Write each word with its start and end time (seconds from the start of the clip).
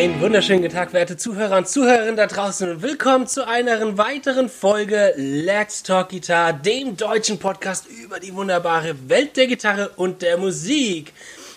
Einen 0.00 0.18
wunderschönen 0.18 0.62
guten 0.62 0.72
Tag, 0.72 0.94
werte 0.94 1.18
Zuhörer 1.18 1.58
und 1.58 1.68
Zuhörerinnen 1.68 2.16
da 2.16 2.26
draußen 2.26 2.70
und 2.70 2.80
willkommen 2.80 3.26
zu 3.26 3.46
einer 3.46 3.98
weiteren 3.98 4.48
Folge 4.48 5.12
Let's 5.18 5.82
Talk 5.82 6.08
Guitar, 6.08 6.54
dem 6.54 6.96
deutschen 6.96 7.38
Podcast 7.38 7.84
über 7.86 8.18
die 8.18 8.34
wunderbare 8.34 8.94
Welt 9.10 9.36
der 9.36 9.46
Gitarre 9.46 9.90
und 9.96 10.22
der 10.22 10.38
Musik. 10.38 11.12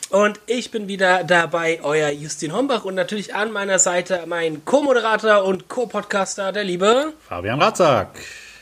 Und 0.09 0.41
ich 0.45 0.71
bin 0.71 0.89
wieder 0.89 1.23
dabei, 1.23 1.79
euer 1.83 2.09
Justin 2.09 2.53
Hombach 2.53 2.83
und 2.83 2.95
natürlich 2.95 3.33
an 3.33 3.49
meiner 3.53 3.79
Seite 3.79 4.25
mein 4.27 4.65
Co-Moderator 4.65 5.45
und 5.45 5.69
Co-Podcaster, 5.69 6.51
der 6.51 6.65
liebe 6.65 7.13
Fabian 7.25 7.61
Ratzak. 7.61 8.09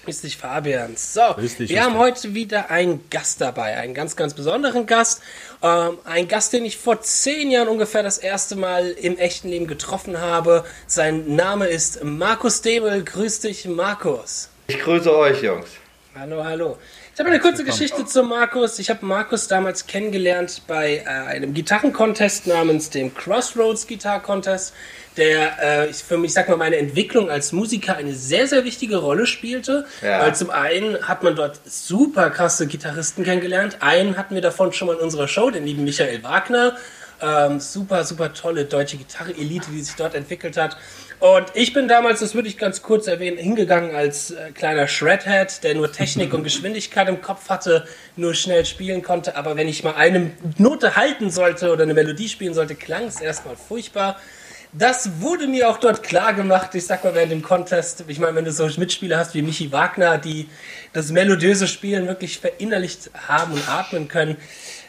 Grüß 0.04 0.22
dich, 0.22 0.38
Fabian. 0.38 0.96
So, 0.98 1.22
Grüß 1.36 1.58
dich, 1.58 1.70
wir 1.70 1.84
haben 1.84 1.98
heute 2.00 2.34
wieder 2.34 2.72
einen 2.72 3.08
Gast 3.12 3.40
dabei, 3.40 3.78
einen 3.78 3.94
ganz, 3.94 4.16
ganz 4.16 4.34
besonderen 4.34 4.88
Gast. 4.88 5.22
Ähm, 5.62 6.00
ein 6.05 6.28
Gast, 6.28 6.54
den 6.54 6.66
ich 6.66 6.78
vor 6.78 7.02
zehn 7.02 7.52
Jahren 7.52 7.68
ungefähr 7.68 8.02
das 8.02 8.18
erste 8.18 8.56
Mal 8.56 8.90
im 8.90 9.20
echten 9.20 9.50
Leben 9.50 9.68
getroffen 9.68 10.20
habe. 10.20 10.66
Sein 10.88 11.36
Name 11.36 11.68
ist 11.68 12.04
Markus 12.04 12.62
Debel. 12.62 13.04
Grüß 13.04 13.42
dich, 13.42 13.66
Markus. 13.66 14.50
Ich 14.68 14.80
grüße 14.80 15.16
euch, 15.16 15.44
Jungs. 15.44 15.68
Hallo, 16.16 16.44
hallo. 16.44 16.78
Ich 17.14 17.20
habe 17.20 17.30
eine 17.30 17.40
kurze 17.40 17.66
Geschichte 17.66 18.06
zu 18.06 18.24
Markus. 18.24 18.80
Ich 18.80 18.90
habe 18.90 19.06
Markus 19.06 19.50
damals 19.50 19.86
kennengelernt 19.86 20.62
bei 20.66 21.04
äh, 21.06 21.08
einem 21.08 21.54
Gitarrencontest 21.54 22.48
namens 22.48 22.90
dem 22.90 23.14
Crossroads 23.14 23.86
Guitar 23.86 24.22
Contest, 24.24 24.74
der 25.18 25.90
äh, 25.90 25.94
für 25.94 26.18
mich, 26.18 26.32
sag 26.32 26.48
mal, 26.48 26.56
meine 26.56 26.78
Entwicklung 26.78 27.30
als 27.30 27.52
Musiker 27.52 27.98
eine 27.98 28.14
sehr, 28.14 28.48
sehr 28.48 28.64
wichtige 28.64 28.96
Rolle 28.96 29.28
spielte. 29.28 29.86
Ja. 30.02 30.22
Weil 30.22 30.36
zum 30.36 30.52
einen 30.52 31.06
hat 31.06 31.22
man 31.22 31.36
dort 31.36 31.60
super 31.66 32.30
krasse 32.30 32.66
Gitarristen 32.66 33.26
kennengelernt. 33.26 33.78
Einen 33.82 34.16
hatten 34.18 34.34
wir 34.34 34.42
davon 34.42 34.72
schon 34.72 34.88
mal 34.88 34.96
in 34.96 35.02
unserer 35.02 35.28
Show, 35.28 35.50
den 35.50 35.66
lieben 35.66 35.84
Michael 35.84 36.23
Wagner. 36.23 36.78
Ähm, 37.22 37.59
super, 37.59 38.06
super 38.06 38.34
tolle 38.34 38.66
deutsche 38.66 38.96
Gitarre-Elite, 38.96 39.70
die 39.70 39.81
sich 39.81 39.96
dort 39.96 40.16
entwickelt 40.16 40.56
hat. 40.56 40.78
Und 41.22 41.45
ich 41.53 41.72
bin 41.72 41.88
damals, 41.88 42.19
das 42.19 42.33
würde 42.33 42.47
ich 42.47 42.58
ganz 42.58 42.81
kurz 42.81 43.05
erwähnen, 43.05 43.38
hingegangen 43.38 43.95
als 43.95 44.31
äh, 44.31 44.50
kleiner 44.55 44.88
Shredhead, 44.88 45.63
der 45.63 45.75
nur 45.75 45.91
Technik 45.91 46.33
und 46.33 46.44
Geschwindigkeit 46.44 47.08
im 47.08 47.22
Kopf 47.22 47.47
hatte, 47.47 47.86
nur 48.16 48.33
schnell 48.33 48.66
spielen 48.66 49.03
konnte. 49.03 49.36
Aber 49.36 49.55
wenn 49.55 49.67
ich 49.67 49.83
mal 49.83 49.94
eine 49.94 50.31
Note 50.58 50.95
halten 50.95 51.30
sollte 51.30 51.72
oder 51.72 51.83
eine 51.83 51.94
Melodie 51.94 52.28
spielen 52.28 52.55
sollte, 52.55 52.73
klang 52.73 53.03
es 53.03 53.22
erstmal 53.22 53.55
furchtbar. 53.55 54.19
Das 54.73 55.22
wurde 55.22 55.45
mir 55.45 55.69
auch 55.69 55.78
dort 55.78 56.02
klar 56.02 56.33
gemacht. 56.33 56.73
Ich 56.73 56.88
sag 56.88 57.03
mal, 57.03 57.13
während 57.13 57.31
dem 57.31 57.44
Contest, 57.44 58.03
ich 58.08 58.17
meine, 58.17 58.35
wenn 58.35 58.45
du 58.45 58.52
so 58.52 58.67
Mitspieler 58.78 59.19
hast 59.19 59.35
wie 59.35 59.44
Michi 59.44 59.72
Wagner, 59.72 60.17
die 60.17 60.50
das 60.91 61.11
melodiöse 61.11 61.67
Spielen 61.67 62.08
wirklich 62.08 62.39
verinnerlicht 62.39 63.11
haben 63.28 63.53
und 63.53 63.69
atmen 63.69 64.08
können, 64.08 64.38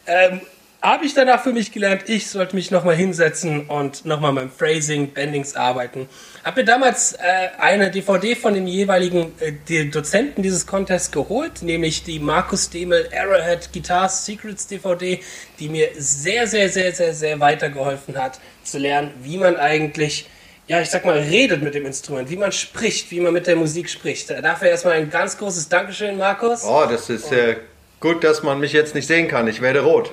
ähm, 0.06 0.40
habe 0.82 1.06
ich 1.06 1.14
danach 1.14 1.40
für 1.42 1.52
mich 1.52 1.70
gelernt, 1.70 2.08
ich 2.08 2.28
sollte 2.28 2.56
mich 2.56 2.72
nochmal 2.72 2.96
hinsetzen 2.96 3.66
und 3.66 4.04
nochmal 4.04 4.32
beim 4.32 4.50
Phrasing, 4.50 5.12
Bendings 5.12 5.54
arbeiten. 5.54 6.08
Habe 6.42 6.62
mir 6.62 6.64
damals 6.66 7.12
äh, 7.12 7.18
eine 7.58 7.90
DVD 7.90 8.34
von 8.34 8.54
den 8.54 8.66
jeweiligen 8.66 9.32
äh, 9.38 9.52
die 9.68 9.90
Dozenten 9.90 10.42
dieses 10.42 10.66
Contests 10.66 11.12
geholt, 11.12 11.62
nämlich 11.62 12.02
die 12.02 12.18
Markus 12.18 12.68
Demel 12.68 13.08
Arrowhead 13.16 13.72
Guitars 13.72 14.26
Secrets 14.26 14.66
DVD, 14.66 15.20
die 15.60 15.68
mir 15.68 15.90
sehr, 15.96 16.48
sehr, 16.48 16.68
sehr, 16.68 16.92
sehr, 16.92 17.14
sehr 17.14 17.38
weitergeholfen 17.38 18.20
hat, 18.20 18.40
zu 18.64 18.78
lernen, 18.78 19.12
wie 19.22 19.38
man 19.38 19.56
eigentlich 19.56 20.26
ja, 20.68 20.80
ich 20.80 20.90
sag 20.90 21.04
mal, 21.04 21.18
redet 21.18 21.60
mit 21.60 21.74
dem 21.74 21.84
Instrument, 21.86 22.30
wie 22.30 22.36
man 22.36 22.52
spricht, 22.52 23.10
wie 23.10 23.20
man 23.20 23.32
mit 23.32 23.46
der 23.48 23.56
Musik 23.56 23.90
spricht. 23.90 24.30
Dafür 24.30 24.68
erstmal 24.68 24.94
ein 24.94 25.10
ganz 25.10 25.36
großes 25.36 25.68
Dankeschön, 25.68 26.16
Markus. 26.16 26.64
Oh, 26.64 26.86
das 26.88 27.10
ist 27.10 27.32
äh, 27.32 27.56
gut, 28.02 28.22
dass 28.22 28.42
man 28.42 28.60
mich 28.60 28.72
jetzt 28.72 28.94
nicht 28.94 29.06
sehen 29.06 29.28
kann. 29.28 29.48
Ich 29.48 29.62
werde 29.62 29.80
rot. 29.80 30.10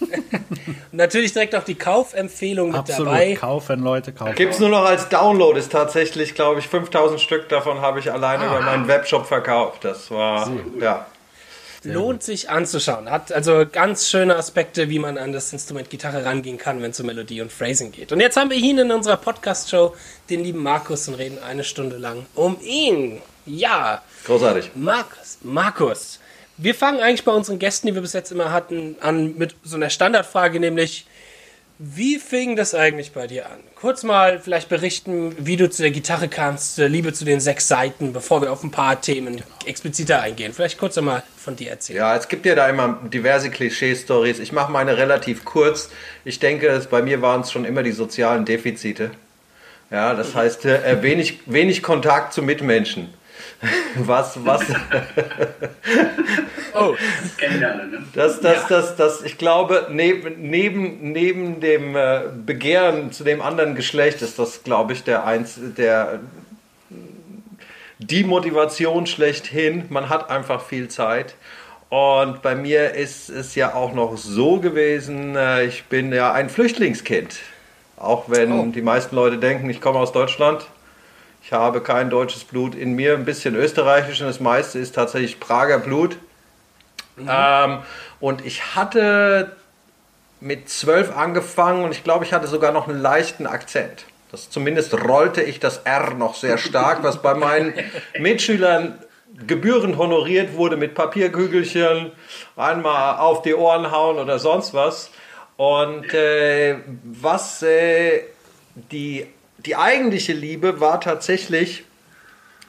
Natürlich 0.92 1.32
direkt 1.32 1.54
auch 1.54 1.64
die 1.64 1.74
Kaufempfehlung 1.74 2.68
mit 2.68 2.78
Absolut. 2.78 3.12
dabei. 3.12 3.34
Kaufen, 3.34 3.80
Leute, 3.80 4.12
kaufen. 4.12 4.34
Gibt's 4.34 4.58
nur 4.58 4.70
noch 4.70 4.84
als 4.84 5.08
Download. 5.10 5.58
Ist 5.58 5.72
tatsächlich, 5.72 6.34
glaube 6.34 6.60
ich, 6.60 6.68
5000 6.68 7.20
Stück 7.20 7.48
davon 7.50 7.80
habe 7.80 7.98
ich 7.98 8.10
alleine 8.10 8.46
über 8.46 8.60
meinen 8.60 8.88
Webshop 8.88 9.26
verkauft. 9.26 9.84
Das 9.84 10.10
war, 10.10 10.50
ja. 10.80 11.06
Lohnt 11.84 12.22
sich 12.22 12.48
anzuschauen. 12.48 13.10
Hat 13.10 13.32
also 13.32 13.64
ganz 13.70 14.08
schöne 14.08 14.36
Aspekte, 14.36 14.88
wie 14.88 15.00
man 15.00 15.18
an 15.18 15.32
das 15.32 15.52
Instrument 15.52 15.90
Gitarre 15.90 16.24
rangehen 16.24 16.56
kann, 16.56 16.80
wenn 16.80 16.92
es 16.92 17.00
um 17.00 17.06
Melodie 17.06 17.40
und 17.40 17.50
Phrasing 17.50 17.90
geht. 17.90 18.12
Und 18.12 18.20
jetzt 18.20 18.36
haben 18.36 18.50
wir 18.50 18.56
ihn 18.56 18.78
in 18.78 18.92
unserer 18.92 19.16
Podcast-Show, 19.16 19.96
den 20.30 20.44
lieben 20.44 20.62
Markus, 20.62 21.08
und 21.08 21.14
reden 21.14 21.38
eine 21.42 21.64
Stunde 21.64 21.96
lang 21.96 22.26
um 22.36 22.56
ihn. 22.62 23.20
Ja, 23.46 24.00
Großartig. 24.26 24.70
Markus, 24.76 25.38
Markus. 25.42 26.20
Wir 26.56 26.74
fangen 26.74 27.00
eigentlich 27.00 27.24
bei 27.24 27.32
unseren 27.32 27.58
Gästen, 27.58 27.86
die 27.86 27.94
wir 27.94 28.02
bis 28.02 28.12
jetzt 28.12 28.30
immer 28.30 28.52
hatten, 28.52 28.96
an 29.00 29.36
mit 29.36 29.54
so 29.64 29.76
einer 29.76 29.90
Standardfrage, 29.90 30.60
nämlich 30.60 31.06
wie 31.84 32.18
fing 32.18 32.54
das 32.54 32.76
eigentlich 32.76 33.10
bei 33.10 33.26
dir 33.26 33.46
an? 33.46 33.58
Kurz 33.74 34.04
mal 34.04 34.38
vielleicht 34.38 34.68
berichten, 34.68 35.34
wie 35.38 35.56
du 35.56 35.68
zu 35.68 35.82
der 35.82 35.90
Gitarre 35.90 36.28
kamst, 36.28 36.76
zur 36.76 36.88
Liebe 36.88 37.12
zu 37.12 37.24
den 37.24 37.40
sechs 37.40 37.66
Seiten, 37.66 38.12
bevor 38.12 38.40
wir 38.40 38.52
auf 38.52 38.62
ein 38.62 38.70
paar 38.70 39.00
Themen 39.00 39.42
expliziter 39.66 40.20
eingehen. 40.20 40.52
Vielleicht 40.52 40.78
kurz 40.78 40.96
einmal 40.96 41.24
von 41.36 41.56
dir 41.56 41.70
erzählen. 41.70 41.98
Ja, 41.98 42.16
es 42.16 42.28
gibt 42.28 42.46
ja 42.46 42.54
da 42.54 42.68
immer 42.68 43.00
diverse 43.12 43.50
Klischee-Stories. 43.50 44.38
Ich 44.38 44.52
mache 44.52 44.70
meine 44.70 44.96
relativ 44.96 45.44
kurz. 45.44 45.90
Ich 46.24 46.38
denke, 46.38 46.86
bei 46.88 47.02
mir 47.02 47.20
waren 47.20 47.40
es 47.40 47.50
schon 47.50 47.64
immer 47.64 47.82
die 47.82 47.90
sozialen 47.90 48.44
Defizite. 48.44 49.10
Ja, 49.90 50.14
das 50.14 50.36
heißt, 50.36 50.64
äh, 50.66 51.02
wenig, 51.02 51.40
wenig 51.46 51.82
Kontakt 51.82 52.32
zu 52.32 52.42
Mitmenschen. 52.42 53.12
Was, 53.96 54.44
was, 54.44 54.62
Oh, 56.74 56.94
Kennen 57.36 57.60
wir 57.60 57.70
alle, 57.70 57.86
ne? 57.86 58.02
Das, 58.14 58.40
das, 58.40 58.66
das, 58.66 58.96
das, 58.96 59.22
ich 59.22 59.36
glaube, 59.38 59.88
neben, 59.90 60.48
neben, 60.50 61.12
neben 61.12 61.60
dem 61.60 61.94
äh, 61.94 62.22
Begehren 62.46 63.12
zu 63.12 63.24
dem 63.24 63.42
anderen 63.42 63.74
Geschlecht 63.74 64.22
ist 64.22 64.38
das, 64.38 64.64
glaube 64.64 64.94
ich, 64.94 65.04
der 65.04 65.24
eins, 65.26 65.58
der 65.76 66.20
die 67.98 68.24
Motivation 68.24 69.06
schlechthin. 69.06 69.84
Man 69.90 70.08
hat 70.08 70.30
einfach 70.30 70.62
viel 70.64 70.88
Zeit. 70.88 71.34
Und 71.88 72.40
bei 72.40 72.54
mir 72.54 72.94
ist 72.94 73.28
es 73.28 73.54
ja 73.54 73.74
auch 73.74 73.92
noch 73.92 74.16
so 74.16 74.58
gewesen, 74.58 75.36
äh, 75.36 75.66
ich 75.66 75.84
bin 75.84 76.12
ja 76.12 76.32
ein 76.32 76.48
Flüchtlingskind. 76.48 77.38
Auch 77.96 78.24
wenn 78.28 78.52
Oh. 78.52 78.66
die 78.74 78.82
meisten 78.82 79.14
Leute 79.14 79.36
denken, 79.38 79.68
ich 79.68 79.80
komme 79.80 79.98
aus 79.98 80.10
Deutschland. 80.12 80.66
Ich 81.42 81.52
habe 81.52 81.80
kein 81.80 82.08
deutsches 82.08 82.44
Blut 82.44 82.74
in 82.74 82.94
mir, 82.94 83.14
ein 83.14 83.24
bisschen 83.24 83.54
österreichisch 83.56 84.20
und 84.20 84.28
das 84.28 84.40
meiste 84.40 84.78
ist 84.78 84.94
tatsächlich 84.94 85.40
Prager 85.40 85.78
Blut. 85.78 86.16
Ähm, 87.28 87.78
und 88.20 88.44
ich 88.46 88.74
hatte 88.74 89.56
mit 90.40 90.68
zwölf 90.68 91.16
angefangen 91.16 91.84
und 91.84 91.92
ich 91.92 92.04
glaube, 92.04 92.24
ich 92.24 92.32
hatte 92.32 92.46
sogar 92.46 92.72
noch 92.72 92.88
einen 92.88 93.00
leichten 93.00 93.46
Akzent. 93.46 94.04
Das, 94.30 94.50
zumindest 94.50 94.94
rollte 94.94 95.42
ich 95.42 95.60
das 95.60 95.78
R 95.78 96.14
noch 96.14 96.34
sehr 96.34 96.58
stark, 96.58 97.02
was 97.02 97.20
bei 97.20 97.34
meinen 97.34 97.74
Mitschülern 98.18 98.98
gebührend 99.46 99.98
honoriert 99.98 100.54
wurde 100.54 100.76
mit 100.76 100.94
Papierkügelchen, 100.94 102.12
einmal 102.56 103.18
auf 103.18 103.42
die 103.42 103.54
Ohren 103.54 103.90
hauen 103.90 104.18
oder 104.18 104.38
sonst 104.38 104.74
was. 104.74 105.10
Und 105.56 106.12
äh, 106.14 106.76
was 107.04 107.62
äh, 107.62 108.22
die, 108.74 109.26
die 109.66 109.76
eigentliche 109.76 110.32
Liebe 110.32 110.80
war 110.80 111.00
tatsächlich 111.00 111.84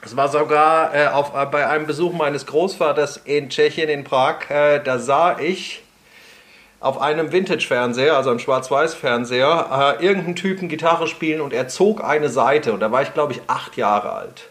es 0.04 0.16
war 0.16 0.28
sogar 0.28 0.94
äh, 0.94 1.06
auf, 1.06 1.34
äh, 1.34 1.46
bei 1.46 1.66
einem 1.66 1.86
Besuch 1.86 2.12
meines 2.12 2.44
Großvaters 2.44 3.22
in 3.24 3.48
Tschechien, 3.48 3.88
in 3.88 4.04
Prag. 4.04 4.50
Äh, 4.50 4.80
da 4.84 4.98
sah 4.98 5.38
ich 5.38 5.82
auf 6.80 7.00
einem 7.00 7.32
Vintage-Fernseher, 7.32 8.14
also 8.14 8.28
einem 8.28 8.38
Schwarz-Weiß-Fernseher, 8.38 9.96
äh, 9.98 10.04
irgendeinen 10.04 10.36
Typen 10.36 10.68
Gitarre 10.68 11.06
spielen 11.06 11.40
und 11.40 11.54
er 11.54 11.68
zog 11.68 12.04
eine 12.04 12.28
Seite. 12.28 12.74
Und 12.74 12.80
da 12.80 12.92
war 12.92 13.00
ich, 13.00 13.14
glaube 13.14 13.32
ich, 13.32 13.40
acht 13.46 13.78
Jahre 13.78 14.12
alt. 14.12 14.48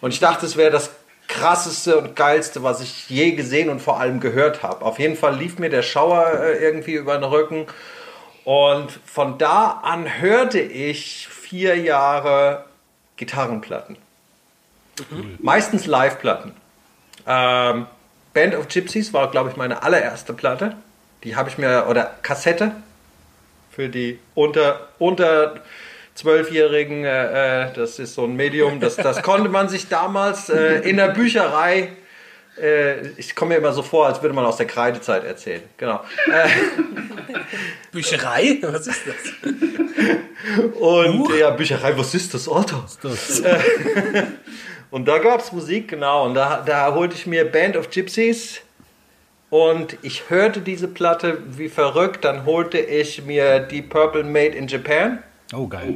Und 0.00 0.12
ich 0.12 0.18
dachte, 0.18 0.44
es 0.44 0.56
wäre 0.56 0.72
das 0.72 0.90
krasseste 1.28 1.98
und 1.98 2.16
geilste, 2.16 2.64
was 2.64 2.80
ich 2.80 3.08
je 3.08 3.32
gesehen 3.32 3.70
und 3.70 3.80
vor 3.80 4.00
allem 4.00 4.18
gehört 4.18 4.64
habe. 4.64 4.84
Auf 4.84 4.98
jeden 4.98 5.16
Fall 5.16 5.36
lief 5.36 5.60
mir 5.60 5.70
der 5.70 5.82
Schauer 5.82 6.40
äh, 6.40 6.58
irgendwie 6.58 6.94
über 6.94 7.14
den 7.14 7.24
Rücken. 7.24 7.66
Und 8.44 8.90
von 9.06 9.38
da 9.38 9.80
an 9.82 10.20
hörte 10.20 10.60
ich 10.60 11.28
vier 11.28 11.76
Jahre 11.76 12.64
Gitarrenplatten. 13.16 13.96
Meistens 15.38 15.86
Live-Platten. 15.86 16.54
Ähm, 17.26 17.86
Band 18.34 18.54
of 18.56 18.68
Gypsies 18.68 19.12
war, 19.12 19.30
glaube 19.30 19.50
ich, 19.50 19.56
meine 19.56 19.82
allererste 19.82 20.32
Platte. 20.32 20.76
Die 21.24 21.36
habe 21.36 21.48
ich 21.48 21.58
mir, 21.58 21.86
oder 21.88 22.10
Kassette 22.22 22.72
für 23.70 23.88
die 23.88 24.18
unter, 24.34 24.88
unter 24.98 25.60
12-Jährigen, 26.16 27.04
äh, 27.04 27.68
äh, 27.68 27.72
das 27.74 27.98
ist 27.98 28.14
so 28.14 28.24
ein 28.24 28.36
Medium, 28.36 28.80
das, 28.80 28.96
das 28.96 29.22
konnte 29.22 29.48
man 29.48 29.68
sich 29.68 29.88
damals 29.88 30.50
äh, 30.50 30.80
in 30.88 30.96
der 30.98 31.08
Bücherei, 31.08 31.92
äh, 32.60 33.08
ich 33.16 33.34
komme 33.34 33.50
mir 33.50 33.56
immer 33.56 33.72
so 33.72 33.82
vor, 33.82 34.06
als 34.06 34.22
würde 34.22 34.34
man 34.34 34.44
aus 34.44 34.56
der 34.56 34.66
Kreidezeit 34.66 35.24
erzählen. 35.24 35.62
Genau. 35.76 36.00
Äh, 36.30 36.48
Bücherei? 37.92 38.58
Was 38.62 38.86
ist 38.86 39.02
das? 39.06 39.52
Und 40.80 41.34
ja, 41.38 41.50
Bücherei, 41.50 41.96
was 41.96 42.14
ist 42.14 42.34
das, 42.34 42.48
Alter? 42.48 42.84
Das, 43.02 43.42
Und 44.90 45.08
da 45.08 45.18
gab 45.18 45.40
es 45.40 45.52
Musik, 45.52 45.88
genau. 45.88 46.26
Und 46.26 46.34
da, 46.34 46.62
da 46.66 46.94
holte 46.94 47.14
ich 47.14 47.26
mir 47.26 47.44
Band 47.44 47.76
of 47.76 47.90
Gypsies. 47.90 48.60
Und 49.48 49.96
ich 50.02 50.28
hörte 50.30 50.60
diese 50.60 50.88
Platte 50.88 51.38
wie 51.46 51.68
verrückt. 51.68 52.24
Dann 52.24 52.44
holte 52.44 52.78
ich 52.78 53.24
mir 53.24 53.60
die 53.60 53.82
Purple 53.82 54.24
Made 54.24 54.54
in 54.56 54.66
Japan. 54.66 55.22
Oh, 55.54 55.66
geil. 55.66 55.94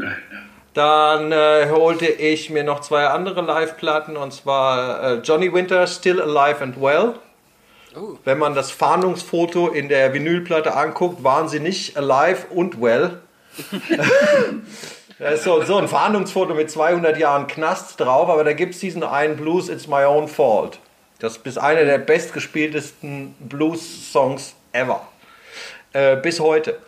Dann 0.76 1.32
äh, 1.32 1.70
holte 1.70 2.04
ich 2.04 2.50
mir 2.50 2.62
noch 2.62 2.80
zwei 2.80 3.06
andere 3.06 3.40
Live-Platten 3.40 4.18
und 4.18 4.34
zwar 4.34 5.02
äh, 5.02 5.14
Johnny 5.20 5.50
Winter, 5.50 5.86
Still 5.86 6.20
Alive 6.20 6.62
and 6.62 6.78
Well. 6.78 7.14
Oh. 7.96 8.18
Wenn 8.24 8.36
man 8.36 8.54
das 8.54 8.72
Fahndungsfoto 8.72 9.68
in 9.68 9.88
der 9.88 10.12
Vinylplatte 10.12 10.76
anguckt, 10.76 11.24
waren 11.24 11.48
sie 11.48 11.60
nicht 11.60 11.96
alive 11.96 12.48
und 12.50 12.82
well. 12.82 13.20
da 15.18 15.28
ist 15.30 15.44
so, 15.44 15.62
so 15.62 15.78
ein 15.78 15.88
Fahndungsfoto 15.88 16.52
mit 16.52 16.70
200 16.70 17.16
Jahren 17.16 17.46
Knast 17.46 17.98
drauf, 17.98 18.28
aber 18.28 18.44
da 18.44 18.52
gibt 18.52 18.74
es 18.74 18.80
diesen 18.80 19.02
einen 19.02 19.36
Blues, 19.36 19.70
It's 19.70 19.86
My 19.86 20.04
Own 20.04 20.28
Fault. 20.28 20.78
Das 21.20 21.38
ist 21.38 21.56
einer 21.56 21.86
der 21.86 21.96
bestgespieltesten 21.96 23.34
Blues-Songs 23.38 24.54
ever. 24.72 25.08
Äh, 25.94 26.16
bis 26.16 26.38
heute. 26.38 26.78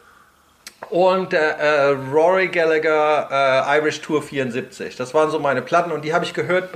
Und 0.91 1.35
äh, 1.35 1.37
äh, 1.37 1.97
Rory 2.13 2.49
Gallagher, 2.49 3.29
äh, 3.31 3.79
Irish 3.79 4.01
Tour 4.01 4.23
74. 4.23 4.97
Das 4.97 5.13
waren 5.13 5.31
so 5.31 5.39
meine 5.39 5.61
Platten 5.61 5.93
und 5.93 6.05
die 6.05 6.15
habe 6.15 6.25
ich 6.25 6.33
gehört 6.33 6.71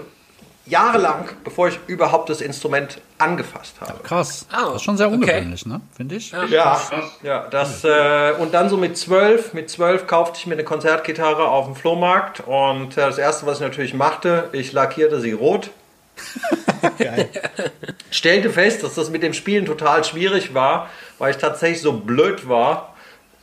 jahrelang, 0.67 1.29
bevor 1.45 1.69
ich 1.69 1.79
überhaupt 1.87 2.29
das 2.29 2.41
Instrument 2.41 3.01
angefasst 3.19 3.77
habe. 3.81 4.03
Krass. 4.03 4.47
Ah, 4.51 4.67
das 4.67 4.77
ist 4.77 4.83
schon 4.83 4.97
sehr 4.97 5.09
okay. 5.09 5.17
ungewöhnlich, 5.17 5.67
ne? 5.67 5.81
Finde 5.97 6.17
ich. 6.17 6.33
Ja, 6.51 6.81
ja, 7.23 7.47
das 7.51 7.85
äh, 7.85 8.33
und 8.39 8.55
dann 8.55 8.69
so 8.69 8.77
mit 8.77 8.97
zwölf, 8.97 9.55
mit 9.55 9.71
zwölf 9.71 10.07
kaufte 10.07 10.39
ich 10.39 10.47
mir 10.47 10.55
eine 10.55 10.65
Konzertgitarre 10.65 11.49
auf 11.49 11.67
dem 11.67 11.75
Flohmarkt 11.75 12.41
und 12.47 12.97
äh, 12.97 13.01
das 13.01 13.19
erste, 13.19 13.47
was 13.47 13.59
ich 13.59 13.63
natürlich 13.63 13.95
machte, 13.95 14.51
ich 14.53 14.73
lackierte 14.73 15.21
sie 15.21 15.33
rot. 15.33 15.71
Stellte 18.11 18.51
fest, 18.51 18.83
dass 18.83 18.95
das 18.95 19.11
mit 19.11 19.23
dem 19.23 19.33
Spielen 19.33 19.65
total 19.65 20.05
schwierig 20.05 20.55
war, 20.55 20.91
weil 21.19 21.31
ich 21.31 21.39
tatsächlich 21.39 21.81
so 21.81 21.93
blöd 21.93 22.49
war. 22.49 22.92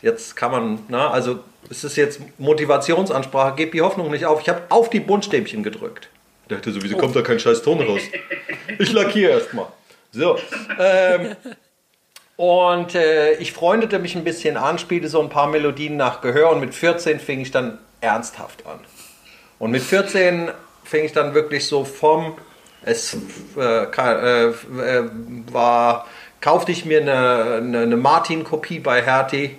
Jetzt 0.02 0.36
kann 0.36 0.52
man, 0.52 0.80
na, 0.88 1.12
also 1.12 1.40
es 1.70 1.84
ist 1.84 1.98
jetzt 1.98 2.22
Motivationsansprache, 2.38 3.56
gebt 3.56 3.74
die 3.74 3.82
Hoffnung 3.82 4.10
nicht 4.12 4.26
auf. 4.26 4.42
Ich 4.42 4.50
habe 4.50 4.62
auf 4.70 4.90
die 4.90 5.00
Buntstäbchen 5.00 5.64
gedrückt. 5.64 6.10
Ich 6.44 6.56
dachte 6.56 6.72
so, 6.72 6.82
wieso 6.82 6.98
kommt 6.98 7.16
da 7.16 7.22
kein 7.22 7.40
scheiß 7.40 7.62
Ton 7.62 7.82
raus? 7.82 8.02
Ich 8.80 8.92
lackiere 8.94 9.32
erstmal. 9.32 9.68
So. 10.12 10.38
Ähm, 10.80 11.36
und 12.38 12.96
äh, 12.96 13.34
ich 13.34 13.52
freundete 13.52 14.00
mich 14.00 14.16
ein 14.16 14.24
bisschen 14.24 14.56
an, 14.56 14.80
spielte 14.80 15.10
so 15.10 15.22
ein 15.22 15.30
paar 15.30 15.48
Melodien 15.48 15.98
nach 15.98 16.22
Gehör 16.22 16.52
und 16.52 16.62
mit 16.62 16.74
14 16.74 17.20
fing 17.20 17.42
ich 17.42 17.52
dann 17.52 17.78
ernsthaft 18.00 18.66
an. 18.66 18.80
Und 19.60 19.72
mit 19.72 19.84
14 19.84 20.50
fing 20.84 21.04
ich 21.04 21.12
dann 21.12 21.34
wirklich 21.34 21.68
so 21.68 21.84
vom, 21.84 22.38
es 22.84 23.18
äh, 23.58 23.84
äh, 23.84 24.48
äh, 24.48 24.54
war, 25.52 26.08
kaufte 26.40 26.72
ich 26.72 26.86
mir 26.86 27.02
eine, 27.02 27.58
eine, 27.58 27.80
eine 27.82 27.98
Martin-Kopie 27.98 28.80
bei 28.80 29.02
Hertie 29.02 29.58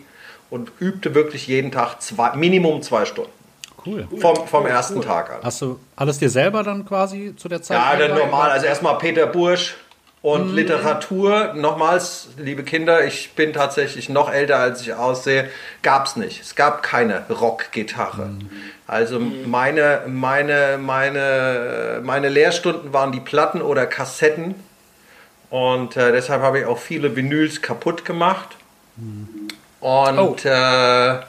und 0.51 0.73
übte 0.81 1.15
wirklich 1.15 1.47
jeden 1.47 1.71
Tag 1.71 2.01
zwei, 2.01 2.35
Minimum 2.37 2.83
zwei 2.83 3.05
Stunden. 3.05 3.31
Cool. 3.87 4.07
Vom, 4.19 4.47
vom 4.47 4.67
ersten 4.67 5.01
Tag 5.01 5.31
an. 5.31 5.39
Hast 5.43 5.63
du 5.63 5.81
alles 5.97 6.19
dir 6.19 6.29
selber 6.29 6.63
dann 6.63 6.85
quasi 6.85 7.35
zu 7.37 7.49
der 7.49 7.63
Zeit? 7.63 7.79
Ja, 7.79 7.97
dann 7.97 8.19
normal. 8.19 8.51
Also 8.51 8.67
erstmal 8.67 8.99
Peter 8.99 9.27
Bursch 9.27 9.77
und 10.23 10.55
Literatur. 10.55 11.55
Nochmals, 11.55 12.29
liebe 12.37 12.63
Kinder, 12.63 13.05
ich 13.07 13.33
bin 13.33 13.55
tatsächlich 13.55 14.11
noch 14.11 14.31
älter, 14.31 14.59
als 14.59 14.83
ich 14.83 14.93
aussehe. 14.93 15.49
Gab 15.83 16.07
es 16.07 16.17
nicht. 16.17 16.43
Es 16.43 16.57
gab 16.57 16.83
keine 16.83 17.25
Rockgitarre. 17.31 18.31
Also 18.87 19.19
meine, 19.19 20.03
meine, 20.07 20.79
meine, 20.79 22.01
meine 22.03 22.29
Lehrstunden 22.29 22.93
waren 22.93 23.13
die 23.13 23.21
Platten 23.21 23.63
oder 23.63 23.87
Kassetten. 23.87 24.57
Und 25.49 25.97
äh, 25.97 26.13
deshalb 26.13 26.43
habe 26.43 26.61
ich 26.61 26.67
auch 26.67 26.79
viele 26.79 27.17
Vinyls 27.17 27.63
kaputt 27.63 28.05
gemacht. 28.05 28.57
Und 29.81 30.45
äh, 30.45 31.21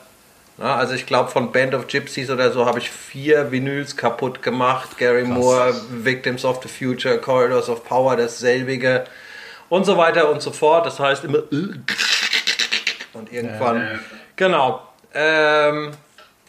na, 0.58 0.76
also 0.76 0.94
ich 0.94 1.06
glaube 1.06 1.32
von 1.32 1.52
Band 1.52 1.74
of 1.74 1.88
Gypsies 1.88 2.30
oder 2.30 2.52
so 2.52 2.66
habe 2.66 2.80
ich 2.80 2.92
vier 2.92 3.52
Vinyls 3.52 3.98
kaputt 3.98 4.44
gemacht. 4.44 4.98
Gary 4.98 5.24
Moore, 5.24 5.74
Victims 5.90 6.46
of 6.46 6.62
the 6.62 6.70
Future, 6.70 7.18
Corridors 7.18 7.70
of 7.70 7.84
Power, 7.86 8.16
dasselbige 8.16 9.06
und 9.70 9.86
so 9.86 9.98
weiter 9.98 10.30
und 10.30 10.42
so 10.42 10.52
fort. 10.52 10.86
Das 10.86 11.00
heißt 11.00 11.24
immer 11.24 11.44
und 13.14 13.32
irgendwann 13.32 14.00
genau. 14.36 14.82
Ähm, 15.14 15.92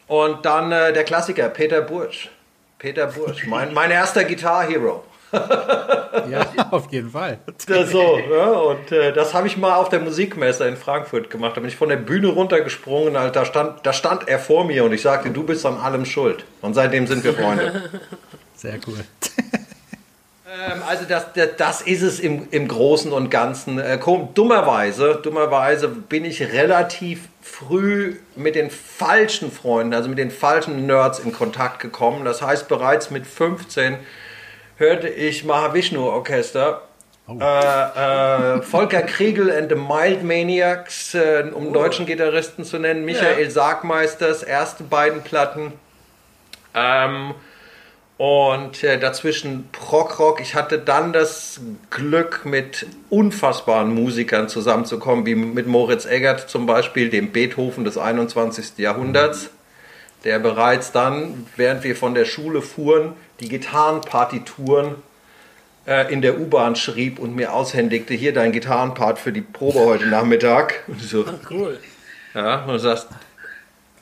und 0.08 0.44
dann 0.44 0.70
äh, 0.72 0.92
der 0.92 1.04
Klassiker 1.04 1.48
Peter 1.48 1.80
Bursch. 1.80 2.28
Peter 2.78 3.06
Bursch, 3.06 3.46
mein, 3.46 3.72
mein 3.72 3.90
erster 3.90 4.24
Guitar 4.24 4.64
Hero. 4.64 5.04
Ja, 5.32 6.46
auf 6.70 6.92
jeden 6.92 7.10
Fall. 7.10 7.38
Das 7.66 7.90
so, 7.90 8.18
ja, 8.18 8.50
und 8.50 8.92
äh, 8.92 9.12
das 9.12 9.34
habe 9.34 9.46
ich 9.46 9.56
mal 9.56 9.74
auf 9.74 9.88
der 9.88 10.00
Musikmesse 10.00 10.66
in 10.66 10.76
Frankfurt 10.76 11.30
gemacht. 11.30 11.56
Da 11.56 11.60
bin 11.60 11.68
ich 11.68 11.76
von 11.76 11.88
der 11.88 11.96
Bühne 11.96 12.28
runtergesprungen, 12.28 13.18
halt, 13.18 13.36
da, 13.36 13.44
stand, 13.44 13.84
da 13.84 13.92
stand 13.92 14.28
er 14.28 14.38
vor 14.38 14.64
mir 14.64 14.84
und 14.84 14.92
ich 14.92 15.02
sagte, 15.02 15.30
du 15.30 15.42
bist 15.42 15.64
an 15.66 15.78
allem 15.78 16.04
schuld. 16.04 16.44
Und 16.60 16.74
seitdem 16.74 17.06
sind 17.06 17.24
wir 17.24 17.34
Freunde. 17.34 17.90
Sehr 18.54 18.78
cool. 18.86 19.00
ähm, 20.46 20.82
also 20.86 21.04
das, 21.08 21.26
das, 21.56 21.82
ist 21.82 22.02
es 22.02 22.20
im, 22.20 22.48
im 22.50 22.68
Großen 22.68 23.12
und 23.12 23.30
Ganzen. 23.30 23.78
Äh, 23.78 23.98
dummerweise, 24.34 25.20
dummerweise 25.22 25.88
bin 25.88 26.24
ich 26.24 26.42
relativ 26.52 27.28
früh 27.40 28.16
mit 28.36 28.54
den 28.54 28.70
falschen 28.70 29.50
Freunden, 29.50 29.94
also 29.94 30.08
mit 30.08 30.18
den 30.18 30.30
falschen 30.30 30.86
Nerds 30.86 31.18
in 31.18 31.32
Kontakt 31.32 31.80
gekommen. 31.80 32.24
Das 32.24 32.42
heißt, 32.42 32.68
bereits 32.68 33.10
mit 33.10 33.26
15 33.26 33.96
hörte 34.82 35.08
ich 35.08 35.44
Mahavishnu 35.44 36.00
Orchester. 36.08 36.82
Äh, 37.28 38.56
äh, 38.56 38.62
Volker 38.62 39.02
Kriegel 39.02 39.48
and 39.50 39.70
the 39.70 39.76
Mild 39.76 40.24
Maniacs, 40.24 41.14
äh, 41.14 41.44
um 41.54 41.64
einen 41.64 41.72
deutschen 41.72 42.04
Gitarristen 42.04 42.64
zu 42.64 42.80
nennen, 42.80 43.04
Michael 43.04 43.48
Sargmeisters 43.48 44.42
erste 44.42 44.82
beiden 44.82 45.22
Platten. 45.22 45.72
Ähm, 46.74 47.34
und 48.18 48.82
äh, 48.82 48.98
dazwischen 48.98 49.68
Prog-Rock. 49.70 50.40
Ich 50.40 50.56
hatte 50.56 50.78
dann 50.78 51.12
das 51.12 51.60
Glück, 51.90 52.44
mit 52.44 52.86
unfassbaren 53.08 53.94
Musikern 53.94 54.48
zusammenzukommen, 54.48 55.24
wie 55.26 55.36
mit 55.36 55.68
Moritz 55.68 56.06
Eggert 56.06 56.50
zum 56.50 56.66
Beispiel, 56.66 57.08
dem 57.08 57.30
Beethoven 57.30 57.84
des 57.84 57.98
21. 57.98 58.78
Jahrhunderts, 58.78 59.50
der 60.24 60.40
bereits 60.40 60.90
dann, 60.90 61.46
während 61.56 61.84
wir 61.84 61.94
von 61.94 62.14
der 62.14 62.24
Schule 62.24 62.62
fuhren, 62.62 63.12
die 63.42 63.48
Gitarrenpartituren 63.48 64.94
äh, 65.86 66.12
in 66.12 66.22
der 66.22 66.38
U-Bahn 66.38 66.76
schrieb 66.76 67.18
und 67.18 67.34
mir 67.34 67.52
aushändigte, 67.52 68.14
hier 68.14 68.32
dein 68.32 68.52
Gitarrenpart 68.52 69.18
für 69.18 69.32
die 69.32 69.40
Probe 69.40 69.80
heute 69.80 70.06
Nachmittag. 70.06 70.84
Und 70.86 71.02
so, 71.02 71.24
Cool. 71.50 71.78
ja, 72.34 72.62
und 72.64 72.68
du 72.68 72.78
sagst, 72.78 73.08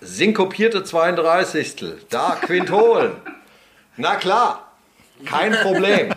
synkopierte 0.01 0.85
32. 0.85 1.85
Da, 2.11 2.37
Quintolen. 2.41 3.13
Na 3.97 4.17
klar, 4.17 4.73
kein 5.25 5.53
Problem. 5.53 6.13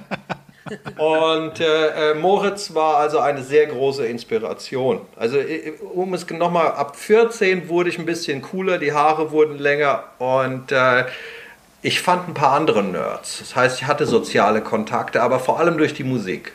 Und 0.98 1.60
äh, 1.60 2.12
äh, 2.12 2.14
Moritz 2.14 2.74
war 2.74 2.98
also 2.98 3.20
eine 3.20 3.44
sehr 3.44 3.66
große 3.68 4.06
Inspiration. 4.06 5.02
Also 5.18 5.38
äh, 5.38 5.74
um 5.94 6.14
es 6.14 6.30
nochmal, 6.30 6.68
ab 6.68 6.96
14 6.96 7.68
wurde 7.68 7.90
ich 7.90 8.00
ein 8.00 8.06
bisschen 8.06 8.42
cooler, 8.42 8.78
die 8.78 8.94
Haare 8.94 9.32
wurden 9.32 9.58
länger 9.60 10.04
und 10.20 10.72
äh, 10.72 11.04
ich 11.84 12.02
fand 12.02 12.30
ein 12.30 12.34
paar 12.34 12.54
andere 12.54 12.82
Nerds. 12.82 13.40
Das 13.40 13.56
heißt, 13.56 13.82
ich 13.82 13.88
hatte 13.88 14.06
soziale 14.06 14.62
Kontakte, 14.62 15.22
aber 15.22 15.40
vor 15.40 15.60
allem 15.60 15.78
durch 15.78 15.94
die 15.94 16.06
Musik. 16.06 16.54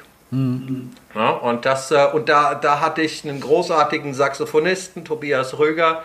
Ja, 1.15 1.31
und 1.31 1.65
das, 1.65 1.91
äh, 1.91 2.07
und 2.13 2.29
da, 2.29 2.55
da 2.55 2.81
hatte 2.81 3.03
ich 3.03 3.25
einen 3.25 3.41
großartigen 3.41 4.15
Saxophonisten, 4.15 5.05
Tobias 5.05 5.59
Röger, 5.59 6.03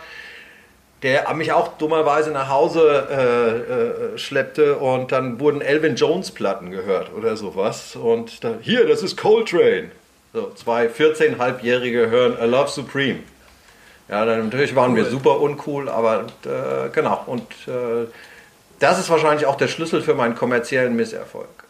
der 1.01 1.33
mich 1.33 1.51
auch 1.51 1.77
dummerweise 1.77 2.31
nach 2.31 2.49
Hause 2.49 3.07
äh, 3.09 4.13
äh, 4.13 4.17
schleppte 4.17 4.77
und 4.77 5.11
dann 5.11 5.39
wurden 5.39 5.61
Elvin 5.61 5.95
Jones 5.95 6.31
Platten 6.31 6.71
gehört 6.71 7.13
oder 7.13 7.35
sowas. 7.35 7.95
Und 7.95 8.43
dann, 8.43 8.59
hier, 8.61 8.87
das 8.87 9.03
ist 9.03 9.17
Coltrane. 9.17 9.91
So, 10.33 10.51
zwei 10.55 10.87
14-Halbjährige 10.87 12.09
hören 12.09 12.37
A 12.39 12.45
Love 12.45 12.69
Supreme. 12.69 13.19
Ja, 14.09 14.25
dann 14.25 14.45
natürlich 14.45 14.75
waren 14.75 14.95
wir 14.95 15.05
super 15.05 15.39
uncool, 15.41 15.89
aber 15.89 16.25
äh, 16.45 16.89
genau. 16.91 17.23
Und 17.25 17.43
äh, 17.67 18.07
das 18.83 18.99
ist 18.99 19.09
wahrscheinlich 19.09 19.45
auch 19.45 19.55
der 19.55 19.69
Schlüssel 19.69 20.01
für 20.01 20.13
meinen 20.13 20.35
kommerziellen 20.35 20.95
Misserfolg. 20.95 21.47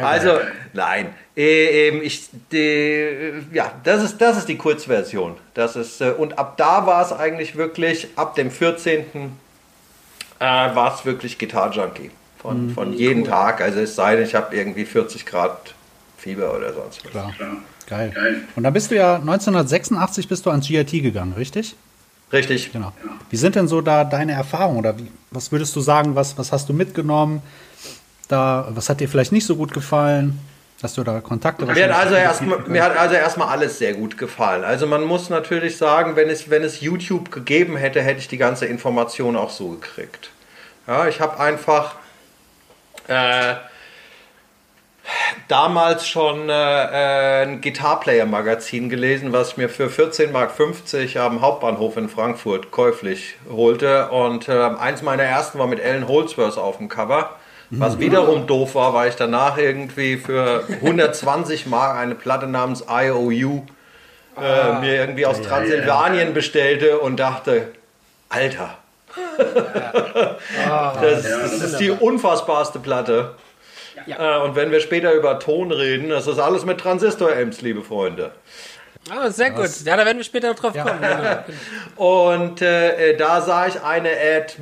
Also, 0.00 0.34
geil. 0.34 0.52
nein. 0.72 1.14
Äh, 1.36 1.88
ähm, 1.88 2.00
ich, 2.00 2.28
die, 2.52 3.32
ja, 3.52 3.72
das 3.82 4.04
ist, 4.04 4.20
das 4.20 4.38
ist 4.38 4.48
die 4.48 4.56
Kurzversion. 4.56 5.36
Das 5.54 5.74
ist, 5.74 6.00
äh, 6.00 6.10
und 6.10 6.38
ab 6.38 6.56
da 6.58 6.86
war 6.86 7.04
es 7.04 7.12
eigentlich 7.12 7.56
wirklich, 7.56 8.06
ab 8.14 8.36
dem 8.36 8.52
14. 8.52 9.04
Äh, 10.38 10.44
war 10.44 10.94
es 10.94 11.04
wirklich 11.04 11.40
Guitar 11.40 11.72
Junkie. 11.72 12.12
Von, 12.40 12.70
von 12.70 12.92
jedem 12.92 13.24
Tag. 13.24 13.60
Also 13.60 13.80
es 13.80 13.96
sei 13.96 14.14
denn, 14.14 14.26
ich 14.26 14.36
habe 14.36 14.54
irgendwie 14.54 14.84
40 14.84 15.26
Grad 15.26 15.74
Fieber 16.18 16.56
oder 16.56 16.72
sonst 16.72 17.04
was. 17.06 17.10
Klar. 17.10 17.34
Geil. 17.88 18.42
Und 18.54 18.62
dann 18.62 18.72
bist 18.72 18.92
du 18.92 18.94
ja 18.94 19.16
1986 19.16 20.28
bist 20.28 20.46
du 20.46 20.50
ans 20.50 20.68
GIT 20.68 20.92
gegangen, 21.02 21.32
richtig? 21.36 21.74
Richtig. 22.32 22.72
Genau. 22.72 22.92
Wie 23.28 23.36
sind 23.36 23.54
denn 23.56 23.68
so 23.68 23.80
da 23.80 24.04
deine 24.04 24.32
Erfahrungen 24.32 24.78
oder 24.78 24.96
wie, 24.98 25.10
was 25.30 25.50
würdest 25.52 25.74
du 25.76 25.80
sagen, 25.80 26.14
was, 26.14 26.38
was 26.38 26.52
hast 26.52 26.68
du 26.68 26.72
mitgenommen? 26.72 27.42
Da, 28.28 28.68
was 28.70 28.88
hat 28.88 29.00
dir 29.00 29.08
vielleicht 29.08 29.32
nicht 29.32 29.46
so 29.46 29.56
gut 29.56 29.72
gefallen? 29.72 30.38
Hast 30.82 30.96
du 30.96 31.04
da 31.04 31.20
Kontakte? 31.20 31.66
Mir 31.66 31.94
hat, 31.94 32.06
also 32.06 32.14
erstmal, 32.14 32.58
mir 32.60 32.82
hat 32.82 32.96
also 32.96 33.14
erstmal 33.14 33.48
alles 33.48 33.78
sehr 33.78 33.92
gut 33.92 34.16
gefallen. 34.16 34.64
Also 34.64 34.86
man 34.86 35.02
muss 35.04 35.28
natürlich 35.28 35.76
sagen, 35.76 36.16
wenn 36.16 36.30
es, 36.30 36.48
wenn 36.48 36.62
es 36.62 36.80
YouTube 36.80 37.30
gegeben 37.30 37.76
hätte, 37.76 38.00
hätte 38.00 38.20
ich 38.20 38.28
die 38.28 38.38
ganze 38.38 38.64
Information 38.64 39.36
auch 39.36 39.50
so 39.50 39.70
gekriegt. 39.70 40.30
Ja, 40.86 41.06
ich 41.06 41.20
habe 41.20 41.38
einfach 41.38 41.96
äh, 43.08 43.54
damals 45.48 46.06
schon 46.06 46.48
äh, 46.48 46.52
äh 46.52 47.42
ein 47.42 47.60
Guitar-Player-Magazin 47.60 48.88
gelesen, 48.88 49.32
was 49.32 49.50
ich 49.50 49.56
mir 49.56 49.68
für 49.68 49.86
14,50 49.86 50.32
Mark 50.32 50.52
am 51.16 51.40
Hauptbahnhof 51.40 51.96
in 51.96 52.08
Frankfurt 52.08 52.70
käuflich 52.70 53.36
holte. 53.50 54.10
Und 54.10 54.48
äh, 54.48 54.52
eins 54.52 55.02
meiner 55.02 55.22
ersten 55.22 55.58
war 55.58 55.66
mit 55.66 55.80
Ellen 55.80 56.08
Holdsworth 56.08 56.58
auf 56.58 56.78
dem 56.78 56.88
Cover. 56.88 57.36
Was 57.70 57.96
mhm. 57.96 58.00
wiederum 58.00 58.46
doof 58.46 58.74
war, 58.74 58.94
weil 58.94 59.10
ich 59.10 59.16
danach 59.16 59.56
irgendwie 59.56 60.16
für 60.16 60.64
120 60.68 61.66
Mark 61.66 61.96
eine 61.96 62.16
Platte 62.16 62.48
namens 62.48 62.84
IOU 62.90 63.62
äh, 64.36 64.40
ah, 64.40 64.80
mir 64.80 64.96
irgendwie 64.96 65.26
aus 65.26 65.40
Transsilvanien 65.40 66.28
ja. 66.28 66.34
bestellte 66.34 66.98
und 66.98 67.18
dachte, 67.20 67.68
Alter, 68.28 68.78
ja. 69.16 70.36
oh, 70.68 70.98
das, 71.00 71.22
das, 71.22 71.52
ist 71.52 71.78
die 71.78 71.90
unfassbarste 71.90 72.78
Platte. 72.78 73.34
Ja. 74.06 74.38
Äh, 74.38 74.42
und 74.42 74.56
wenn 74.56 74.70
wir 74.70 74.80
später 74.80 75.12
über 75.12 75.38
Ton 75.38 75.72
reden, 75.72 76.08
das 76.08 76.26
ist 76.26 76.38
alles 76.38 76.64
mit 76.64 76.78
Transistor-Amps, 76.78 77.60
liebe 77.60 77.82
Freunde. 77.82 78.32
Ah, 79.08 79.30
sehr 79.30 79.50
gut. 79.50 79.68
Ja, 79.84 79.96
da 79.96 80.04
werden 80.04 80.18
wir 80.18 80.24
später 80.24 80.48
noch 80.50 80.58
drauf 80.58 80.74
ja. 80.74 80.84
kommen. 80.84 81.44
Und 81.96 82.62
äh, 82.62 83.16
da 83.16 83.40
sah 83.40 83.66
ich 83.66 83.82
eine 83.82 84.10
Ad, 84.10 84.54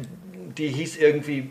die 0.56 0.68
hieß 0.68 0.96
irgendwie 0.96 1.50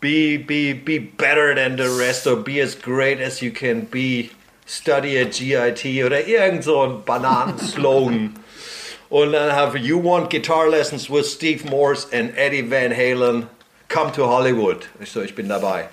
Be, 0.00 0.38
be, 0.38 0.72
be 0.72 0.98
better 0.98 1.54
than 1.54 1.76
the 1.76 1.86
rest 1.86 2.26
or 2.26 2.34
be 2.34 2.58
as 2.62 2.74
great 2.74 3.20
as 3.20 3.42
you 3.42 3.50
can 3.50 3.82
be. 3.84 4.30
Study 4.66 5.18
at 5.18 5.32
GIT 5.32 6.04
oder 6.04 6.26
irgend 6.26 6.64
so 6.64 6.80
ein 6.80 7.04
Bananenslogan. 7.04 8.34
und 9.10 9.32
dann 9.32 9.52
have 9.52 9.76
you 9.76 9.98
want 10.02 10.30
guitar 10.30 10.70
lessons 10.70 11.10
with 11.10 11.30
Steve 11.30 11.68
Morse 11.68 12.06
and 12.12 12.32
Eddie 12.36 12.62
Van 12.62 12.92
Halen? 12.92 13.48
Come 13.88 14.12
to 14.12 14.26
Hollywood. 14.26 14.88
Ich 15.00 15.10
so, 15.10 15.20
ich 15.20 15.34
bin 15.34 15.48
dabei. 15.48 15.88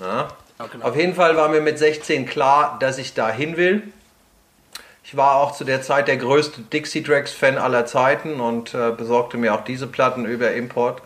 Ja? 0.00 0.28
genau. 0.70 0.84
Auf 0.86 0.96
jeden 0.96 1.14
Fall 1.14 1.36
war 1.36 1.48
mir 1.48 1.60
mit 1.60 1.78
16 1.78 2.26
klar, 2.26 2.76
dass 2.80 2.98
ich 2.98 3.14
da 3.14 3.30
hin 3.30 3.56
will. 3.56 3.82
Ich 5.04 5.16
war 5.16 5.36
auch 5.36 5.52
zu 5.52 5.64
der 5.64 5.82
Zeit 5.82 6.08
der 6.08 6.16
größte 6.16 6.60
Dixie 6.62 7.02
Drags 7.02 7.32
Fan 7.32 7.58
aller 7.58 7.86
Zeiten 7.86 8.40
und 8.40 8.74
äh, 8.74 8.90
besorgte 8.90 9.36
mir 9.38 9.54
auch 9.54 9.64
diese 9.64 9.86
Platten 9.86 10.24
über 10.24 10.52
Import. 10.52 11.02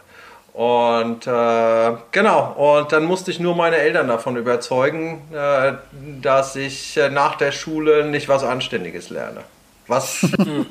Und 0.52 1.26
äh, 1.26 1.92
genau, 2.12 2.52
und 2.52 2.92
dann 2.92 3.04
musste 3.06 3.32
ich 3.32 3.40
nur 3.40 3.56
meine 3.56 3.76
Eltern 3.76 4.06
davon 4.06 4.36
überzeugen, 4.36 5.22
äh, 5.32 5.72
dass 6.22 6.54
ich 6.54 6.96
äh, 6.96 7.10
nach 7.10 7.34
der 7.36 7.50
Schule 7.50 8.06
nicht 8.06 8.28
was 8.28 8.44
Anständiges 8.44 9.10
lerne. 9.10 9.40
Was 9.88 10.24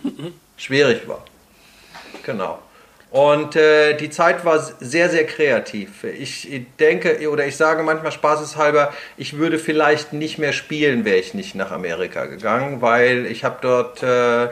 schwierig 0.58 1.08
war. 1.08 1.24
Genau. 2.24 2.60
Und 3.14 3.56
äh, 3.56 3.96
die 3.96 4.10
Zeit 4.10 4.44
war 4.44 4.58
sehr, 4.58 5.08
sehr 5.08 5.28
kreativ. 5.28 6.04
Ich 6.04 6.50
denke, 6.80 7.30
oder 7.30 7.46
ich 7.46 7.56
sage 7.56 7.84
manchmal 7.84 8.12
spaßeshalber, 8.12 8.92
ich 9.18 9.38
würde 9.38 9.60
vielleicht 9.60 10.14
nicht 10.14 10.40
mehr 10.40 10.52
spielen, 10.52 11.06
wäre 11.06 11.18
ich 11.18 11.36
nicht 11.36 11.54
nach 11.54 11.70
Amerika 11.70 12.26
gegangen, 12.26 12.82
weil 12.82 13.28
ich 13.28 13.44
habe 13.44 13.58
dort 13.62 14.02
äh, 14.02 14.48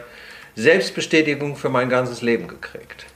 Selbstbestätigung 0.56 1.56
für 1.56 1.70
mein 1.70 1.90
ganzes 1.90 2.22
Leben 2.22 2.48
gekriegt. 2.48 3.08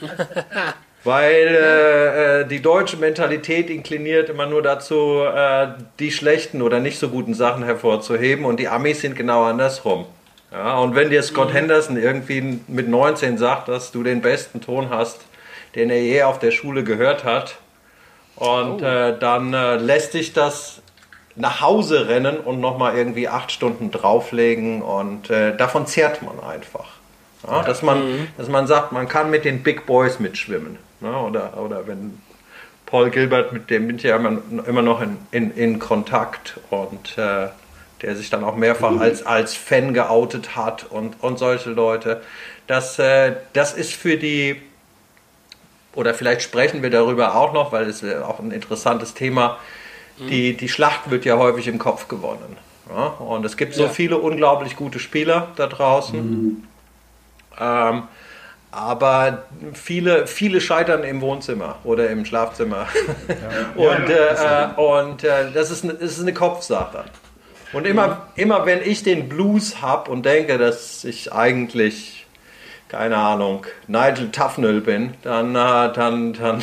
weil 1.04 1.46
äh, 1.46 2.40
äh, 2.40 2.46
die 2.46 2.62
deutsche 2.62 2.96
Mentalität 2.96 3.68
inkliniert 3.68 4.30
immer 4.30 4.46
nur 4.46 4.62
dazu, 4.62 5.20
äh, 5.20 5.74
die 5.98 6.10
schlechten 6.10 6.62
oder 6.62 6.80
nicht 6.80 6.98
so 6.98 7.10
guten 7.10 7.34
Sachen 7.34 7.64
hervorzuheben 7.64 8.46
und 8.46 8.58
die 8.58 8.68
Amis 8.68 9.02
sind 9.02 9.14
genau 9.14 9.44
andersrum. 9.44 10.06
Ja, 10.56 10.78
und 10.78 10.94
wenn 10.94 11.10
dir 11.10 11.22
Scott. 11.22 11.52
Henderson 11.52 11.98
irgendwie 11.98 12.60
mit 12.66 12.88
19 12.88 13.36
sagt, 13.36 13.68
dass 13.68 13.92
du 13.92 14.02
den 14.02 14.22
besten 14.22 14.62
Ton 14.62 14.88
hast, 14.88 15.20
den 15.74 15.90
er 15.90 16.00
je 16.00 16.22
auf 16.22 16.38
der 16.38 16.50
Schule 16.50 16.82
gehört 16.82 17.24
hat, 17.24 17.58
und 18.36 18.82
oh. 18.82 18.84
äh, 18.84 19.18
dann 19.18 19.52
äh, 19.54 19.76
lässt 19.76 20.14
dich 20.14 20.32
das 20.32 20.82
nach 21.36 21.60
Hause 21.60 22.08
rennen 22.08 22.38
und 22.38 22.60
nochmal 22.60 22.96
irgendwie 22.96 23.28
acht 23.28 23.52
Stunden 23.52 23.90
drauflegen 23.90 24.82
und 24.82 25.30
äh, 25.30 25.56
davon 25.56 25.86
zehrt 25.86 26.22
man 26.22 26.40
einfach. 26.40 26.86
Ja, 27.46 27.62
dass, 27.62 27.82
man, 27.82 27.98
mhm. 27.98 28.28
dass 28.38 28.48
man 28.48 28.66
sagt, 28.66 28.92
man 28.92 29.08
kann 29.08 29.30
mit 29.30 29.44
den 29.44 29.62
Big 29.62 29.86
Boys 29.86 30.18
mitschwimmen. 30.18 30.78
Ja, 31.00 31.20
oder, 31.20 31.56
oder 31.58 31.86
wenn 31.86 32.20
Paul 32.86 33.10
Gilbert, 33.10 33.52
mit 33.52 33.70
dem 33.70 33.86
bin 33.86 33.96
ich 33.96 34.04
ja 34.04 34.16
immer, 34.16 34.38
immer 34.66 34.82
noch 34.82 35.02
in, 35.02 35.18
in, 35.30 35.50
in 35.52 35.78
Kontakt 35.78 36.58
und 36.70 37.16
äh, 37.18 37.48
der 38.02 38.16
sich 38.16 38.30
dann 38.30 38.44
auch 38.44 38.56
mehrfach 38.56 38.92
mhm. 38.92 39.00
als, 39.00 39.24
als 39.24 39.54
Fan 39.54 39.94
geoutet 39.94 40.56
hat 40.56 40.84
und, 40.90 41.22
und 41.22 41.38
solche 41.38 41.70
Leute. 41.70 42.22
Das, 42.66 42.98
äh, 42.98 43.34
das 43.52 43.72
ist 43.72 43.92
für 43.92 44.16
die, 44.16 44.60
oder 45.94 46.14
vielleicht 46.14 46.42
sprechen 46.42 46.82
wir 46.82 46.90
darüber 46.90 47.34
auch 47.34 47.52
noch, 47.52 47.72
weil 47.72 47.88
es 47.88 48.04
auch 48.04 48.38
ein 48.38 48.50
interessantes 48.50 49.14
Thema, 49.14 49.58
mhm. 50.18 50.26
die, 50.28 50.56
die 50.56 50.68
Schlacht 50.68 51.10
wird 51.10 51.24
ja 51.24 51.36
häufig 51.38 51.68
im 51.68 51.78
Kopf 51.78 52.08
gewonnen. 52.08 52.56
Ja? 52.88 53.06
Und 53.06 53.44
es 53.44 53.56
gibt 53.56 53.74
so 53.74 53.84
ja. 53.84 53.88
viele 53.88 54.18
unglaublich 54.18 54.76
gute 54.76 54.98
Spieler 54.98 55.48
da 55.56 55.66
draußen. 55.66 56.18
Mhm. 56.18 56.64
Ähm, 57.58 58.02
aber 58.70 59.44
viele, 59.72 60.26
viele 60.26 60.60
scheitern 60.60 61.02
im 61.02 61.22
Wohnzimmer 61.22 61.76
oder 61.84 62.10
im 62.10 62.26
Schlafzimmer. 62.26 62.86
Ja. 63.28 63.34
und 63.74 64.10
äh, 64.10 64.80
und 64.80 65.24
äh, 65.24 65.50
das, 65.52 65.70
ist 65.70 65.84
eine, 65.84 65.94
das 65.94 66.12
ist 66.12 66.20
eine 66.20 66.34
Kopfsache. 66.34 67.04
Und 67.72 67.86
immer, 67.86 68.28
immer 68.36 68.64
wenn 68.66 68.82
ich 68.82 69.02
den 69.02 69.28
Blues 69.28 69.82
habe 69.82 70.10
und 70.10 70.24
denke, 70.24 70.58
dass 70.58 71.04
ich 71.04 71.32
eigentlich, 71.32 72.26
keine 72.88 73.16
Ahnung, 73.16 73.66
Nigel 73.88 74.30
Tufnell 74.30 74.80
bin, 74.80 75.14
dann, 75.22 75.50
äh, 75.54 75.92
dann, 75.92 76.32
dann, 76.32 76.62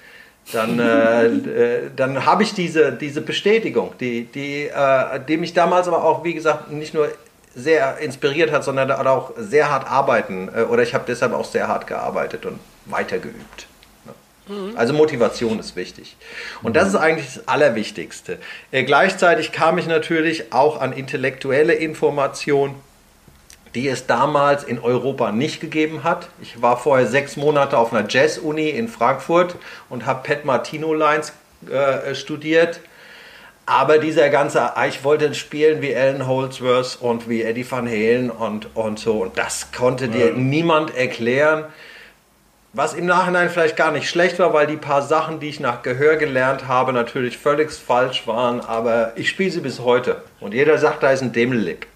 dann, 0.52 0.78
äh, 0.78 1.26
äh, 1.26 1.90
dann 1.94 2.24
habe 2.24 2.44
ich 2.44 2.54
diese, 2.54 2.92
diese 2.92 3.20
Bestätigung, 3.20 3.92
die, 3.98 4.24
die, 4.24 4.68
äh, 4.68 5.20
die 5.26 5.36
mich 5.36 5.54
damals 5.54 5.88
aber 5.88 6.04
auch, 6.04 6.24
wie 6.24 6.34
gesagt, 6.34 6.70
nicht 6.70 6.94
nur 6.94 7.08
sehr 7.54 7.98
inspiriert 7.98 8.50
hat, 8.50 8.64
sondern 8.64 8.90
auch 8.90 9.32
sehr 9.36 9.70
hart 9.70 9.90
arbeiten. 9.90 10.48
Äh, 10.54 10.62
oder 10.62 10.82
ich 10.82 10.94
habe 10.94 11.04
deshalb 11.06 11.32
auch 11.32 11.44
sehr 11.44 11.68
hart 11.68 11.86
gearbeitet 11.86 12.46
und 12.46 12.58
weitergeübt. 12.86 13.66
Mhm. 14.48 14.76
Also 14.76 14.92
Motivation 14.92 15.58
ist 15.58 15.76
wichtig. 15.76 16.16
Und 16.62 16.76
das 16.76 16.88
ist 16.88 16.96
eigentlich 16.96 17.34
das 17.34 17.48
Allerwichtigste. 17.48 18.38
Äh, 18.70 18.84
gleichzeitig 18.84 19.52
kam 19.52 19.78
ich 19.78 19.86
natürlich 19.86 20.52
auch 20.52 20.80
an 20.80 20.92
intellektuelle 20.92 21.74
Informationen, 21.74 22.74
die 23.74 23.88
es 23.88 24.06
damals 24.06 24.62
in 24.62 24.78
Europa 24.78 25.32
nicht 25.32 25.60
gegeben 25.60 26.04
hat. 26.04 26.28
Ich 26.40 26.62
war 26.62 26.76
vorher 26.76 27.06
sechs 27.06 27.36
Monate 27.36 27.76
auf 27.76 27.92
einer 27.92 28.08
Jazz-Uni 28.08 28.68
in 28.68 28.88
Frankfurt 28.88 29.56
und 29.88 30.06
habe 30.06 30.22
Pat 30.22 30.44
Martino 30.44 30.94
Lines 30.94 31.32
äh, 31.68 32.14
studiert. 32.14 32.80
Aber 33.66 33.98
dieser 33.98 34.28
ganze, 34.28 34.76
ah, 34.76 34.86
ich 34.86 35.04
wollte 35.04 35.34
spielen 35.34 35.80
wie 35.80 35.96
Alan 35.96 36.26
Holdsworth 36.26 36.98
und 37.00 37.28
wie 37.28 37.42
Eddie 37.42 37.68
Van 37.68 37.88
Halen 37.88 38.30
und, 38.30 38.76
und 38.76 38.98
so. 38.98 39.22
Und 39.22 39.38
das 39.38 39.72
konnte 39.72 40.08
dir 40.08 40.28
ja. 40.28 40.34
niemand 40.34 40.94
erklären. 40.94 41.64
Was 42.76 42.92
im 42.94 43.06
Nachhinein 43.06 43.50
vielleicht 43.50 43.76
gar 43.76 43.92
nicht 43.92 44.10
schlecht 44.10 44.40
war, 44.40 44.52
weil 44.52 44.66
die 44.66 44.76
paar 44.76 45.02
Sachen, 45.02 45.38
die 45.38 45.48
ich 45.48 45.60
nach 45.60 45.82
Gehör 45.82 46.16
gelernt 46.16 46.66
habe, 46.66 46.92
natürlich 46.92 47.38
völlig 47.38 47.70
falsch 47.70 48.26
waren, 48.26 48.60
aber 48.60 49.12
ich 49.14 49.28
spiele 49.28 49.50
sie 49.52 49.60
bis 49.60 49.78
heute. 49.78 50.22
Und 50.40 50.54
jeder 50.54 50.76
sagt, 50.78 51.04
da 51.04 51.12
ist 51.12 51.22
ein 51.22 51.32
Dämelig. 51.32 51.86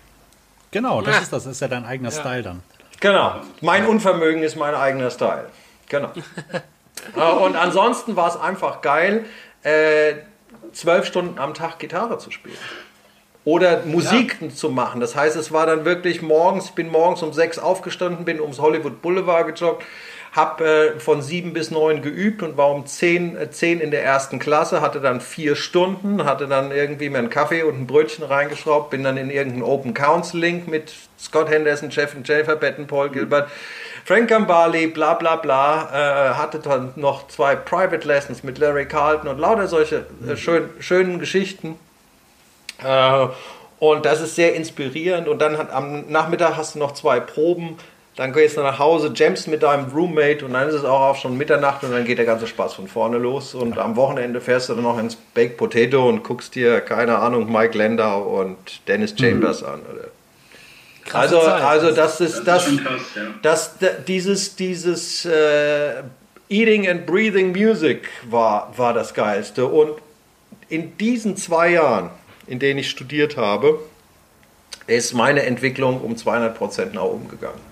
Genau, 0.71 1.03
das 1.03 1.17
ja. 1.17 1.23
ist 1.23 1.33
das, 1.33 1.45
das 1.45 1.53
ist 1.55 1.61
ja 1.61 1.67
dein 1.67 1.85
eigener 1.85 2.11
ja. 2.11 2.21
Style 2.21 2.43
dann. 2.45 2.63
Genau, 3.01 3.41
mein 3.61 3.87
Unvermögen 3.87 4.45
ist 4.45 4.55
mein 4.55 4.75
eigener 4.75 5.11
Style. 5.11 5.47
Genau. 5.89 6.11
Äh, 7.17 7.21
und 7.21 7.55
ansonsten 7.55 8.17
war 8.17 8.29
es 8.29 8.39
einfach 8.39 8.83
geil, 8.83 9.25
äh, 9.63 10.15
zwölf 10.73 11.07
Stunden 11.07 11.39
am 11.39 11.55
Tag 11.55 11.79
Gitarre 11.79 12.19
zu 12.19 12.33
spielen 12.33 12.59
oder 13.49 13.83
Musik 13.87 14.37
ja. 14.41 14.51
zu 14.51 14.69
machen. 14.69 15.01
Das 15.01 15.17
heißt, 15.17 15.35
es 15.35 15.51
war 15.53 15.65
dann 15.65 15.87
wirklich 15.87 16.21
morgens, 16.21 16.67
ich 16.67 16.73
bin 16.73 16.91
morgens 16.91 17.23
um 17.23 17.33
sechs 17.33 17.59
aufgestanden, 17.59 18.27
bin 18.27 18.43
ums 18.43 18.59
Hollywood 18.59 19.01
Boulevard 19.01 19.47
gejoggt, 19.47 19.85
habe 20.33 20.95
äh, 20.97 21.01
von 21.01 21.23
sieben 21.23 21.53
bis 21.53 21.71
neun 21.71 22.03
geübt 22.03 22.43
und 22.43 22.57
war 22.57 22.71
um 22.71 22.87
zehn, 22.87 23.37
äh, 23.37 23.51
zehn 23.51 23.81
in 23.81 23.91
der 23.91 24.05
ersten 24.05 24.39
Klasse, 24.39 24.81
hatte 24.81 25.01
dann 25.01 25.21
vier 25.21 25.57
Stunden, 25.57 26.25
hatte 26.25 26.47
dann 26.47 26.71
irgendwie 26.71 27.09
mir 27.09 27.19
einen 27.19 27.31
Kaffee 27.31 27.63
und 27.63 27.81
ein 27.81 27.87
Brötchen 27.87 28.25
reingeschraubt, 28.25 28.91
bin 28.91 29.03
dann 29.05 29.17
in 29.17 29.31
irgendeinen 29.31 29.63
Open 29.63 29.95
Counseling 29.95 30.69
mit 30.69 30.93
Scott 31.19 31.49
Henderson, 31.49 31.91
Jeff 31.91 32.15
und 32.15 32.27
Jennifer 32.29 32.57
Batten, 32.57 32.87
Paul 32.87 33.11
Gilbert, 33.11 33.51
Frank 34.05 34.29
Gambale, 34.29 34.89
bla 34.89 35.15
bla 35.15 35.37
bla, 35.37 35.91
äh, 35.93 36.35
hatte 36.35 36.61
dann 36.61 36.93
noch 36.97 37.29
zwei 37.29 37.57
Private 37.57 38.07
Lessons 38.07 38.43
mit 38.43 38.59
Larry 38.59 38.87
Carlton 38.87 39.29
und 39.29 39.39
lauter 39.39 39.67
solche 39.67 40.07
äh, 40.27 40.37
schön, 40.37 40.71
schönen 40.81 41.19
Geschichten. 41.19 41.79
Äh, 42.83 43.27
und 43.79 44.07
das 44.07 44.21
ist 44.21 44.35
sehr 44.35 44.55
inspirierend. 44.55 45.29
Und 45.29 45.41
dann 45.41 45.57
hat, 45.57 45.71
am 45.71 46.11
Nachmittag 46.11 46.57
hast 46.57 46.75
du 46.75 46.79
noch 46.79 46.93
zwei 46.93 47.21
Proben 47.21 47.77
dann 48.19 48.33
gehst 48.33 48.57
du 48.57 48.63
nach 48.63 48.81
Hause, 48.81 49.13
jammst 49.15 49.47
mit 49.47 49.63
deinem 49.63 49.93
Roommate 49.93 50.45
und 50.45 50.55
dann 50.55 50.69
ist 50.69 50.75
es 50.75 50.85
auch, 50.85 51.03
auch 51.03 51.15
schon 51.17 51.39
Mitternacht 51.39 51.85
und 51.85 51.93
dann 51.93 52.05
geht 52.05 52.19
der 52.19 52.25
ganze 52.27 52.49
Spaß 52.49 52.75
von 52.75 52.89
vorne 52.89 53.17
los. 53.17 53.55
Und 53.55 53.79
am 53.79 53.95
Wochenende 53.95 54.41
fährst 54.41 54.69
du 54.69 54.75
dann 54.75 54.83
noch 54.83 54.99
ins 54.99 55.15
Baked 55.15 55.57
Potato 55.57 56.09
und 56.09 56.25
guckst 56.25 56.57
dir, 56.57 56.81
keine 56.81 57.19
Ahnung, 57.19 57.51
Mike 57.51 57.79
Landau 57.79 58.23
und 58.41 58.57
Dennis 58.89 59.15
Chambers 59.17 59.63
an. 59.63 59.83
Oder? 59.83 60.09
Krasse 61.05 61.37
Also, 61.37 61.49
Zeit. 61.49 61.63
also 61.63 61.91
das 61.93 62.21
ist 62.21 62.43
das, 62.43 62.65
schon 62.65 62.83
krass, 62.83 63.03
ja. 63.15 63.23
das, 63.41 63.77
dieses, 64.09 64.57
dieses 64.57 65.25
äh, 65.25 66.03
Eating 66.49 66.89
and 66.89 67.07
Breathing 67.07 67.53
Music 67.53 68.09
war, 68.29 68.73
war 68.77 68.95
das 68.95 69.15
Geilste. 69.15 69.65
Und 69.67 69.93
in 70.69 70.99
diesen 70.99 71.37
zwei 71.37 71.71
Jahren, 71.71 72.11
in 72.49 72.59
denen 72.59 72.81
ich 72.81 72.91
studiert 72.91 73.37
habe, 73.37 73.79
ist 74.89 75.15
meine 75.15 75.45
Entwicklung 75.45 76.01
um 76.01 76.17
200 76.17 76.59
Prozent 76.59 76.95
nach 76.95 77.05
oben 77.05 77.29
gegangen. 77.29 77.68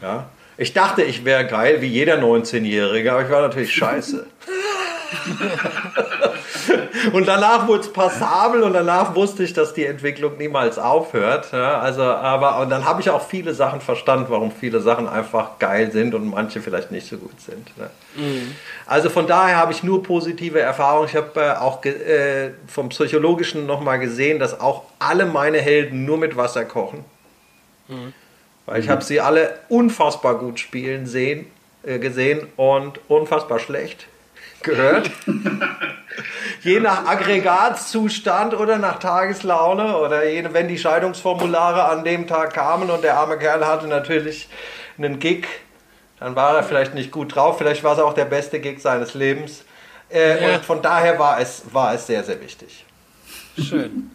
Ja? 0.00 0.28
Ich 0.56 0.74
dachte, 0.74 1.02
ich 1.02 1.24
wäre 1.24 1.46
geil 1.46 1.80
wie 1.80 1.86
jeder 1.86 2.18
19-Jährige, 2.18 3.12
aber 3.12 3.22
ich 3.22 3.30
war 3.30 3.40
natürlich 3.40 3.72
scheiße. 3.72 4.26
und 7.12 7.26
danach 7.26 7.66
wurde 7.66 7.80
es 7.80 7.92
passabel 7.92 8.62
und 8.62 8.74
danach 8.74 9.14
wusste 9.14 9.42
ich, 9.42 9.52
dass 9.52 9.74
die 9.74 9.86
Entwicklung 9.86 10.36
niemals 10.36 10.78
aufhört. 10.78 11.52
Ja, 11.52 11.78
also, 11.78 12.02
aber 12.02 12.60
und 12.60 12.70
dann 12.70 12.84
habe 12.84 13.00
ich 13.00 13.10
auch 13.10 13.26
viele 13.26 13.54
Sachen 13.54 13.80
verstanden, 13.80 14.26
warum 14.28 14.52
viele 14.52 14.80
Sachen 14.80 15.08
einfach 15.08 15.58
geil 15.58 15.90
sind 15.92 16.14
und 16.14 16.28
manche 16.28 16.60
vielleicht 16.60 16.90
nicht 16.90 17.08
so 17.08 17.16
gut 17.16 17.40
sind. 17.40 17.76
Ne? 17.78 17.90
Also 18.86 19.08
von 19.08 19.26
daher 19.26 19.56
habe 19.56 19.72
ich 19.72 19.82
nur 19.82 20.02
positive 20.02 20.60
Erfahrungen. 20.60 21.08
Ich 21.08 21.16
habe 21.16 21.40
äh, 21.40 21.52
auch 21.52 21.84
äh, 21.84 22.50
vom 22.66 22.90
Psychologischen 22.90 23.66
nochmal 23.66 23.98
gesehen, 23.98 24.38
dass 24.38 24.60
auch 24.60 24.84
alle 24.98 25.26
meine 25.26 25.58
Helden 25.58 26.04
nur 26.04 26.18
mit 26.18 26.36
Wasser 26.36 26.64
kochen. 26.64 27.04
Weil 28.70 28.84
ich 28.84 28.88
habe 28.88 29.02
sie 29.02 29.20
alle 29.20 29.58
unfassbar 29.68 30.38
gut 30.38 30.60
spielen 30.60 31.04
sehen, 31.04 31.46
äh, 31.82 31.98
gesehen 31.98 32.46
und 32.54 33.00
unfassbar 33.08 33.58
schlecht 33.58 34.06
gehört. 34.62 35.10
je 36.62 36.78
nach 36.78 37.04
Aggregatzustand 37.04 38.54
oder 38.54 38.78
nach 38.78 39.00
Tageslaune 39.00 39.96
oder 39.96 40.24
je, 40.24 40.44
wenn 40.52 40.68
die 40.68 40.78
Scheidungsformulare 40.78 41.86
an 41.86 42.04
dem 42.04 42.28
Tag 42.28 42.54
kamen 42.54 42.90
und 42.90 43.02
der 43.02 43.16
arme 43.16 43.38
Kerl 43.38 43.66
hatte 43.66 43.88
natürlich 43.88 44.48
einen 44.98 45.18
Gig, 45.18 45.48
dann 46.20 46.36
war 46.36 46.54
er 46.54 46.62
vielleicht 46.62 46.94
nicht 46.94 47.10
gut 47.10 47.34
drauf, 47.34 47.58
vielleicht 47.58 47.82
war 47.82 47.94
es 47.94 47.98
auch 47.98 48.14
der 48.14 48.26
beste 48.26 48.60
Gig 48.60 48.78
seines 48.78 49.14
Lebens. 49.14 49.64
Äh, 50.10 50.40
Ja. 50.40 50.54
Und 50.54 50.64
von 50.64 50.80
daher 50.80 51.18
war 51.18 51.40
es, 51.40 51.64
war 51.72 51.92
es 51.94 52.06
sehr, 52.06 52.22
sehr 52.22 52.40
wichtig. 52.40 52.84
Schön. 53.58 54.12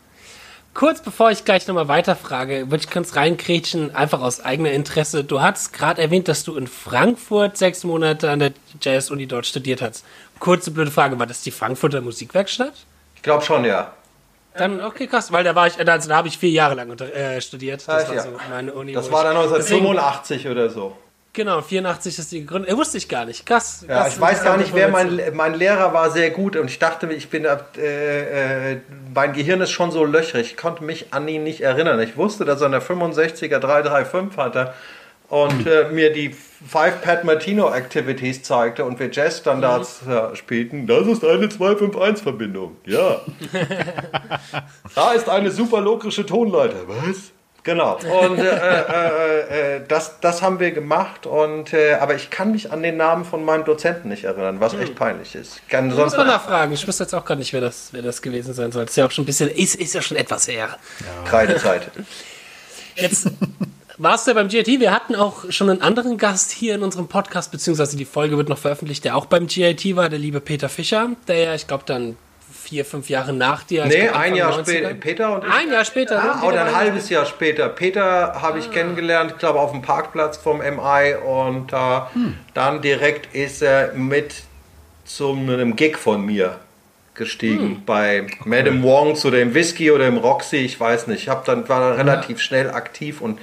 Kurz 0.75 1.01
bevor 1.01 1.31
ich 1.31 1.45
gleich 1.45 1.65
nochmal 1.67 1.87
weiterfrage, 1.87 2.69
würde 2.69 2.83
ich 2.83 2.91
kurz 2.91 3.15
reinkrätschen, 3.15 3.95
einfach 3.95 4.19
aus 4.19 4.41
eigener 4.43 4.71
Interesse. 4.71 5.23
Du 5.23 5.41
hast 5.41 5.71
gerade 5.71 6.01
erwähnt, 6.01 6.27
dass 6.27 6.43
du 6.43 6.57
in 6.57 6.67
Frankfurt 6.67 7.55
sechs 7.57 7.85
Monate 7.85 8.29
an 8.29 8.39
der 8.39 8.51
Jazz-Uni 8.81 9.25
dort 9.25 9.45
studiert 9.45 9.81
hast. 9.81 10.03
Kurze 10.39 10.71
blöde 10.71 10.91
Frage, 10.91 11.17
war 11.17 11.27
das 11.27 11.41
die 11.43 11.51
Frankfurter 11.51 12.01
Musikwerkstatt? 12.01 12.73
Ich 13.15 13.21
glaube 13.21 13.43
schon, 13.45 13.63
ja. 13.63 13.93
Dann, 14.57 14.81
okay, 14.83 15.07
krass, 15.07 15.31
weil 15.31 15.45
da 15.45 15.55
war 15.55 15.67
ich, 15.67 15.77
also 15.79 16.09
da 16.09 16.15
habe 16.17 16.27
ich 16.27 16.37
vier 16.37 16.49
Jahre 16.49 16.75
lang 16.75 16.89
unter, 16.89 17.13
äh, 17.13 17.39
studiert. 17.39 17.81
Das 17.87 18.05
Ah, 18.05 18.07
war 18.09 18.15
ja. 18.15 18.21
so 18.23 18.29
meine 18.49 18.73
Uni. 18.73 18.91
Das 18.91 19.09
war 19.11 19.23
dann 19.23 19.35
Deswegen- 19.35 19.85
1985 19.85 20.47
oder 20.49 20.69
so. 20.69 20.97
Genau, 21.35 21.61
84 21.61 22.17
ist 22.17 22.31
die 22.31 22.39
gegründet. 22.39 22.71
Äh, 22.71 22.77
wusste 22.77 22.97
ich 22.97 23.09
gar 23.09 23.25
nicht. 23.25 23.45
Krass. 23.45 23.85
Ja, 23.87 24.03
krass 24.03 24.15
ich 24.15 24.21
weiß 24.21 24.43
gar 24.43 24.57
nicht, 24.57 24.73
wer 24.73 24.87
mein, 24.87 25.21
mein 25.33 25.53
Lehrer 25.53 25.93
war 25.93 26.09
sehr 26.09 26.31
gut 26.31 26.55
und 26.55 26.69
ich 26.69 26.79
dachte, 26.79 27.11
ich 27.11 27.29
bin, 27.29 27.45
äh, 27.45 28.71
äh, 28.71 28.77
mein 29.13 29.33
Gehirn 29.33 29.59
ist 29.59 29.71
schon 29.71 29.91
so 29.91 30.05
löchrig. 30.05 30.51
Ich 30.51 30.57
konnte 30.57 30.83
mich 30.83 31.13
an 31.13 31.27
ihn 31.27 31.43
nicht 31.43 31.61
erinnern. 31.61 31.99
Ich 31.99 32.15
wusste, 32.15 32.45
dass 32.45 32.61
er 32.61 32.67
eine 32.67 32.79
65er 32.79 33.59
335 33.59 34.37
hatte 34.37 34.73
und 35.29 35.67
äh, 35.67 35.89
mir 35.91 36.13
die 36.13 36.29
Five 36.29 37.01
Pat 37.01 37.23
Martino 37.25 37.69
Activities 37.69 38.43
zeigte 38.43 38.85
und 38.85 38.99
wir 38.99 39.11
Jazzstandards 39.11 40.03
äh, 40.07 40.35
spielten. 40.35 40.87
Das 40.87 41.05
ist 41.05 41.23
eine 41.23 41.47
251-Verbindung. 41.47 42.77
Ja. 42.85 43.21
da 44.95 45.11
ist 45.11 45.27
eine 45.27 45.51
super 45.51 45.81
lokrische 45.81 46.25
Tonleiter. 46.25 46.87
Was? 46.87 47.31
Genau. 47.65 47.95
Und 48.21 48.37
äh, 48.37 48.43
äh, 48.45 49.75
äh, 49.75 49.81
das, 49.85 50.19
das 50.21 50.41
haben 50.41 50.59
wir 50.59 50.71
gemacht. 50.71 51.25
Und, 51.25 51.73
äh, 51.73 51.95
aber 51.95 52.15
ich 52.15 52.29
kann 52.29 52.51
mich 52.51 52.71
an 52.71 52.81
den 52.81 52.95
Namen 52.95 53.25
von 53.25 53.43
meinem 53.43 53.65
Dozenten 53.65 54.07
nicht 54.07 54.23
erinnern, 54.23 54.61
was 54.61 54.73
echt 54.75 54.95
peinlich 54.95 55.35
ist. 55.35 55.57
Ich 55.57 55.67
kann 55.67 55.87
Muss 55.87 55.95
sonst 55.97 56.15
man 56.15 56.27
nachfragen. 56.27 56.71
Ich 56.71 56.87
wüsste 56.87 57.03
jetzt 57.03 57.13
auch 57.13 57.25
gar 57.25 57.35
nicht, 57.35 57.51
wer 57.51 57.61
das, 57.61 57.89
wer 57.91 58.03
das 58.03 58.21
gewesen 58.21 58.53
sein 58.53 58.71
soll. 58.71 58.85
Ist 58.85 58.95
ja 58.95 59.05
auch 59.05 59.11
schon 59.11 59.23
ein 59.23 59.25
bisschen, 59.25 59.49
ist, 59.49 59.75
ist 59.75 59.93
ja 59.93 60.01
schon 60.01 60.15
etwas 60.15 60.47
her. 60.47 60.77
Kreidezeit. 61.25 61.91
Jetzt 62.95 63.29
warst 63.97 64.25
du 64.25 64.31
ja 64.31 64.35
beim 64.35 64.47
GIT. 64.47 64.79
Wir 64.79 64.93
hatten 64.93 65.15
auch 65.15 65.51
schon 65.51 65.69
einen 65.69 65.81
anderen 65.81 66.17
Gast 66.17 66.51
hier 66.51 66.75
in 66.75 66.83
unserem 66.83 67.09
Podcast, 67.09 67.51
beziehungsweise 67.51 67.97
die 67.97 68.05
Folge 68.05 68.37
wird 68.37 68.47
noch 68.47 68.57
veröffentlicht, 68.57 69.03
der 69.03 69.17
auch 69.17 69.25
beim 69.25 69.47
GIT 69.47 69.97
war, 69.97 70.07
der 70.07 70.19
liebe 70.19 70.39
Peter 70.39 70.69
Fischer, 70.69 71.09
der 71.27 71.37
ja, 71.37 71.55
ich 71.55 71.67
glaube, 71.67 71.83
dann 71.85 72.15
vier, 72.65 72.83
fünf 72.83 73.09
Jahre 73.09 73.31
nach 73.31 73.63
dir. 73.63 73.85
Nee, 73.85 74.07
glaub, 74.07 74.15
ein 74.15 74.33
Anfang 74.33 74.35
Jahr 74.35 74.51
90er. 74.53 74.63
später. 74.63 74.93
Peter 74.95 75.35
und 75.35 75.43
ich. 75.45 75.53
Ein 75.53 75.71
Jahr 75.71 75.85
später. 75.85 76.23
ne? 76.23 76.31
Ah, 76.35 76.43
oder 76.47 76.65
ein 76.65 76.75
halbes 76.75 77.09
Jahr 77.09 77.25
später. 77.25 77.69
Peter 77.69 78.41
habe 78.41 78.59
ich 78.59 78.71
kennengelernt, 78.71 79.31
ich 79.31 79.37
glaube 79.37 79.59
auf 79.59 79.71
dem 79.71 79.81
Parkplatz 79.81 80.37
vom 80.37 80.57
MI 80.57 81.15
und 81.23 81.71
äh, 81.71 81.77
dann 82.53 82.81
direkt 82.81 83.33
ist 83.35 83.61
er 83.61 83.93
mit 83.93 84.43
zu 85.05 85.31
einem 85.31 85.75
Gig 85.75 85.97
von 85.97 86.25
mir 86.25 86.59
gestiegen 87.13 87.83
bei 87.85 88.27
Madame 88.43 88.83
Wong 88.83 89.15
zu 89.15 89.31
dem 89.31 89.53
Whisky 89.53 89.89
oder 89.91 90.05
im 90.07 90.17
Roxy, 90.17 90.57
ich 90.57 90.77
weiß 90.79 91.07
nicht. 91.07 91.23
Ich 91.23 91.29
hab 91.29 91.45
dann, 91.45 91.69
war 91.69 91.79
dann 91.79 91.93
relativ 91.97 92.41
schnell 92.41 92.69
aktiv 92.71 93.21
und 93.21 93.39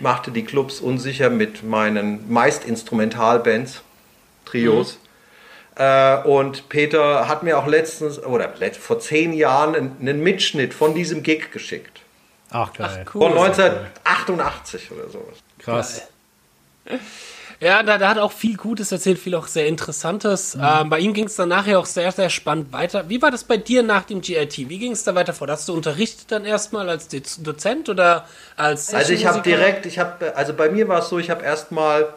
machte 0.00 0.30
die 0.30 0.44
Clubs 0.44 0.80
unsicher 0.80 1.30
mit 1.30 1.62
meinen 1.62 2.30
meist 2.30 2.64
Instrumentalbands, 2.66 3.82
Trios. 4.44 4.98
Äh, 5.76 6.22
und 6.22 6.68
Peter 6.68 7.28
hat 7.28 7.42
mir 7.42 7.58
auch 7.58 7.66
letztens, 7.66 8.22
oder 8.22 8.52
vor 8.78 9.00
zehn 9.00 9.32
Jahren, 9.32 9.74
einen, 9.74 9.96
einen 10.00 10.20
Mitschnitt 10.22 10.74
von 10.74 10.94
diesem 10.94 11.22
Gig 11.22 11.50
geschickt. 11.50 12.00
Ach, 12.50 12.72
geil. 12.72 13.04
Cool. 13.12 13.22
Von 13.22 13.38
1988 13.38 14.90
oder 14.92 15.08
sowas. 15.08 15.38
Krass. 15.58 16.08
Ja, 17.60 17.82
da, 17.82 17.96
da 17.96 18.10
hat 18.10 18.18
auch 18.18 18.32
viel 18.32 18.56
Gutes 18.56 18.92
erzählt, 18.92 19.18
viel 19.18 19.34
auch 19.34 19.46
sehr 19.46 19.66
Interessantes. 19.66 20.54
Ähm, 20.60 20.90
bei 20.90 20.98
ihm 20.98 21.14
ging 21.14 21.24
es 21.24 21.36
dann 21.36 21.48
nachher 21.48 21.78
auch 21.78 21.86
sehr, 21.86 22.12
sehr 22.12 22.28
spannend 22.28 22.72
weiter. 22.72 23.08
Wie 23.08 23.22
war 23.22 23.30
das 23.30 23.44
bei 23.44 23.56
dir 23.56 23.82
nach 23.82 24.04
dem 24.04 24.20
GIT? 24.20 24.68
Wie 24.68 24.78
ging 24.78 24.92
es 24.92 25.04
da 25.04 25.14
weiter 25.14 25.32
vor? 25.32 25.48
Hast 25.48 25.68
du 25.68 25.72
unterrichtet 25.72 26.30
dann 26.30 26.44
erstmal 26.44 26.88
als 26.88 27.08
Dozent 27.08 27.88
oder 27.88 28.26
als 28.56 28.92
Also 28.92 29.12
ich 29.12 29.24
habe 29.24 29.40
direkt, 29.40 29.86
ich 29.86 29.98
habe, 29.98 30.36
also 30.36 30.52
bei 30.52 30.68
mir 30.68 30.88
war 30.88 30.98
es 30.98 31.08
so, 31.08 31.18
ich 31.18 31.30
habe 31.30 31.42
erstmal, 31.44 32.12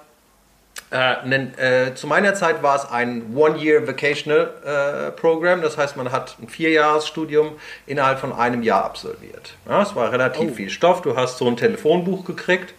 äh, 0.89 1.88
äh, 1.88 1.95
zu 1.95 2.08
meiner 2.08 2.34
Zeit 2.34 2.63
war 2.63 2.78
es 2.78 2.89
ein 2.89 3.36
One-Year 3.36 3.86
Vocational 3.88 4.54
äh, 4.65 5.12
Program, 5.12 5.62
das 5.62 5.78
heißt, 5.78 5.97
man 5.97 6.13
hat 6.13 6.38
ein 6.41 6.47
Vierjahresstudium 6.47 7.58
innerhalb 7.86 8.19
von 8.19 8.32
einem 8.32 8.63
Jahr 8.63 8.86
absolviert. 8.86 9.56
Ja, 9.67 9.82
es 9.82 9.93
war 9.95 10.13
relativ 10.13 10.56
viel 10.56 10.69
Stoff, 10.69 11.02
du 11.02 11.17
hast 11.17 11.38
so 11.38 11.47
ein 11.47 11.58
Telefonbuch 11.58 12.23
gekriegt. 12.26 12.73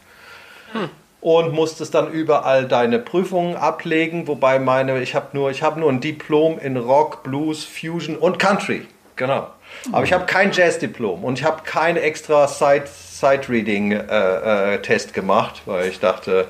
Und 1.21 1.53
musstest 1.53 1.95
dann 1.95 2.13
überall 2.13 2.69
deine 2.69 3.01
Prüfungen 3.01 3.57
ablegen, 3.57 4.29
wobei 4.29 4.61
meine, 4.61 5.03
ich 5.03 5.17
habe 5.17 5.37
nur, 5.37 5.51
ich 5.51 5.65
habe 5.65 5.81
nur 5.81 5.91
ein 5.91 6.01
Diplom 6.01 6.61
in 6.61 6.77
Rock, 6.77 7.25
Blues, 7.25 7.65
Fusion 7.65 8.17
und 8.17 8.39
Country. 8.39 8.87
Genau. 9.17 9.49
Aber 9.91 10.05
ich 10.05 10.13
habe 10.13 10.27
kein 10.27 10.53
Jazz-Diplom 10.53 11.25
und 11.25 11.41
ich 11.41 11.45
habe 11.45 11.63
kein 11.65 11.97
extra 11.97 12.47
Sight-Reading-Test 12.47 15.13
gemacht, 15.13 15.63
weil 15.67 15.89
ich 15.89 15.99
dachte, 15.99 16.47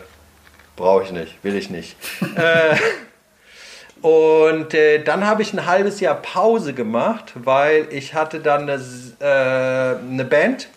brauche 0.78 1.02
ich 1.02 1.12
nicht, 1.12 1.44
will 1.44 1.56
ich 1.56 1.68
nicht. 1.68 1.96
äh, 2.36 2.76
und 4.00 4.72
äh, 4.72 5.02
dann 5.02 5.26
habe 5.26 5.42
ich 5.42 5.52
ein 5.52 5.66
halbes 5.66 6.00
Jahr 6.00 6.14
Pause 6.14 6.72
gemacht, 6.72 7.32
weil 7.34 7.88
ich 7.90 8.14
hatte 8.14 8.40
dann 8.40 8.62
eine, 8.62 8.80
äh, 9.20 9.98
eine 10.08 10.24
Band, 10.24 10.68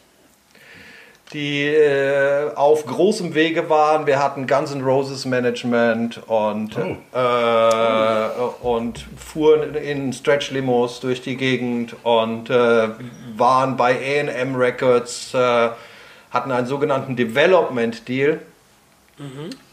die 1.31 1.67
äh, 1.67 2.53
auf 2.55 2.85
großem 2.85 3.35
Wege 3.35 3.69
waren. 3.69 4.07
Wir 4.07 4.21
hatten 4.21 4.47
Guns 4.47 4.73
N' 4.73 4.81
Roses 4.83 5.25
Management 5.25 6.19
und, 6.27 6.75
äh, 6.75 8.29
und 8.63 9.05
fuhren 9.15 9.75
in 9.75 10.11
Stretch-Limos 10.11 10.99
durch 10.99 11.21
die 11.21 11.37
Gegend 11.37 11.95
und 12.03 12.49
äh, 12.49 12.89
waren 13.37 13.77
bei 13.77 13.93
AM 13.93 14.55
Records, 14.55 15.33
äh, 15.33 15.69
hatten 16.31 16.51
einen 16.51 16.67
sogenannten 16.67 17.15
Development 17.15 18.07
Deal. 18.07 18.41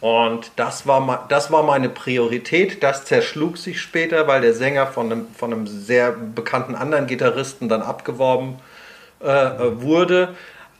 Und 0.00 0.52
das 0.56 0.86
war, 0.86 1.26
das 1.28 1.50
war 1.50 1.62
meine 1.62 1.88
Priorität. 1.88 2.82
Das 2.82 3.04
zerschlug 3.04 3.56
sich 3.56 3.80
später, 3.80 4.26
weil 4.26 4.40
der 4.40 4.54
Sänger 4.54 4.86
von 4.86 5.10
einem, 5.10 5.26
von 5.34 5.52
einem 5.52 5.66
sehr 5.66 6.12
bekannten 6.12 6.74
anderen 6.74 7.06
Gitarristen 7.06 7.68
dann 7.68 7.82
abgeworben 7.82 8.56
äh, 9.20 9.26
äh, 9.26 9.82
wurde. 9.82 10.34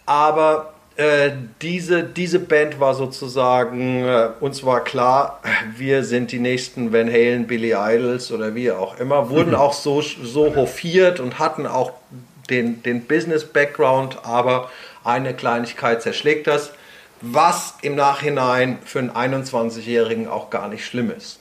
Aber 0.06 0.74
äh, 0.96 1.30
diese, 1.62 2.02
diese 2.02 2.38
Band 2.40 2.80
war 2.80 2.94
sozusagen, 2.94 4.04
äh, 4.04 4.30
uns 4.40 4.64
war 4.64 4.84
klar, 4.84 5.40
wir 5.76 6.04
sind 6.04 6.32
die 6.32 6.38
nächsten 6.38 6.92
Van 6.92 7.08
Halen, 7.08 7.46
Billy 7.46 7.74
Idols 7.76 8.32
oder 8.32 8.54
wie 8.54 8.70
auch 8.70 8.98
immer, 8.98 9.30
wurden 9.30 9.54
auch 9.54 9.72
so, 9.72 10.00
so 10.02 10.54
hofiert 10.54 11.20
und 11.20 11.38
hatten 11.38 11.66
auch 11.66 11.92
den, 12.50 12.82
den 12.82 13.06
Business-Background, 13.06 14.18
aber 14.24 14.70
eine 15.04 15.34
Kleinigkeit 15.34 16.02
zerschlägt 16.02 16.46
das. 16.46 16.72
Was 17.20 17.74
im 17.82 17.94
Nachhinein 17.94 18.78
für 18.84 18.98
einen 18.98 19.10
21-Jährigen 19.10 20.28
auch 20.28 20.50
gar 20.50 20.68
nicht 20.68 20.84
schlimm 20.84 21.10
ist. 21.10 21.40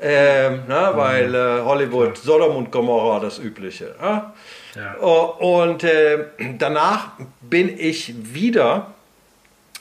Ähm, 0.00 0.62
na, 0.68 0.96
weil 0.96 1.34
äh, 1.34 1.60
Hollywood, 1.62 2.16
Sodom 2.16 2.54
und 2.54 2.70
Gomorra, 2.70 3.18
das 3.18 3.38
Übliche. 3.38 3.96
Ja? 4.00 4.32
Ja. 4.76 4.94
Und 4.94 5.82
äh, 5.82 6.26
danach 6.56 7.12
bin 7.40 7.76
ich 7.76 8.14
wieder 8.32 8.92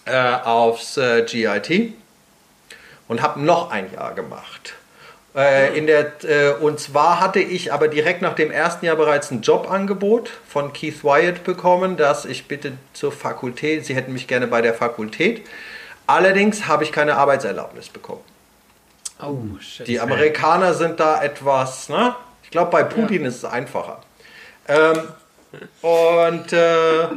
äh, 0.05 0.33
aufs 0.43 0.97
äh, 0.97 1.23
GIT 1.23 1.93
und 3.07 3.21
habe 3.21 3.41
noch 3.41 3.69
ein 3.69 3.91
Jahr 3.93 4.13
gemacht. 4.15 4.73
Äh, 5.37 5.77
in 5.77 5.85
der, 5.85 6.13
äh, 6.23 6.53
und 6.53 6.79
zwar 6.79 7.19
hatte 7.19 7.39
ich 7.39 7.71
aber 7.71 7.89
direkt 7.89 8.23
nach 8.23 8.33
dem 8.33 8.49
ersten 8.49 8.87
Jahr 8.87 8.95
bereits 8.95 9.29
ein 9.29 9.43
Jobangebot 9.43 10.31
von 10.47 10.73
Keith 10.73 11.03
Wyatt 11.03 11.43
bekommen, 11.43 11.95
dass 11.95 12.25
ich 12.25 12.47
bitte 12.47 12.73
zur 12.93 13.11
Fakultät, 13.11 13.85
sie 13.85 13.93
hätten 13.93 14.13
mich 14.13 14.27
gerne 14.27 14.47
bei 14.47 14.63
der 14.63 14.73
Fakultät. 14.73 15.45
Allerdings 16.07 16.65
habe 16.67 16.83
ich 16.83 16.91
keine 16.91 17.17
Arbeitserlaubnis 17.17 17.89
bekommen. 17.89 18.21
Oh, 19.21 19.59
shit. 19.59 19.87
Die 19.87 19.99
Amerikaner 19.99 20.73
sind 20.73 20.99
da 20.99 21.21
etwas, 21.21 21.87
ne? 21.87 22.15
Ich 22.43 22.49
glaube, 22.49 22.71
bei 22.71 22.83
Putin 22.83 23.23
ist 23.23 23.35
es 23.35 23.45
einfacher. 23.45 24.01
Ähm, 24.67 25.01
und 25.81 26.51
äh, 26.51 27.07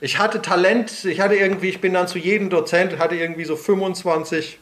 ich 0.00 0.18
hatte 0.18 0.40
Talent, 0.42 1.04
ich 1.04 1.20
hatte 1.20 1.34
irgendwie, 1.34 1.70
ich 1.70 1.80
bin 1.80 1.94
dann 1.94 2.06
zu 2.06 2.18
jedem 2.18 2.50
Dozent, 2.50 2.98
hatte 2.98 3.16
irgendwie 3.16 3.44
so 3.44 3.56
25, 3.56 4.60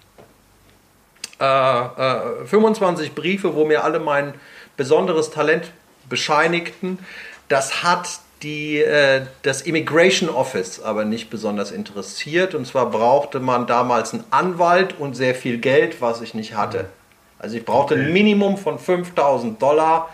äh, 1.40 1.44
äh, 1.44 2.46
25 2.46 3.14
Briefe, 3.14 3.54
wo 3.54 3.64
mir 3.64 3.84
alle 3.84 3.98
mein 3.98 4.34
besonderes 4.76 5.30
Talent 5.30 5.70
bescheinigten. 6.08 6.98
Das 7.48 7.82
hat 7.82 8.08
die, 8.42 8.80
äh, 8.80 9.22
das 9.42 9.62
Immigration 9.62 10.28
Office 10.28 10.80
aber 10.80 11.04
nicht 11.04 11.30
besonders 11.30 11.72
interessiert. 11.72 12.54
Und 12.54 12.66
zwar 12.66 12.90
brauchte 12.90 13.40
man 13.40 13.66
damals 13.66 14.12
einen 14.12 14.24
Anwalt 14.30 14.94
und 14.98 15.14
sehr 15.14 15.34
viel 15.34 15.58
Geld, 15.58 16.00
was 16.00 16.20
ich 16.20 16.34
nicht 16.34 16.54
hatte. 16.54 16.86
Also 17.38 17.56
ich 17.56 17.64
brauchte 17.64 17.94
ein 17.94 18.12
Minimum 18.12 18.56
von 18.56 18.78
5000 18.78 19.60
Dollar 19.60 20.08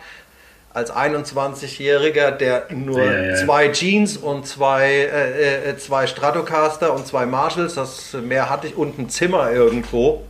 als 0.74 0.92
21-Jähriger, 0.92 2.30
der 2.30 2.66
nur 2.70 3.04
Ja, 3.04 3.22
ja. 3.22 3.34
zwei 3.36 3.68
Jeans 3.68 4.16
und 4.16 4.46
zwei, 4.46 4.88
äh, 4.90 5.70
äh, 5.70 5.76
zwei 5.76 6.06
Stratocaster 6.06 6.94
und 6.94 7.06
zwei 7.06 7.26
Marshalls, 7.26 7.74
das 7.74 8.14
mehr 8.14 8.48
hatte 8.48 8.68
ich, 8.68 8.76
und 8.76 8.98
ein 8.98 9.10
Zimmer 9.10 9.52
irgendwo. 9.52 10.22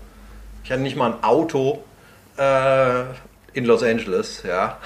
Ich 0.65 0.71
hatte 0.71 0.83
nicht 0.83 0.97
mal 0.97 1.13
ein 1.13 1.25
Auto 1.25 1.83
äh, 2.37 3.03
in 3.53 3.65
Los 3.65 3.83
Angeles, 3.83 4.43
ja. 4.47 4.79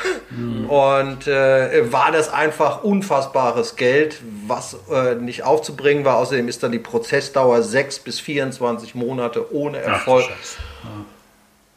Und 0.68 1.26
äh, 1.28 1.92
war 1.92 2.10
das 2.10 2.32
einfach 2.32 2.82
unfassbares 2.82 3.76
Geld, 3.76 4.20
was 4.46 4.76
äh, 4.92 5.14
nicht 5.14 5.44
aufzubringen 5.44 6.04
war. 6.04 6.16
Außerdem 6.16 6.48
ist 6.48 6.62
dann 6.62 6.72
die 6.72 6.78
Prozessdauer 6.78 7.62
6 7.62 8.00
bis 8.00 8.20
24 8.20 8.94
Monate 8.94 9.54
ohne 9.54 9.78
Erfolg 9.78 10.24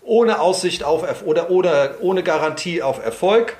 ohne 0.10 0.40
Aussicht 0.40 0.84
auf 0.84 1.04
Erf 1.04 1.22
oder, 1.22 1.52
oder 1.52 1.98
ohne 2.02 2.24
Garantie 2.24 2.82
auf 2.82 3.04
Erfolg. 3.04 3.56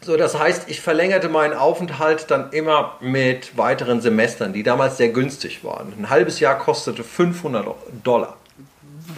So, 0.00 0.16
das 0.16 0.38
heißt, 0.38 0.70
ich 0.70 0.80
verlängerte 0.80 1.28
meinen 1.28 1.52
Aufenthalt 1.52 2.30
dann 2.30 2.52
immer 2.52 2.96
mit 3.00 3.58
weiteren 3.58 4.00
Semestern, 4.00 4.54
die 4.54 4.62
damals 4.62 4.96
sehr 4.96 5.10
günstig 5.10 5.64
waren. 5.64 5.92
Ein 5.98 6.08
halbes 6.08 6.40
Jahr 6.40 6.56
kostete 6.56 7.04
500 7.04 7.66
Dollar. 8.02 8.37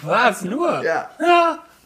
Was? 0.03 0.43
Nur? 0.43 0.83
Ja. 0.83 1.11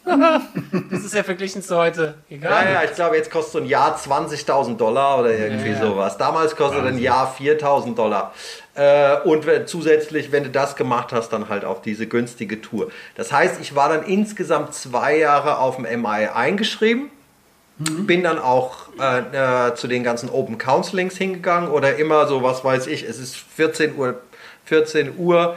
Das 0.91 1.03
ist 1.03 1.15
ja 1.15 1.23
verglichen 1.23 1.63
zu 1.63 1.79
heute. 1.79 2.13
Egal. 2.29 2.67
Ja, 2.67 2.73
ja, 2.73 2.85
ich 2.85 2.93
glaube, 2.95 3.17
jetzt 3.17 3.31
kostet 3.31 3.53
so 3.55 3.59
ein 3.61 3.65
Jahr 3.65 3.97
20.000 3.97 4.77
Dollar 4.77 5.21
oder 5.21 5.31
irgendwie 5.31 5.71
Ja. 5.71 5.81
sowas. 5.81 6.19
Damals 6.19 6.55
kostet 6.57 6.85
ein 6.85 6.99
Jahr 6.99 7.35
4.000 7.41 7.95
Dollar. 7.95 8.35
Äh, 8.75 9.17
und 9.21 9.47
wenn, 9.47 9.67
zusätzlich, 9.67 10.31
wenn 10.31 10.45
du 10.45 10.51
das 10.51 10.77
gemacht 10.77 11.11
hast, 11.15 11.31
dann 11.31 11.49
halt 11.49 11.65
auf 11.65 11.81
diese 11.81 12.07
günstige 12.07 12.61
Tour. 12.61 12.91
Das 13.15 13.33
heißt, 13.33 13.59
ich 13.63 13.75
war 13.75 13.89
dann 13.89 14.03
insgesamt 14.05 14.75
zwei 14.75 15.17
Jahre 15.17 15.57
auf 15.57 15.77
dem 15.77 15.85
MI 16.03 16.29
eingeschrieben. 16.35 17.09
Bin 17.79 18.23
dann 18.23 18.39
auch 18.39 18.89
äh, 19.01 19.69
äh, 19.69 19.75
zu 19.75 19.89
den 19.89 20.05
ganzen 20.05 20.29
Open 20.29 20.59
Counselings 20.59 21.17
hingegangen 21.17 21.71
oder 21.71 21.97
immer 21.97 22.27
so, 22.27 22.43
was 22.43 22.63
weiß 22.63 22.89
ich, 22.89 23.05
es 23.09 23.19
ist 23.19 23.37
14 23.37 23.97
Uhr, 23.97 24.21
14 24.67 25.17
Uhr. 25.17 25.57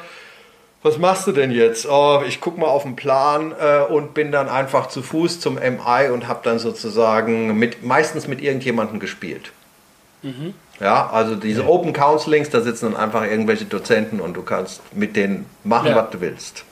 Was 0.83 0.97
machst 0.97 1.27
du 1.27 1.31
denn 1.31 1.51
jetzt? 1.51 1.87
Oh, 1.89 2.21
ich 2.27 2.39
guck 2.39 2.57
mal 2.57 2.67
auf 2.67 2.83
den 2.83 2.95
Plan 2.95 3.53
äh, 3.59 3.79
und 3.91 4.13
bin 4.13 4.31
dann 4.31 4.47
einfach 4.47 4.87
zu 4.87 5.01
Fuß 5.01 5.39
zum 5.39 5.55
MI 5.55 6.09
und 6.11 6.27
habe 6.27 6.41
dann 6.43 6.59
sozusagen 6.59 7.57
mit, 7.57 7.83
meistens 7.83 8.27
mit 8.27 8.41
irgendjemandem 8.41 8.99
gespielt. 8.99 9.51
Ja, 10.79 11.09
also 11.09 11.35
diese 11.35 11.65
Open 11.67 11.93
Counselings, 11.93 12.49
da 12.49 12.61
sitzen 12.61 12.91
dann 12.91 12.97
einfach 13.01 13.23
irgendwelche 13.23 13.65
Dozenten 13.65 14.19
und 14.19 14.33
du 14.35 14.41
kannst 14.43 14.81
mit 14.93 15.15
denen 15.15 15.45
machen, 15.63 15.89
Ja. 15.89 15.95
was 15.95 16.09
du 16.11 16.21
willst. 16.21 16.63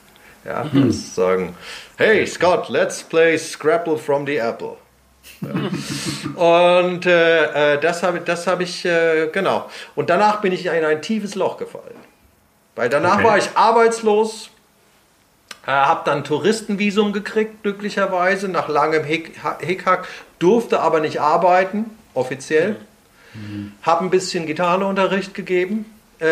Ja, 0.44 0.64
kannst 0.70 1.14
sagen, 1.14 1.54
hey 1.96 2.26
Scott, 2.26 2.68
let's 2.68 3.02
play 3.02 3.36
Scrapple 3.38 3.98
from 3.98 4.26
the 4.26 4.36
Apple. 4.36 4.76
Ja. 5.40 5.48
und 6.84 7.06
äh, 7.06 7.74
äh, 7.74 7.80
das 7.80 8.02
habe 8.02 8.20
das 8.20 8.46
hab 8.46 8.60
ich, 8.60 8.84
äh, 8.84 9.28
genau. 9.32 9.68
Und 9.94 10.08
danach 10.10 10.40
bin 10.40 10.52
ich 10.52 10.66
in 10.66 10.84
ein 10.84 11.02
tiefes 11.02 11.34
Loch 11.34 11.56
gefallen. 11.56 11.96
Weil 12.76 12.88
danach 12.88 13.16
Okay. 13.16 13.24
war 13.24 13.38
ich 13.38 13.48
arbeitslos, 13.56 14.50
äh, 15.66 15.70
habe 15.70 16.02
dann 16.04 16.22
Touristenvisum 16.24 17.12
gekriegt, 17.12 17.62
glücklicherweise, 17.62 18.48
nach 18.48 18.68
langem 18.68 19.02
Hick, 19.02 19.42
Ha- 19.42 19.58
Hickhack, 19.60 20.06
durfte 20.38 20.80
aber 20.80 21.00
nicht 21.00 21.20
arbeiten, 21.20 21.86
offiziell. 22.14 22.76
Habe 23.82 24.04
ein 24.04 24.10
bisschen 24.10 24.46
Gitarrenunterricht 24.46 25.34
gegeben, 25.34 25.84
äh, 26.20 26.26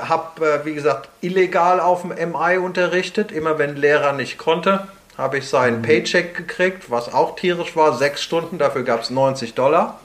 habe, 0.00 0.44
äh, 0.44 0.64
wie 0.64 0.74
gesagt, 0.74 1.08
illegal 1.20 1.78
auf 1.78 2.02
dem 2.02 2.10
MI 2.32 2.58
unterrichtet. 2.58 3.30
Immer 3.30 3.58
wenn 3.58 3.70
ein 3.70 3.76
Lehrer 3.76 4.12
nicht 4.12 4.38
konnte, 4.38 4.88
habe 5.16 5.38
ich 5.38 5.48
seinen 5.48 5.82
Paycheck 5.82 6.36
gekriegt, 6.36 6.90
was 6.90 7.12
auch 7.14 7.36
tierisch 7.36 7.76
war. 7.76 7.96
Sechs 7.96 8.22
Stunden, 8.22 8.58
dafür 8.58 8.82
gab 8.82 9.02
es 9.02 9.10
90 9.10 9.54
Dollar. 9.54 10.00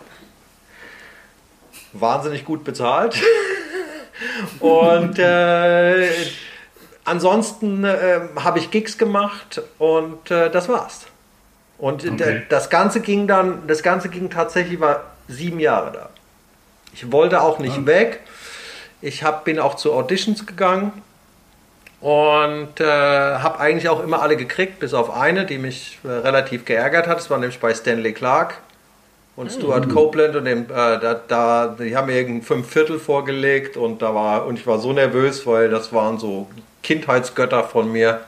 Wahnsinnig 1.93 2.45
gut 2.45 2.63
bezahlt. 2.63 3.15
Und 4.59 5.19
äh, 5.19 6.09
ansonsten 7.05 7.83
äh, 7.83 8.19
habe 8.35 8.59
ich 8.59 8.71
Gigs 8.71 8.97
gemacht 8.97 9.61
und 9.79 10.31
äh, 10.31 10.49
das 10.49 10.69
war's. 10.69 11.01
Und 11.77 12.03
Okay. 12.05 12.15
d- 12.15 12.41
das 12.49 12.69
Ganze 12.69 13.01
ging 13.01 13.27
dann, 13.27 13.67
das 13.67 13.83
Ganze 13.83 14.09
ging 14.09 14.29
tatsächlich, 14.29 14.79
war 14.79 15.03
sieben 15.27 15.59
Jahre 15.59 15.91
da. 15.91 16.09
Ich 16.93 17.11
wollte 17.11 17.41
auch 17.41 17.59
nicht 17.59 17.85
weg. 17.85 18.19
Ich 19.01 19.23
hab, 19.23 19.43
bin 19.43 19.59
auch 19.59 19.75
zu 19.75 19.91
Auditions 19.93 20.45
gegangen 20.45 20.93
und 21.99 22.79
äh, 22.79 22.85
habe 22.85 23.59
eigentlich 23.59 23.89
auch 23.89 24.01
immer 24.03 24.21
alle 24.21 24.37
gekriegt, 24.37 24.79
bis 24.79 24.93
auf 24.93 25.09
eine, 25.09 25.45
die 25.45 25.57
mich 25.57 25.99
äh, 26.03 26.07
relativ 26.09 26.63
geärgert 26.65 27.07
hat. 27.07 27.17
Das 27.17 27.29
war 27.29 27.37
nämlich 27.37 27.59
bei 27.59 27.73
Stanley 27.73 28.13
Clark 28.13 28.55
und 29.35 29.51
Stuart 29.51 29.89
Copeland 29.89 30.35
und 30.35 30.45
dem, 30.45 30.63
äh, 30.65 30.67
da, 30.67 31.19
da, 31.27 31.75
die 31.79 31.95
haben 31.95 32.07
mir 32.07 32.15
irgendein 32.15 32.43
fünf 32.43 32.69
Viertel 32.69 32.99
vorgelegt 32.99 33.77
und 33.77 34.01
da 34.01 34.13
war 34.13 34.45
und 34.45 34.59
ich 34.59 34.67
war 34.67 34.79
so 34.79 34.93
nervös, 34.93 35.45
weil 35.47 35.69
das 35.69 35.91
waren 35.91 36.19
so 36.19 36.47
Kindheitsgötter 36.83 37.63
von 37.63 37.91
mir 37.91 38.21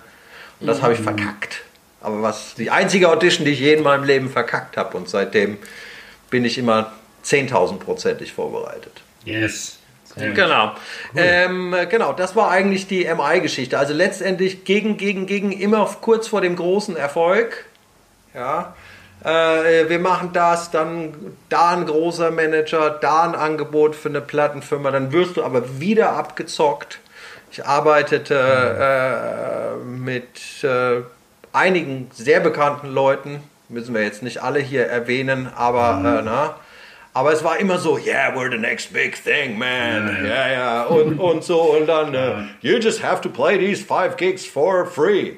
und 0.59 0.67
das 0.67 0.81
habe 0.81 0.93
ich 0.93 0.99
verkackt. 0.99 1.61
Aber 2.01 2.21
was 2.21 2.55
die 2.55 2.71
einzige 2.71 3.09
Audition, 3.09 3.45
die 3.45 3.51
ich 3.51 3.59
je 3.59 3.73
in 3.73 3.83
meinem 3.83 4.03
Leben 4.03 4.29
verkackt 4.29 4.77
habe 4.77 4.97
und 4.97 5.09
seitdem 5.09 5.57
bin 6.29 6.45
ich 6.45 6.57
immer 6.57 6.91
10.000-prozentig 7.23 8.33
vorbereitet. 8.33 9.01
Yes. 9.25 9.79
Genau. 10.15 10.73
Ähm, 11.15 11.73
äh, 11.73 11.87
genau, 11.87 12.13
das 12.13 12.35
war 12.35 12.49
eigentlich 12.49 12.87
die 12.87 13.05
MI-Geschichte. 13.05 13.77
Also 13.77 13.93
letztendlich 13.93 14.63
gegen, 14.63 14.95
gegen, 14.97 15.25
gegen, 15.25 15.51
immer 15.51 15.85
kurz 15.99 16.27
vor 16.27 16.41
dem 16.41 16.55
großen 16.55 16.95
Erfolg. 16.95 17.65
Ja. 18.33 18.75
Äh, 19.25 19.89
wir 19.89 19.97
machen 19.99 20.29
das, 20.33 20.69
dann 20.69 21.13
da 21.49 21.71
ein 21.71 21.87
großer 21.87 22.29
Manager, 22.29 22.91
da 22.91 23.23
ein 23.23 23.33
Angebot 23.35 23.95
für 23.95 24.09
eine 24.09 24.21
Plattenfirma, 24.21 24.91
dann 24.91 25.11
wirst 25.11 25.37
du 25.37 25.43
aber 25.43 25.79
wieder 25.79 26.11
abgezockt. 26.11 26.99
Ich 27.51 27.65
arbeitete 27.65 28.35
äh, 28.35 29.83
mit 29.83 30.63
äh, 30.63 31.01
einigen 31.53 32.11
sehr 32.13 32.39
bekannten 32.39 32.93
Leuten, 32.93 33.41
müssen 33.67 33.95
wir 33.95 34.03
jetzt 34.03 34.21
nicht 34.21 34.43
alle 34.43 34.59
hier 34.59 34.85
erwähnen, 34.85 35.49
aber 35.55 36.19
äh, 36.19 36.21
na, 36.23 36.55
aber 37.15 37.31
es 37.31 37.43
war 37.45 37.57
immer 37.57 37.79
so, 37.79 37.97
yeah, 37.97 38.35
we're 38.35 38.51
the 38.51 38.57
next 38.57 38.91
big 38.91 39.15
thing, 39.15 39.57
man. 39.57 40.25
Ja, 40.27 40.51
ja. 40.51 40.83
Und, 40.83 41.17
und 41.17 41.45
so. 41.45 41.61
Und 41.61 41.87
dann, 41.87 42.13
äh, 42.13 42.43
you 42.59 42.77
just 42.77 43.01
have 43.01 43.21
to 43.21 43.29
play 43.29 43.57
these 43.57 43.81
five 43.81 44.17
gigs 44.17 44.45
for 44.45 44.85
free. 44.85 45.37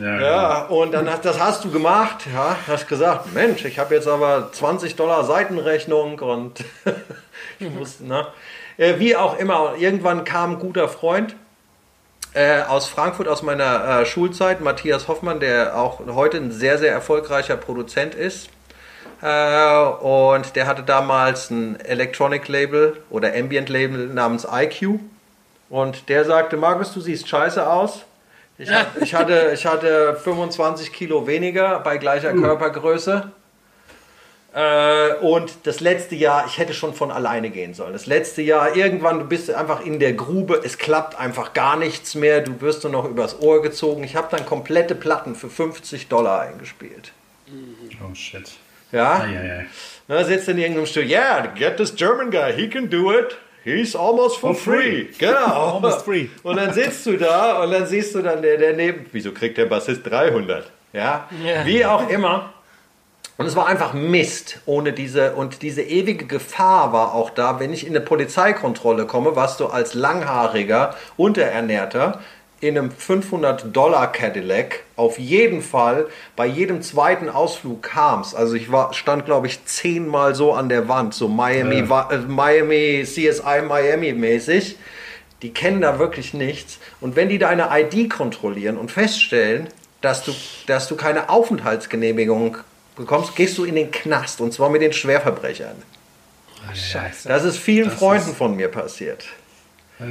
Ja, 0.00 0.20
Ja, 0.20 0.62
und 0.66 0.92
dann 0.92 1.08
das 1.22 1.40
hast 1.40 1.64
du 1.64 1.70
gemacht. 1.70 2.26
Ja, 2.32 2.56
hast 2.66 2.88
gesagt, 2.88 3.32
Mensch, 3.34 3.64
ich 3.64 3.78
habe 3.78 3.94
jetzt 3.94 4.08
aber 4.08 4.50
20 4.52 4.96
Dollar 4.96 5.24
Seitenrechnung 5.24 6.18
und 6.18 6.64
ich 7.58 7.70
muss, 7.70 8.00
ne? 8.00 8.26
Äh, 8.76 8.98
Wie 8.98 9.16
auch 9.16 9.38
immer, 9.38 9.74
irgendwann 9.78 10.24
kam 10.24 10.52
ein 10.52 10.58
guter 10.58 10.88
Freund 10.88 11.34
äh, 12.34 12.62
aus 12.62 12.86
Frankfurt, 12.86 13.28
aus 13.28 13.42
meiner 13.42 14.00
äh, 14.00 14.06
Schulzeit, 14.06 14.60
Matthias 14.60 15.08
Hoffmann, 15.08 15.40
der 15.40 15.76
auch 15.76 16.00
heute 16.06 16.36
ein 16.36 16.52
sehr, 16.52 16.76
sehr 16.76 16.92
erfolgreicher 16.92 17.56
Produzent 17.56 18.14
ist. 18.14 18.50
Äh, 19.22 19.78
und 20.00 20.54
der 20.56 20.66
hatte 20.66 20.82
damals 20.82 21.50
ein 21.50 21.80
Electronic 21.80 22.48
Label 22.48 22.98
oder 23.08 23.34
Ambient 23.34 23.70
Label 23.70 24.08
namens 24.08 24.46
IQ. 24.50 25.00
Und 25.70 26.08
der 26.10 26.24
sagte, 26.24 26.56
Markus, 26.56 26.92
du 26.92 27.00
siehst 27.00 27.26
scheiße 27.28 27.68
aus. 27.68 28.04
Ich, 28.58 28.70
hab, 28.70 29.00
ich, 29.02 29.14
hatte, 29.14 29.52
ich 29.54 29.66
hatte 29.66 30.16
25 30.22 30.92
Kilo 30.92 31.26
weniger 31.26 31.80
bei 31.80 31.98
gleicher 31.98 32.32
Körpergröße. 32.32 33.30
Äh, 34.54 35.12
und 35.20 35.52
das 35.64 35.80
letzte 35.80 36.14
Jahr, 36.14 36.46
ich 36.46 36.56
hätte 36.56 36.72
schon 36.72 36.94
von 36.94 37.10
alleine 37.10 37.50
gehen 37.50 37.74
sollen. 37.74 37.92
Das 37.92 38.06
letzte 38.06 38.40
Jahr, 38.40 38.74
irgendwann, 38.74 39.18
du 39.18 39.26
bist 39.26 39.50
einfach 39.50 39.84
in 39.84 39.98
der 39.98 40.14
Grube, 40.14 40.62
es 40.64 40.78
klappt 40.78 41.20
einfach 41.20 41.52
gar 41.52 41.76
nichts 41.76 42.14
mehr, 42.14 42.40
du 42.40 42.58
wirst 42.62 42.82
nur 42.84 42.92
noch 42.92 43.04
übers 43.04 43.38
Ohr 43.40 43.60
gezogen. 43.60 44.02
Ich 44.02 44.16
habe 44.16 44.28
dann 44.34 44.46
komplette 44.46 44.94
Platten 44.94 45.34
für 45.34 45.50
50 45.50 46.08
Dollar 46.08 46.40
eingespielt. 46.40 47.12
Oh 48.02 48.14
shit. 48.14 48.52
Ja, 48.92 49.20
Eieiei. 49.20 49.66
da 50.08 50.24
sitzt 50.24 50.48
in 50.48 50.56
irgendeinem 50.56 50.86
Studio, 50.86 51.10
yeah, 51.10 51.46
get 51.48 51.76
this 51.76 51.94
German 51.94 52.30
guy, 52.30 52.52
he 52.54 52.68
can 52.68 52.88
do 52.88 53.12
it. 53.12 53.36
He's 53.66 53.96
almost 53.96 54.38
for 54.38 54.54
free. 54.54 55.06
Genau. 55.18 55.74
Almost 55.74 56.04
free. 56.04 56.28
Und 56.44 56.56
dann 56.56 56.72
sitzt 56.72 57.04
du 57.04 57.16
da 57.16 57.62
und 57.64 57.72
dann 57.72 57.84
siehst 57.86 58.14
du 58.14 58.22
dann 58.22 58.40
der, 58.40 58.58
der 58.58 58.74
neben, 58.74 59.06
wieso 59.10 59.32
kriegt 59.32 59.58
der 59.58 59.66
Bassist 59.66 60.08
300? 60.08 60.70
Ja, 60.92 61.28
Ja. 61.44 61.66
wie 61.66 61.84
auch 61.84 62.08
immer. 62.08 62.52
Und 63.38 63.46
es 63.46 63.56
war 63.56 63.66
einfach 63.66 63.92
Mist 63.92 64.60
ohne 64.66 64.92
diese, 64.92 65.32
und 65.34 65.60
diese 65.62 65.82
ewige 65.82 66.26
Gefahr 66.26 66.92
war 66.92 67.12
auch 67.14 67.28
da, 67.30 67.58
wenn 67.60 67.72
ich 67.72 67.84
in 67.86 67.94
eine 67.94 68.00
Polizeikontrolle 68.04 69.04
komme, 69.06 69.34
was 69.34 69.56
du 69.56 69.66
als 69.66 69.92
langhaariger, 69.94 70.94
unterernährter 71.16 72.20
in 72.60 72.78
einem 72.78 72.90
500 72.90 73.74
Dollar 73.76 74.10
Cadillac 74.12 74.80
auf 74.96 75.18
jeden 75.18 75.60
Fall 75.60 76.06
bei 76.36 76.46
jedem 76.46 76.80
zweiten 76.80 77.28
Ausflug 77.28 77.82
kamst. 77.82 78.34
Also 78.34 78.54
ich 78.54 78.72
war, 78.72 78.94
stand 78.94 79.26
glaube 79.26 79.46
ich 79.46 79.64
zehnmal 79.66 80.34
so 80.34 80.54
an 80.54 80.68
der 80.70 80.88
Wand, 80.88 81.12
so 81.14 81.28
Miami, 81.28 81.80
Ja. 81.88 82.10
Äh, 82.10 82.18
Miami, 82.18 83.02
CSI 83.04 83.62
Miami 83.66 84.12
mäßig. 84.14 84.76
Die 85.42 85.52
kennen 85.52 85.82
da 85.82 85.98
wirklich 85.98 86.32
nichts. 86.32 86.78
Und 87.00 87.14
wenn 87.14 87.28
die 87.28 87.38
deine 87.38 87.68
ID 87.70 88.08
kontrollieren 88.08 88.78
und 88.78 88.90
feststellen, 88.90 89.68
dass 90.00 90.24
du, 90.24 90.32
dass 90.66 90.88
du 90.88 90.96
keine 90.96 91.28
Aufenthaltsgenehmigung 91.28 92.56
bekommst, 92.96 93.36
gehst 93.36 93.58
du 93.58 93.64
in 93.64 93.74
den 93.74 93.90
Knast. 93.90 94.40
Und 94.40 94.54
zwar 94.54 94.70
mit 94.70 94.80
den 94.80 94.94
Schwerverbrechern. 94.94 95.76
Scheiße. 96.74 97.28
Das 97.28 97.44
ist 97.44 97.58
vielen 97.58 97.90
Das 97.90 97.98
Freunden 97.98 98.30
ist- 98.30 98.36
von 98.38 98.56
mir 98.56 98.68
passiert. 98.68 99.26
Oh. 100.00 100.04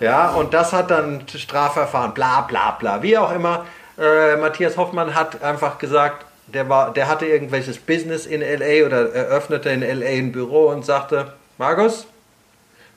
Ja, 0.00 0.30
und 0.30 0.54
das 0.54 0.72
hat 0.72 0.90
dann 0.90 1.24
Strafverfahren, 1.28 2.14
bla 2.14 2.42
bla 2.42 2.72
bla, 2.72 3.02
wie 3.02 3.18
auch 3.18 3.32
immer. 3.32 3.66
Äh, 3.98 4.36
Matthias 4.36 4.76
Hoffmann 4.76 5.14
hat 5.14 5.42
einfach 5.42 5.78
gesagt, 5.78 6.24
der, 6.46 6.68
war, 6.68 6.92
der 6.92 7.08
hatte 7.08 7.26
irgendwelches 7.26 7.78
Business 7.78 8.26
in 8.26 8.40
LA 8.40 8.86
oder 8.86 9.12
eröffnete 9.12 9.70
in 9.70 9.80
LA 9.80 10.06
ein 10.06 10.32
Büro 10.32 10.68
und 10.68 10.84
sagte, 10.84 11.32
Markus, 11.58 12.06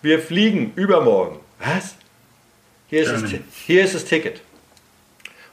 wir 0.01 0.19
fliegen 0.19 0.73
übermorgen. 0.75 1.39
Was? 1.59 1.95
Hier 2.87 3.03
ist, 3.03 3.11
das, 3.11 3.21
Germany. 3.21 3.41
Hier 3.65 3.83
ist 3.83 3.95
das 3.95 4.05
Ticket. 4.05 4.41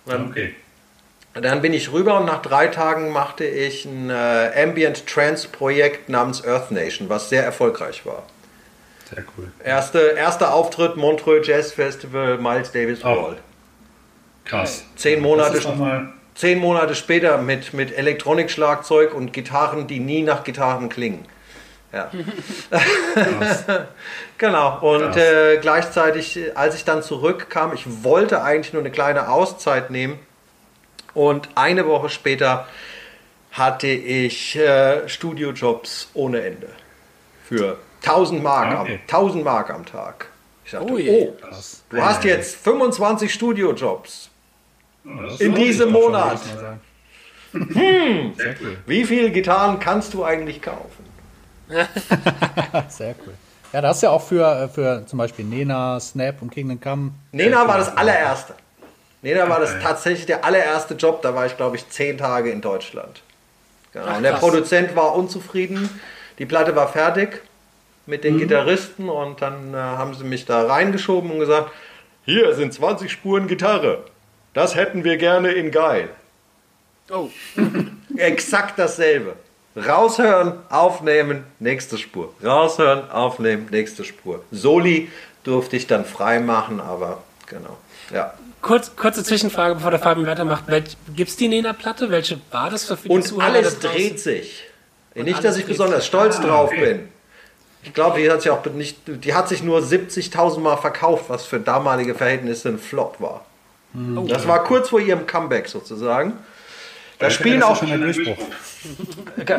Und 0.04 0.12
dann, 0.12 0.28
Okay. 0.30 0.54
dann 1.34 1.62
bin 1.62 1.72
ich 1.74 1.92
rüber 1.92 2.20
und 2.20 2.26
nach 2.26 2.42
drei 2.42 2.68
Tagen 2.68 3.10
machte 3.10 3.44
ich 3.44 3.84
ein 3.84 4.10
äh, 4.10 4.62
Ambient 4.62 5.06
Trance 5.06 5.48
Projekt 5.48 6.08
namens 6.08 6.44
Earth 6.46 6.70
Nation, 6.70 7.08
was 7.08 7.28
sehr 7.28 7.44
erfolgreich 7.44 8.06
war. 8.06 8.22
Sehr 9.08 9.24
cool. 9.36 9.50
Erste, 9.64 9.98
erster 9.98 10.52
Auftritt 10.52 10.96
Montreux 10.96 11.46
Jazz 11.46 11.72
Festival, 11.72 12.38
Miles 12.38 12.72
Davis 12.72 13.04
Oh. 13.04 13.08
Hall. 13.08 13.36
Krass. 14.44 14.84
Zehn 14.96 15.20
Monate, 15.22 15.60
zehn 16.34 16.58
Monate 16.58 16.94
später 16.94 17.38
mit, 17.38 17.72
mit 17.74 17.96
Elektronikschlagzeug 17.96 19.12
und 19.14 19.32
Gitarren, 19.32 19.86
die 19.86 19.98
nie 20.00 20.22
nach 20.22 20.44
Gitarren 20.44 20.88
klingen. 20.88 21.24
Ja. 21.92 22.10
krass. 23.14 23.64
Genau. 24.38 24.78
Und 24.80 25.16
äh, 25.16 25.56
gleichzeitig, 25.62 26.36
äh, 26.36 26.52
als 26.54 26.74
ich 26.74 26.84
dann 26.84 27.02
zurückkam, 27.02 27.72
ich 27.72 28.04
wollte 28.04 28.42
eigentlich 28.42 28.74
nur 28.74 28.82
eine 28.82 28.90
kleine 28.90 29.30
Auszeit 29.30 29.90
nehmen. 29.90 30.18
Und 31.14 31.48
eine 31.54 31.86
Woche 31.86 32.10
später 32.10 32.66
hatte 33.50 33.86
ich 33.86 34.56
äh, 34.56 35.08
Studiojobs 35.08 36.10
ohne 36.12 36.42
Ende. 36.42 36.68
Für 37.48 37.78
1000 38.02 38.42
Mark, 38.42 38.80
Okay. 38.80 38.94
am, 38.94 39.00
1000 39.06 39.44
Mark 39.44 39.70
am 39.70 39.84
Tag. 39.84 40.26
Ich 40.64 40.72
dachte, 40.72 40.86
Oh 40.86 40.94
oh, 40.94 40.98
je. 40.98 41.30
Krass. 41.40 41.82
du 41.90 42.02
hast 42.02 42.24
jetzt 42.24 42.56
25 42.56 43.32
Studiojobs. 43.32 44.30
Oh, 45.04 45.10
in 45.38 45.54
diesem 45.54 45.92
Monat. 45.92 46.40
Sehr 47.52 48.54
cool. 48.60 48.76
Wie 48.86 49.04
viele 49.04 49.30
Gitarren 49.30 49.78
kannst 49.78 50.12
du 50.14 50.24
eigentlich 50.24 50.60
kaufen? 50.60 51.04
Sehr 52.88 53.14
cool. 53.24 53.34
Ja, 53.72 53.80
das 53.80 53.96
ist 53.96 54.02
ja 54.02 54.10
auch 54.10 54.22
für, 54.22 54.44
äh, 54.64 54.68
für 54.68 55.04
zum 55.06 55.18
Beispiel 55.18 55.44
Nena, 55.44 55.98
Snap 56.00 56.40
und 56.42 56.50
Kingdom 56.50 56.80
Come. 56.80 57.10
Nena 57.32 57.66
war 57.66 57.78
das 57.78 57.96
allererste. 57.96 58.54
Nena 59.22 59.48
war 59.48 59.60
das 59.60 59.74
tatsächlich 59.82 60.26
der 60.26 60.44
allererste 60.44 60.94
Job. 60.94 61.22
Da 61.22 61.34
war 61.34 61.46
ich, 61.46 61.56
glaube 61.56 61.76
ich, 61.76 61.88
zehn 61.88 62.18
Tage 62.18 62.50
in 62.50 62.60
Deutschland. 62.60 63.22
Genau. 63.92 64.06
Ach, 64.08 64.16
und 64.18 64.22
der. 64.22 64.32
Produzent 64.34 64.94
war 64.94 65.14
unzufrieden. 65.14 65.88
Die 66.38 66.46
Platte 66.46 66.76
war 66.76 66.88
fertig 66.88 67.42
mit 68.06 68.24
den 68.24 68.38
Gitarristen 68.38 69.08
und 69.08 69.42
dann 69.42 69.74
äh, 69.74 69.76
haben 69.76 70.14
sie 70.14 70.24
mich 70.24 70.44
da 70.44 70.66
reingeschoben 70.66 71.30
und 71.30 71.40
gesagt: 71.40 71.70
Hier 72.24 72.54
sind 72.54 72.72
20 72.72 73.10
Spuren 73.10 73.48
Gitarre. 73.48 74.04
Das 74.54 74.74
hätten 74.74 75.04
wir 75.04 75.16
gerne 75.16 75.52
in 75.52 75.70
geil. 75.70 76.08
Oh. 77.10 77.28
Exakt 78.16 78.78
dasselbe. 78.78 79.34
Raushören, 79.76 80.54
aufnehmen, 80.70 81.44
nächste 81.58 81.98
Spur. 81.98 82.32
Raushören, 82.42 83.10
aufnehmen, 83.10 83.68
nächste 83.70 84.04
Spur. 84.04 84.42
Soli 84.50 85.10
durfte 85.44 85.76
ich 85.76 85.86
dann 85.86 86.06
frei 86.06 86.40
machen, 86.40 86.80
aber 86.80 87.22
genau. 87.46 87.76
Ja. 88.12 88.32
Kurz, 88.62 88.96
kurze 88.96 89.22
Zwischenfrage, 89.22 89.74
bevor 89.74 89.90
der 89.90 90.00
Fabian 90.00 90.26
weitermacht. 90.26 90.64
Gibt 91.14 91.30
es 91.30 91.36
die 91.36 91.48
Nena-Platte? 91.48 92.10
Welche 92.10 92.40
war 92.50 92.70
das 92.70 92.84
für 92.84 92.96
die 92.96 93.08
Und 93.08 93.22
Zuhörer 93.22 93.52
alles 93.52 93.78
dreht 93.78 94.18
sich. 94.18 94.64
Und 95.14 95.24
nicht, 95.24 95.44
dass 95.44 95.58
ich 95.58 95.66
besonders 95.66 96.06
stolz 96.06 96.38
Ah, 96.38 96.42
drauf 96.42 96.70
bin. 96.70 97.08
Ich 97.86 97.94
glaube, 97.94 98.20
die 98.20 98.28
hat 98.28 98.42
sich 98.42 98.50
auch 98.50 98.64
nicht, 98.66 98.98
die 99.06 99.32
hat 99.32 99.48
sich 99.48 99.62
nur 99.62 99.78
70.000 99.78 100.58
Mal 100.58 100.76
verkauft, 100.76 101.26
was 101.28 101.46
für 101.46 101.60
damalige 101.60 102.16
Verhältnisse 102.16 102.68
ein 102.68 102.78
Flop 102.78 103.20
war. 103.20 103.44
Oh. 103.94 104.26
Das 104.28 104.46
war 104.48 104.64
kurz 104.64 104.88
vor 104.88 105.00
ihrem 105.00 105.26
Comeback 105.26 105.68
sozusagen. 105.68 106.32
Da 107.20 107.30
spielen 107.30 107.62
auch 107.62 107.76
schon 107.76 107.90
ein 107.92 108.00
Durchbruch. 108.00 108.36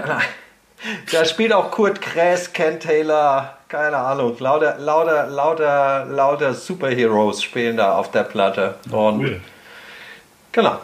Da 1.12 1.26
spielt 1.26 1.52
auch 1.54 1.72
Kurt 1.72 2.00
Kress, 2.02 2.54
Ken 2.54 2.80
Taylor, 2.80 3.58
keine 3.68 3.98
Ahnung, 3.98 4.38
lauter, 4.38 4.78
lauter, 4.78 5.26
lauter, 5.26 6.06
lauter 6.06 6.54
Superheroes 6.54 7.42
spielen 7.42 7.78
da 7.78 7.98
auf 7.98 8.12
der 8.12 8.22
Platte. 8.24 8.76
Und 8.92 9.22
Cool. 9.22 9.42
genau. 10.52 10.78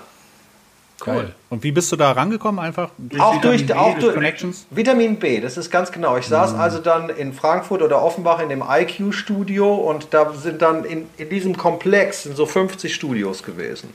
Geil. 0.99 1.36
Und 1.53 1.63
wie 1.63 1.71
bist 1.71 1.91
du 1.91 1.95
da 1.95 2.13
rangekommen? 2.13 2.59
Einfach 2.59 2.89
Auch 3.19 3.39
durch, 3.39 3.61
Vitamin 3.61 3.83
B, 3.83 3.91
auch 3.91 3.99
durch 3.99 4.15
Connections? 4.15 4.65
Vitamin 4.71 5.17
B, 5.17 5.39
das 5.39 5.55
ist 5.55 5.69
ganz 5.69 5.91
genau. 5.91 6.17
Ich 6.17 6.25
saß 6.25 6.55
also 6.55 6.79
dann 6.79 7.09
in 7.09 7.31
Frankfurt 7.31 7.83
oder 7.83 8.01
Offenbach 8.01 8.39
in 8.39 8.49
dem 8.49 8.63
IQ-Studio 8.67 9.71
und 9.71 10.07
da 10.15 10.33
sind 10.33 10.63
dann 10.63 10.83
in, 10.83 11.07
in 11.17 11.29
diesem 11.29 11.55
Komplex 11.55 12.23
sind 12.23 12.35
so 12.35 12.47
50 12.47 12.95
Studios 12.95 13.43
gewesen. 13.43 13.93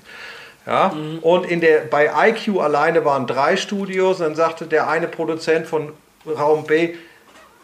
Ja? 0.69 0.93
Und 1.23 1.47
in 1.47 1.61
der, 1.61 1.81
bei 1.81 2.09
IQ 2.29 2.61
alleine 2.61 3.05
waren 3.05 3.27
drei 3.27 3.57
Studios. 3.57 4.19
Dann 4.19 4.37
sagte 4.37 4.67
der 4.69 4.89
eine 4.89 5.09
Produzent 5.09 5.67
von 5.67 5.89
Raum 6.29 6.63
B, 6.63 6.95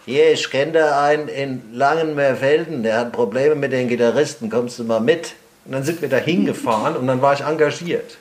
hier, 0.07 0.33
ich 0.33 0.51
kenne 0.51 0.73
da 0.73 1.05
einen 1.05 1.29
in 1.29 1.73
Langenmeerfelden, 1.73 2.83
der 2.83 2.99
hat 2.99 3.13
Probleme 3.13 3.55
mit 3.55 3.71
den 3.71 3.87
Gitarristen, 3.87 4.51
kommst 4.51 4.77
du 4.81 4.83
mal 4.83 5.01
mit? 5.01 5.35
Und 5.67 5.71
dann 5.71 5.85
sind 5.85 6.03
wir 6.03 6.09
da 6.09 6.17
hingefahren 6.17 6.97
und 6.97 7.07
dann 7.07 7.23
war 7.23 7.33
ich 7.33 7.43
engagiert. 7.43 8.19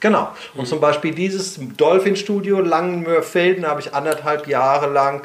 Genau. 0.00 0.28
Und 0.54 0.66
zum 0.66 0.80
Beispiel 0.80 1.14
dieses 1.14 1.58
Dolphin-Studio 1.76 2.60
Langenmörfelden 2.60 3.66
habe 3.66 3.80
ich 3.80 3.94
anderthalb 3.94 4.46
Jahre 4.46 4.90
lang 4.90 5.22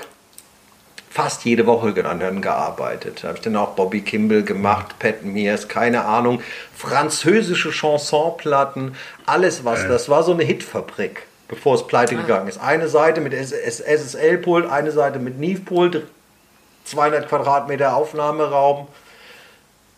fast 1.14 1.46
jede 1.46 1.68
Woche 1.68 1.94
daran 1.94 2.42
gearbeitet. 2.42 3.20
Da 3.22 3.28
habe 3.28 3.38
ich 3.38 3.44
dann 3.44 3.56
auch 3.56 3.76
Bobby 3.76 4.02
Kimball 4.02 4.42
gemacht, 4.42 4.98
Pat 4.98 5.24
Mears, 5.24 5.68
keine 5.68 6.06
Ahnung, 6.06 6.42
französische 6.76 7.72
Chansonplatten, 7.72 8.96
alles 9.28 9.64
was. 9.64 9.88
Das 9.88 10.10
war 10.10 10.24
so 10.24 10.34
eine 10.34 10.44
Hitfabrik, 10.44 11.28
bevor 11.48 11.76
es 11.76 11.86
pleite 11.86 12.16
gegangen 12.16 12.48
ist. 12.48 12.60
Eine 12.60 12.88
Seite 12.88 13.22
mit 13.22 13.34
SSL-Pult, 13.34 14.68
eine 14.68 14.92
Seite 14.92 15.20
mit 15.20 15.40
Neve-Pult, 15.40 16.02
200 16.86 17.30
Quadratmeter 17.30 17.96
Aufnahmeraum 17.96 18.88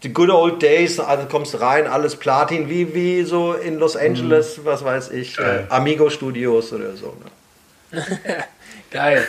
die 0.06 0.13
good 0.13 0.30
old 0.30 0.62
days, 0.62 1.00
also 1.00 1.26
kommst 1.26 1.60
rein, 1.60 1.88
alles 1.88 2.15
Platin, 2.15 2.70
wie, 2.70 2.94
wie 2.94 3.24
so 3.24 3.54
in 3.54 3.80
Los 3.80 3.98
Angeles, 3.98 4.63
was 4.63 4.86
weiß 4.86 5.10
ich, 5.12 5.38
äh. 5.39 5.63
Amigo 5.70 6.10
Studios 6.10 6.72
oder 6.72 6.96
so. 6.96 7.18
Ne? 7.91 8.04
Geil. 8.91 9.26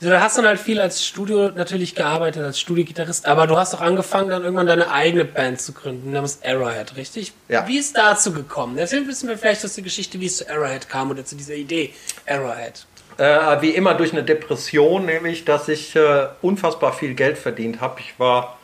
So, 0.00 0.10
da 0.10 0.20
hast 0.20 0.36
du 0.36 0.42
dann 0.42 0.48
halt 0.48 0.60
viel 0.60 0.80
als 0.80 1.04
Studio 1.04 1.50
natürlich 1.50 1.94
gearbeitet, 1.94 2.42
als 2.42 2.58
Studiogitarrist, 2.58 3.26
aber 3.26 3.46
du 3.46 3.56
hast 3.56 3.74
auch 3.74 3.80
angefangen, 3.80 4.30
dann 4.30 4.42
irgendwann 4.42 4.66
deine 4.66 4.90
eigene 4.90 5.24
Band 5.24 5.60
zu 5.60 5.72
gründen, 5.72 6.12
namens 6.12 6.40
Arrowhead, 6.44 6.96
richtig? 6.96 7.32
Ja. 7.48 7.66
Wie 7.68 7.78
ist 7.78 7.96
dazu 7.96 8.32
gekommen? 8.32 8.78
Erzähl 8.78 9.06
wissen 9.06 9.28
wir 9.28 9.38
vielleicht 9.38 9.64
aus 9.64 9.74
der 9.74 9.84
Geschichte, 9.84 10.18
wie 10.20 10.26
es 10.26 10.38
zu 10.38 10.48
Arrowhead 10.48 10.88
kam 10.88 11.10
oder 11.10 11.24
zu 11.24 11.36
dieser 11.36 11.54
Idee 11.54 11.92
Arrowhead. 12.26 12.84
Äh, 13.18 13.60
wie 13.62 13.70
immer 13.70 13.94
durch 13.94 14.12
eine 14.12 14.24
Depression, 14.24 15.04
nämlich, 15.04 15.44
dass 15.44 15.68
ich 15.68 15.94
äh, 15.94 16.26
unfassbar 16.40 16.92
viel 16.92 17.14
Geld 17.14 17.38
verdient 17.38 17.80
habe. 17.80 18.00
Ich 18.00 18.18
war 18.18 18.58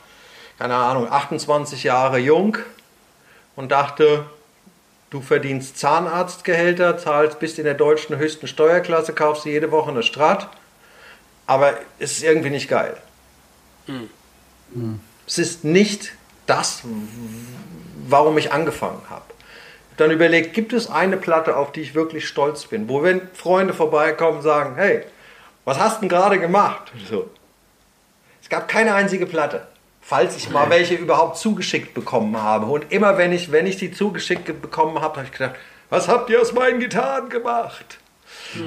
keine 0.59 0.75
Ahnung, 0.75 1.09
28 1.09 1.83
Jahre 1.83 2.17
jung 2.17 2.57
und 3.55 3.71
dachte, 3.71 4.25
du 5.09 5.21
verdienst 5.21 5.79
Zahnarztgehälter, 5.79 6.97
zahlst, 6.97 7.39
bist 7.39 7.57
in 7.59 7.63
der 7.63 7.75
deutschen 7.75 8.17
höchsten 8.17 8.45
Steuerklasse, 8.45 9.13
kaufst 9.13 9.45
dir 9.45 9.53
jede 9.53 9.71
Woche 9.71 9.89
eine 9.89 10.03
Strat, 10.03 10.49
aber 11.47 11.75
es 11.97 12.11
ist 12.11 12.23
irgendwie 12.23 12.49
nicht 12.49 12.67
geil. 12.67 12.97
Es 15.25 15.37
ist 15.37 15.63
nicht 15.63 16.11
das, 16.45 16.83
warum 18.05 18.37
ich 18.37 18.51
angefangen 18.51 19.01
habe. 19.09 19.23
Dann 19.95 20.11
überlegt, 20.11 20.53
gibt 20.53 20.73
es 20.73 20.89
eine 20.89 21.15
Platte, 21.15 21.55
auf 21.55 21.71
die 21.71 21.81
ich 21.81 21.95
wirklich 21.95 22.27
stolz 22.27 22.65
bin, 22.65 22.89
wo 22.89 23.01
wenn 23.01 23.29
Freunde 23.33 23.73
vorbeikommen 23.73 24.39
und 24.39 24.43
sagen, 24.43 24.75
hey, 24.75 25.05
was 25.63 25.79
hast 25.79 25.97
du 25.97 25.99
denn 26.01 26.09
gerade 26.09 26.37
gemacht? 26.37 26.91
So. 27.09 27.29
Es 28.41 28.49
gab 28.49 28.67
keine 28.67 28.93
einzige 28.93 29.25
Platte, 29.25 29.65
falls 30.01 30.35
ich 30.37 30.49
mal 30.49 30.69
welche 30.69 30.95
überhaupt 30.95 31.37
zugeschickt 31.37 31.93
bekommen 31.93 32.41
habe. 32.41 32.65
Und 32.67 32.91
immer 32.91 33.17
wenn 33.17 33.31
ich, 33.31 33.51
wenn 33.51 33.65
ich 33.67 33.77
die 33.77 33.91
zugeschickt 33.91 34.45
ge- 34.45 34.55
bekommen 34.59 35.01
habe, 35.01 35.17
habe 35.17 35.25
ich 35.27 35.31
gedacht, 35.31 35.55
was 35.89 36.07
habt 36.07 36.29
ihr 36.29 36.41
aus 36.41 36.53
meinen 36.53 36.79
Gitarren 36.79 37.29
gemacht? 37.29 37.97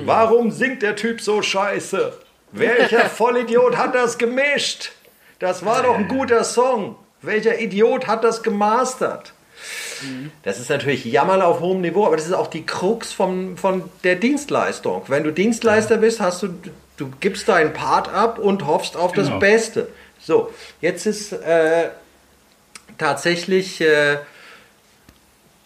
Warum 0.04 0.50
singt 0.50 0.82
der 0.82 0.96
Typ 0.96 1.20
so 1.20 1.42
scheiße? 1.42 2.12
Welcher 2.52 3.06
Vollidiot 3.10 3.76
hat 3.76 3.94
das 3.94 4.18
gemischt? 4.18 4.92
Das 5.38 5.64
war 5.64 5.82
doch 5.82 5.96
ein 5.96 6.06
guter 6.08 6.44
Song. 6.44 6.96
Welcher 7.20 7.58
Idiot 7.60 8.06
hat 8.06 8.22
das 8.24 8.42
gemastert? 8.42 9.32
Das 10.42 10.58
ist 10.58 10.68
natürlich 10.70 11.04
Jammern 11.04 11.40
auf 11.42 11.60
hohem 11.60 11.80
Niveau, 11.80 12.06
aber 12.06 12.16
das 12.16 12.26
ist 12.26 12.32
auch 12.32 12.48
die 12.48 12.66
Krux 12.66 13.12
vom, 13.12 13.56
von 13.56 13.84
der 14.02 14.16
Dienstleistung. 14.16 15.02
Wenn 15.06 15.22
du 15.22 15.30
Dienstleister 15.32 15.98
bist, 15.98 16.20
hast 16.20 16.42
du, 16.42 16.48
du 16.96 17.10
gibst 17.20 17.48
deinen 17.48 17.72
Part 17.72 18.12
ab 18.12 18.38
und 18.40 18.66
hoffst 18.66 18.96
auf 18.96 19.12
das 19.12 19.28
Genau. 19.28 19.38
Beste. 19.38 19.88
So, 20.24 20.52
jetzt 20.80 21.06
ist 21.06 21.32
äh, 21.32 21.88
tatsächlich, 22.98 23.80
äh, 23.80 24.18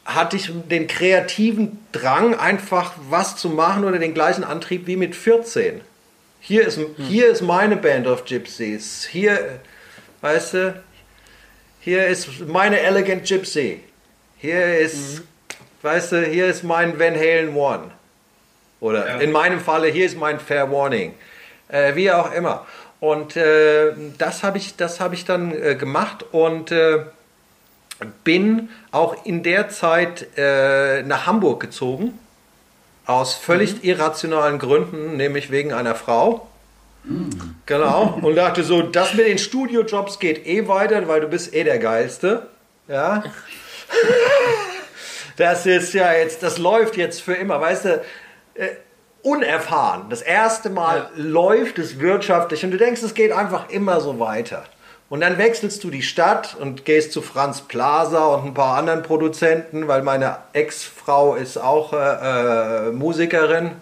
hatte 0.05 0.37
ich 0.37 0.51
den 0.71 0.87
kreativen 0.87 1.85
Drang, 1.92 2.35
einfach 2.35 2.95
was 3.11 3.37
zu 3.37 3.51
machen 3.51 3.85
oder 3.85 3.99
den 3.99 4.14
gleichen 4.14 4.45
Antrieb 4.45 4.87
wie 4.87 4.97
mit 4.97 5.14
14. 5.14 5.81
Hier 6.40 6.66
ist, 6.66 6.79
hier 6.97 7.29
ist 7.29 7.42
meine 7.42 7.77
Band 7.77 8.07
of 8.07 8.25
Gypsies. 8.25 9.05
Hier, 9.11 9.59
weißt 10.21 10.55
du, 10.55 10.83
hier 11.81 12.07
ist 12.07 12.47
meine 12.47 12.79
Elegant 12.81 13.27
Gypsy. 13.27 13.81
Hier 14.38 14.79
ist, 14.79 15.23
weißt 15.83 16.12
du, 16.12 16.25
hier 16.27 16.47
ist 16.47 16.62
mein 16.62 16.99
Van 16.99 17.14
Halen 17.16 17.55
One. 17.57 17.90
Oder 18.81 19.09
Ja. 19.09 19.16
in 19.19 19.33
meinem 19.33 19.61
Falle, 19.61 19.88
hier 19.88 20.07
ist 20.07 20.16
mein 20.16 20.38
Fair 20.38 20.71
Warning. 20.71 21.14
Äh, 21.69 21.97
wie 21.97 22.11
auch 22.12 22.33
immer. 22.33 22.64
Und 23.07 23.37
äh, 23.37 23.92
das 24.19 24.42
habe 24.42 24.59
ich, 24.59 24.75
das 24.77 24.99
hab 24.99 25.12
ich 25.12 25.25
dann 25.25 25.53
äh, 25.53 25.77
gemacht 25.77 26.25
und 26.33 26.73
äh, 26.73 27.05
bin 28.25 28.69
auch 28.90 29.25
in 29.25 29.45
der 29.45 29.69
Zeit 29.69 30.27
äh, 30.37 31.03
nach 31.03 31.27
Hamburg 31.27 31.61
gezogen. 31.61 32.19
Aus 33.07 33.35
völlig 33.35 33.85
irrationalen 33.85 34.59
Gründen, 34.59 35.16
nämlich 35.16 35.53
wegen 35.53 35.73
einer 35.73 35.95
Frau. 35.95 36.49
Genau. 37.66 38.19
Und 38.23 38.35
dachte 38.35 38.64
so, 38.64 38.83
das 38.83 39.14
mit 39.14 39.29
den 39.29 39.38
Studiojobs 39.38 40.19
geht 40.19 40.45
eh 40.45 40.66
weiter, 40.66 41.07
weil 41.07 41.21
du 41.21 41.29
bist 41.29 41.55
eh 41.55 41.62
der 41.62 41.79
Geilste. 41.79 42.49
Ja. 42.88 43.23
Das 45.37 45.66
ist 45.66 45.92
ja 45.92 46.14
jetzt, 46.14 46.42
das 46.42 46.57
läuft 46.57 46.97
jetzt 46.97 47.21
für 47.21 47.35
immer, 47.35 47.61
weißt 47.61 47.85
du, 47.85 48.03
äh, 48.55 48.69
unerfahren. 49.27 50.09
Das 50.09 50.23
erste 50.23 50.71
Mal 50.71 51.11
läuft 51.17 51.81
es 51.81 51.99
wirtschaftlich 51.99 52.65
und 52.65 52.71
du 52.71 52.77
denkst, 52.77 53.03
es 53.03 53.12
geht 53.12 53.33
einfach 53.33 53.69
immer 53.71 54.01
so 54.01 54.21
weiter. 54.21 54.65
Und 55.09 55.21
dann 55.21 55.37
wechselst 55.37 55.83
du 55.83 55.91
die 55.91 56.03
Stadt 56.03 56.57
und 56.61 56.85
gehst 56.85 57.11
zu 57.11 57.23
Franz 57.23 57.61
Plaza 57.62 58.25
und 58.27 58.47
ein 58.47 58.55
paar 58.55 58.77
anderen 58.77 59.03
Produzenten, 59.03 59.89
weil 59.89 60.03
meine 60.03 60.39
Ex-Frau 60.53 61.35
ist 61.35 61.59
auch 61.59 61.93
äh, 61.93 62.89
äh, 62.89 62.93
Musikerin, 62.93 63.73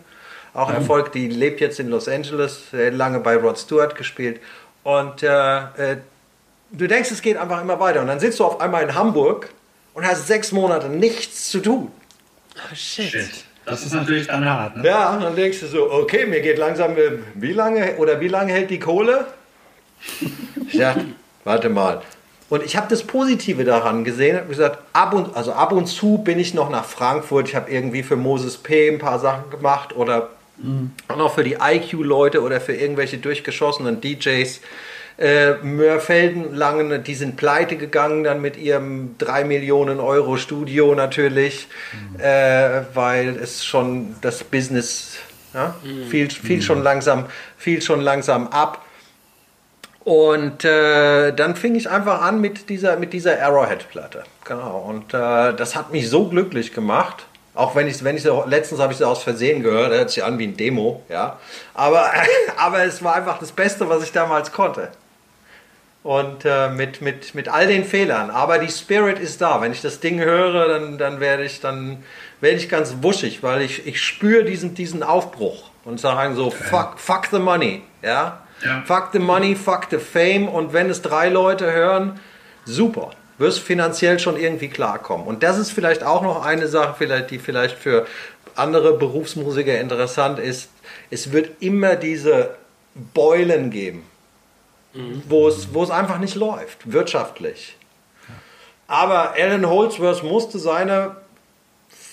auch 0.55 0.71
Erfolg, 0.71 1.13
die 1.13 1.29
lebt 1.29 1.61
jetzt 1.61 1.79
in 1.79 1.89
Los 1.89 2.09
Angeles, 2.09 2.73
äh, 2.73 2.89
lange 2.89 3.21
bei 3.21 3.37
Rod 3.37 3.59
Stewart 3.59 3.97
gespielt. 3.97 4.41
Und 4.83 5.23
äh, 5.23 5.59
äh, 5.59 5.97
du 6.71 6.87
denkst, 6.87 7.11
es 7.11 7.21
geht 7.21 7.37
einfach 7.37 7.61
immer 7.61 7.81
weiter. 7.81 8.01
Und 8.01 8.07
dann 8.07 8.21
sitzt 8.21 8.41
du 8.41 8.45
auf 8.45 8.63
einmal 8.63 8.83
in 8.83 8.95
Hamburg 8.95 9.51
und 9.93 10.07
hast 10.07 10.27
sechs 10.27 10.53
Monate 10.53 10.89
nichts 10.89 11.51
zu 11.51 11.61
tun. 11.61 11.93
Oh, 12.57 12.75
shit. 12.75 13.11
Shit. 13.11 13.45
Das 13.67 13.85
ist 13.85 13.95
natürlich 13.95 14.27
dann 14.27 14.45
hart, 14.45 14.77
ne? 14.77 14.87
Ja, 14.87 15.15
und 15.15 15.23
dann 15.23 15.37
denkst 15.37 15.61
du 15.61 15.67
so, 15.67 15.91
okay, 15.91 16.27
mir 16.27 16.41
geht 16.41 16.59
langsam, 16.59 16.97
äh, 16.97 17.19
wie 17.35 17.53
lange 17.53 17.97
oder 17.97 18.21
wie 18.21 18.29
lange 18.29 18.53
hält 18.53 18.71
die 18.71 18.79
Kohle? 18.79 19.27
Ja, 20.73 20.97
warte 21.45 21.69
mal. 21.69 22.03
Und 22.49 22.65
ich 22.65 22.77
habe 22.77 22.89
das 22.89 23.05
Positive 23.05 23.65
daran 23.65 24.03
gesehen, 24.03 24.37
habe 24.37 24.49
gesagt, 24.49 24.79
ab 24.93 25.15
und, 25.15 25.37
also 25.37 25.53
ab 25.53 25.73
und 25.73 25.87
zu 25.87 26.19
bin 26.19 26.39
ich 26.39 26.53
noch 26.53 26.69
nach 26.69 26.85
Frankfurt, 26.85 27.49
ich 27.49 27.55
habe 27.55 27.71
irgendwie 27.71 28.03
für 28.03 28.17
Moses 28.17 28.57
P. 28.57 28.89
ein 28.89 28.99
paar 28.99 29.19
Sachen 29.19 29.51
gemacht 29.51 29.95
oder 29.95 30.31
auch 31.09 31.17
noch 31.17 31.35
für 31.35 31.43
die 31.43 31.57
IQ-Leute 31.61 32.43
oder 32.43 32.61
für 32.61 32.75
irgendwelche 32.75 33.19
durchgeschossenen 33.19 34.01
DJs. 34.01 34.61
Äh, 35.17 35.55
Mörfelden, 35.63 36.55
Langen, 36.55 37.05
die 37.05 37.15
sind 37.15 37.37
pleite 37.37 37.77
gegangen 37.77 38.25
dann 38.25 38.41
mit 38.41 38.57
ihrem 38.57 39.17
3 39.19 39.45
Millionen 39.45 40.01
Euro 40.01 40.37
Studio 40.37 40.95
natürlich, 40.97 41.69
äh, 42.19 42.81
weil 42.95 43.37
es 43.37 43.65
schon 43.65 44.17
das 44.23 44.43
Business 44.43 45.19
ja, 45.55 45.77
fiel, 46.11 46.31
fiel, 46.31 46.63
schon 46.63 46.83
langsam, 46.83 47.27
fiel 47.57 47.81
schon 47.81 48.01
langsam 48.01 48.49
ab. 48.49 48.85
Und 50.03 50.65
äh, 50.65 51.33
dann 51.33 51.55
fing 51.55 51.77
ich 51.77 51.89
einfach 51.89 52.21
an 52.21 52.41
mit 52.41 52.69
dieser, 52.69 52.97
mit 52.97 53.13
dieser 53.13 53.41
Arrowhead-Platte. 53.41 54.25
Genau. 54.45 54.85
Und 54.89 55.15
äh, 55.15 55.55
das 55.55 55.77
hat 55.77 55.93
mich 55.93 56.11
so 56.11 56.29
glücklich 56.29 56.75
gemacht. 56.75 57.25
Auch 57.55 57.77
wenn 57.77 57.87
ich, 57.87 58.03
wenn 58.03 58.17
ich 58.17 58.25
letztens 58.47 58.81
habe 58.81 58.93
ich 58.93 58.99
sie 58.99 59.07
aus 59.07 59.23
Versehen 59.23 59.63
gehört, 59.63 59.93
hört 59.93 60.11
sich 60.11 60.25
an 60.25 60.39
wie 60.39 60.49
ein 60.49 60.57
Demo, 60.57 61.03
ja. 61.09 61.39
Aber, 61.73 62.11
aber 62.57 62.85
es 62.85 63.03
war 63.03 63.15
einfach 63.15 63.39
das 63.39 63.53
Beste, 63.53 63.89
was 63.89 64.03
ich 64.03 64.11
damals 64.11 64.51
konnte. 64.51 64.91
Und 66.05 66.45
äh, 66.45 66.69
mit, 66.69 67.01
mit, 67.01 67.35
mit 67.35 67.49
all 67.49 67.67
den 67.67 67.83
Fehlern. 67.83 68.31
Aber 68.31 68.59
die 68.59 68.71
Spirit 68.71 69.19
ist 69.19 69.41
da. 69.41 69.63
Wenn 69.63 69.73
ich 69.73 69.81
das 69.81 70.01
Ding 70.01 70.21
höre, 70.21 70.69
dann, 70.69 70.99
dann 70.99 71.19
werde 71.19 71.45
ich 71.45 71.61
dann 71.61 72.05
werde 72.43 72.59
ich 72.59 72.69
ganz 72.69 72.97
wuschig, 73.01 73.43
weil 73.43 73.63
ich, 73.63 73.87
ich 73.87 74.03
spüre 74.03 74.45
diesen, 74.45 74.75
diesen 74.75 75.03
Aufbruch 75.03 75.71
und 75.87 75.99
sagen 75.99 76.37
so, 76.37 76.51
fuck, 76.51 76.99
fuck 77.01 77.29
the 77.31 77.39
money. 77.39 77.83
Ja? 78.03 78.43
Ja. 78.63 78.83
Fuck 78.85 79.09
the 79.15 79.19
money, 79.19 79.57
fuck 79.57 79.87
the 79.91 79.99
fame. 79.99 80.47
Und 80.47 80.75
wenn 80.75 80.91
es 80.91 81.01
drei 81.01 81.31
Leute 81.31 81.73
hören, 81.73 82.21
super. 82.67 83.11
Wirst 83.39 83.61
finanziell 83.61 84.19
schon 84.19 84.37
irgendwie 84.37 84.69
klarkommen. 84.69 85.27
Und 85.27 85.43
das 85.43 85.57
ist 85.57 85.73
vielleicht 85.73 86.05
auch 86.05 86.21
noch 86.21 86.45
eine 86.45 86.69
Sache, 86.69 86.95
vielleicht, 86.99 87.31
die 87.31 87.39
vielleicht 87.39 87.79
für 87.79 88.07
andere 88.55 88.99
Berufsmusiker 88.99 89.81
interessant 89.81 90.39
ist. 90.39 90.69
Es 91.11 91.33
wird 91.33 91.63
immer 91.63 91.97
diese 91.97 92.57
Beulen 92.95 93.71
geben 93.71 94.05
wo 95.29 95.49
es, 95.49 95.73
wo 95.75 95.83
es 95.83 95.91
einfach 95.91 96.19
nicht 96.19 96.35
läuft, 96.37 96.91
wirtschaftlich. 96.93 97.77
Aber 98.87 99.33
Alan 99.39 99.67
Holdsworth 99.69 100.23
musste 100.23 100.59
seine 100.59 101.17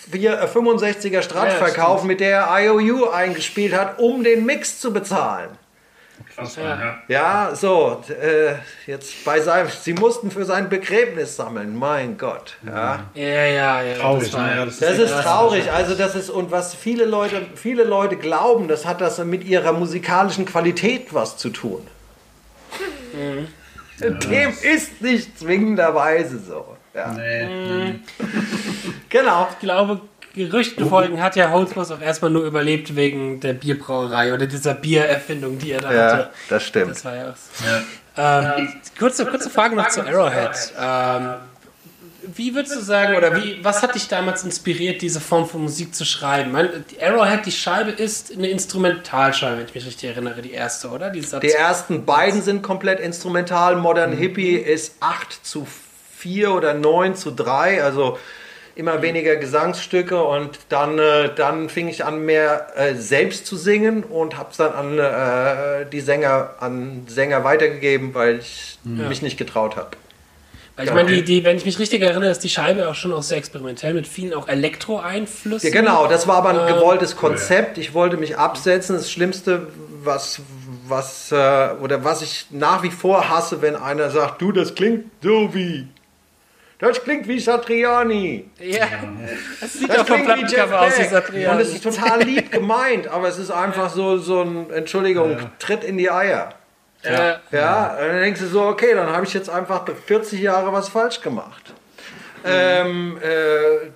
vier- 0.09 0.39
äh, 0.41 0.47
65er 0.47 1.21
Strat 1.21 1.49
Ja, 1.49 1.55
verkaufen, 1.57 2.07
mit 2.07 2.19
der 2.21 2.39
er 2.41 2.59
IOU 2.65 3.09
eingespielt 3.09 3.73
hat, 3.73 3.99
um 3.99 4.23
den 4.23 4.45
Mix 4.45 4.79
zu 4.79 4.91
bezahlen. 4.93 5.49
Krass, 6.35 6.55
Ja. 6.55 6.99
ja. 7.07 7.55
So, 7.55 8.01
äh, 8.09 8.53
jetzt 8.89 9.25
bei 9.25 9.41
seinem, 9.41 9.67
sie 9.69 9.93
mussten 9.93 10.31
für 10.31 10.45
sein 10.45 10.69
Begräbnis 10.69 11.35
sammeln, 11.35 11.75
mein 11.77 12.17
Gott. 12.17 12.55
Ja. 12.65 13.05
Ja, 13.15 13.25
ja, 13.25 13.81
ja. 13.81 13.97
Traurig, 13.97 14.23
das 14.31 14.33
war- 14.39 14.47
ne? 14.47 14.55
Ja, 14.55 14.65
das 14.65 14.73
ist 14.75 14.81
Das 14.81 14.97
ist 14.97 15.21
traurig. 15.23 15.71
Also 15.71 15.95
das 15.95 16.15
ist 16.15 16.29
und 16.29 16.51
was 16.51 16.73
viele 16.73 17.05
Leute, 17.05 17.41
viele 17.55 17.83
Leute 17.83 18.15
glauben, 18.15 18.67
das 18.69 18.85
hat 18.85 19.01
das 19.01 19.17
mit 19.19 19.43
ihrer 19.43 19.73
musikalischen 19.73 20.45
Qualität 20.45 21.13
was 21.13 21.37
zu 21.37 21.49
tun. 21.49 21.85
Dem 23.99 24.53
ist 24.63 25.01
nicht 25.01 25.37
zwingenderweise 25.37 26.39
so. 26.39 26.75
Ja. 26.93 27.11
Nee. 27.13 27.99
Genau. 29.09 29.47
Ich 29.51 29.59
glaube, 29.59 30.01
Gerüchten 30.33 30.87
folgen 30.87 31.21
hat 31.21 31.35
ja 31.35 31.51
Holzboss 31.51 31.91
auch 31.91 32.01
erstmal 32.01 32.31
nur 32.31 32.45
überlebt 32.45 32.95
wegen 32.95 33.39
der 33.41 33.53
Bierbrauerei 33.53 34.33
oder 34.33 34.47
dieser 34.47 34.73
Biererfindung, 34.73 35.59
die 35.59 35.71
er 35.73 35.81
da 35.81 35.93
Ja, 35.93 36.11
hatte. 36.13 36.29
das 36.49 36.63
stimmt. 36.63 36.91
Das 36.91 37.05
war 37.05 37.15
ja 37.15 37.29
auch. 37.31 38.17
Ja. 38.17 38.57
Ähm, 38.57 38.69
kurze, 38.97 39.25
kurze 39.25 39.49
Frage 39.49 39.75
noch 39.75 39.87
zu 39.89 40.01
Arrowhead. 40.05 40.73
Ähm, 40.79 41.33
wie 42.35 42.55
würdest 42.55 42.75
du 42.75 42.81
sagen, 42.81 43.15
oder 43.15 43.35
wie, 43.35 43.63
was 43.63 43.81
hat 43.81 43.95
dich 43.95 44.07
damals 44.07 44.43
inspiriert, 44.43 45.01
diese 45.01 45.19
Form 45.19 45.47
von 45.47 45.61
Musik 45.61 45.95
zu 45.95 46.05
schreiben? 46.05 46.51
Mein, 46.51 46.69
die 46.91 47.01
Arrowhead, 47.01 47.45
die 47.45 47.51
Scheibe 47.51 47.91
ist 47.91 48.31
eine 48.35 48.49
Instrumentalscheibe, 48.49 49.57
wenn 49.57 49.65
ich 49.65 49.75
mich 49.75 49.85
richtig 49.85 50.09
erinnere, 50.09 50.41
die 50.41 50.51
erste, 50.51 50.89
oder? 50.89 51.09
Die 51.09 51.21
Die 51.21 51.51
ersten 51.51 52.05
beiden 52.05 52.41
sind 52.41 52.61
komplett 52.63 52.99
instrumental. 52.99 53.75
Modern 53.75 54.13
Hippie 54.13 54.55
ist 54.55 54.95
8 54.99 55.45
zu 55.45 55.67
4 56.17 56.51
oder 56.51 56.73
9 56.73 57.15
zu 57.15 57.31
3, 57.31 57.83
also 57.83 58.17
immer 58.75 59.01
weniger 59.01 59.35
Gesangsstücke 59.35 60.23
und 60.23 60.59
dann, 60.69 60.97
äh, 60.97 61.33
dann 61.35 61.69
fing 61.69 61.87
ich 61.87 62.05
an 62.05 62.25
mehr 62.25 62.67
äh, 62.75 62.95
selbst 62.95 63.45
zu 63.45 63.57
singen 63.57 64.03
und 64.03 64.37
habe 64.37 64.51
es 64.51 64.57
dann 64.57 64.73
an 64.73 64.97
äh, 64.97 65.85
die 65.91 65.99
Sänger 65.99 66.55
an 66.59 67.03
Sänger 67.07 67.43
weitergegeben, 67.43 68.13
weil 68.13 68.39
ich 68.39 68.79
mich 68.83 69.21
nicht 69.21 69.37
getraut 69.37 69.75
habe. 69.75 69.89
Weil 70.81 70.87
ich 70.87 70.93
meine, 70.93 71.15
die, 71.15 71.23
die, 71.23 71.43
wenn 71.43 71.57
ich 71.57 71.65
mich 71.65 71.77
richtig 71.77 72.01
erinnere, 72.01 72.31
ist 72.31 72.43
die 72.43 72.49
Scheibe 72.49 72.89
auch 72.89 72.95
schon 72.95 73.13
auch 73.13 73.21
sehr 73.21 73.37
experimentell 73.37 73.93
mit 73.93 74.07
vielen 74.07 74.33
auch 74.33 74.47
Elektro-Einflüssen. 74.47 75.71
Ja, 75.71 75.79
genau, 75.79 76.07
das 76.07 76.27
war 76.27 76.37
aber 76.37 76.49
ein 76.49 76.73
gewolltes 76.73 77.15
Konzept. 77.15 77.77
Ich 77.77 77.93
wollte 77.93 78.17
mich 78.17 78.37
absetzen. 78.37 78.95
Das 78.95 79.11
Schlimmste, 79.11 79.67
was, 80.03 80.41
was, 80.87 81.31
äh, 81.31 81.69
oder 81.81 82.03
was 82.03 82.23
ich 82.23 82.47
nach 82.49 82.81
wie 82.81 82.89
vor 82.89 83.29
hasse, 83.29 83.61
wenn 83.61 83.75
einer 83.75 84.09
sagt, 84.09 84.41
du, 84.41 84.51
das 84.51 84.73
klingt 84.73 85.05
so 85.21 85.53
wie. 85.53 85.87
Das 86.79 87.03
klingt 87.03 87.27
wie 87.27 87.39
Satriani. 87.39 88.49
Ja, 88.59 88.87
das 89.59 89.73
sieht 89.73 89.87
Das 89.87 89.99
auch 89.99 90.07
vom 90.07 90.23
klingt 90.23 90.35
wie 90.35 90.41
Jeff 90.41 90.67
Plattencover 90.67 90.81
aus 90.81 90.97
wie 90.97 91.01
Beck. 91.01 91.11
Satriani. 91.11 91.53
Und 91.53 91.61
es 91.61 91.73
ist 91.73 91.83
total 91.83 92.23
lieb 92.23 92.51
gemeint, 92.51 93.07
aber 93.07 93.27
es 93.27 93.37
ist 93.37 93.51
einfach 93.51 93.91
so, 93.91 94.17
so 94.17 94.41
ein, 94.41 94.71
Entschuldigung, 94.71 95.37
Tritt 95.59 95.83
in 95.83 95.99
die 95.99 96.09
Eier. 96.09 96.55
Ja. 97.03 97.39
Ja, 97.51 97.97
und 97.99 98.07
dann 98.07 98.21
denkst 98.21 98.41
du 98.41 98.47
so, 98.47 98.63
okay, 98.63 98.93
dann 98.93 99.09
habe 99.09 99.25
ich 99.25 99.33
jetzt 99.33 99.49
einfach 99.49 99.85
40 100.05 100.39
Jahre 100.39 100.71
was 100.71 100.89
falsch 100.89 101.21
gemacht. 101.21 101.73
Ähm, 102.45 103.17
äh, 103.21 103.87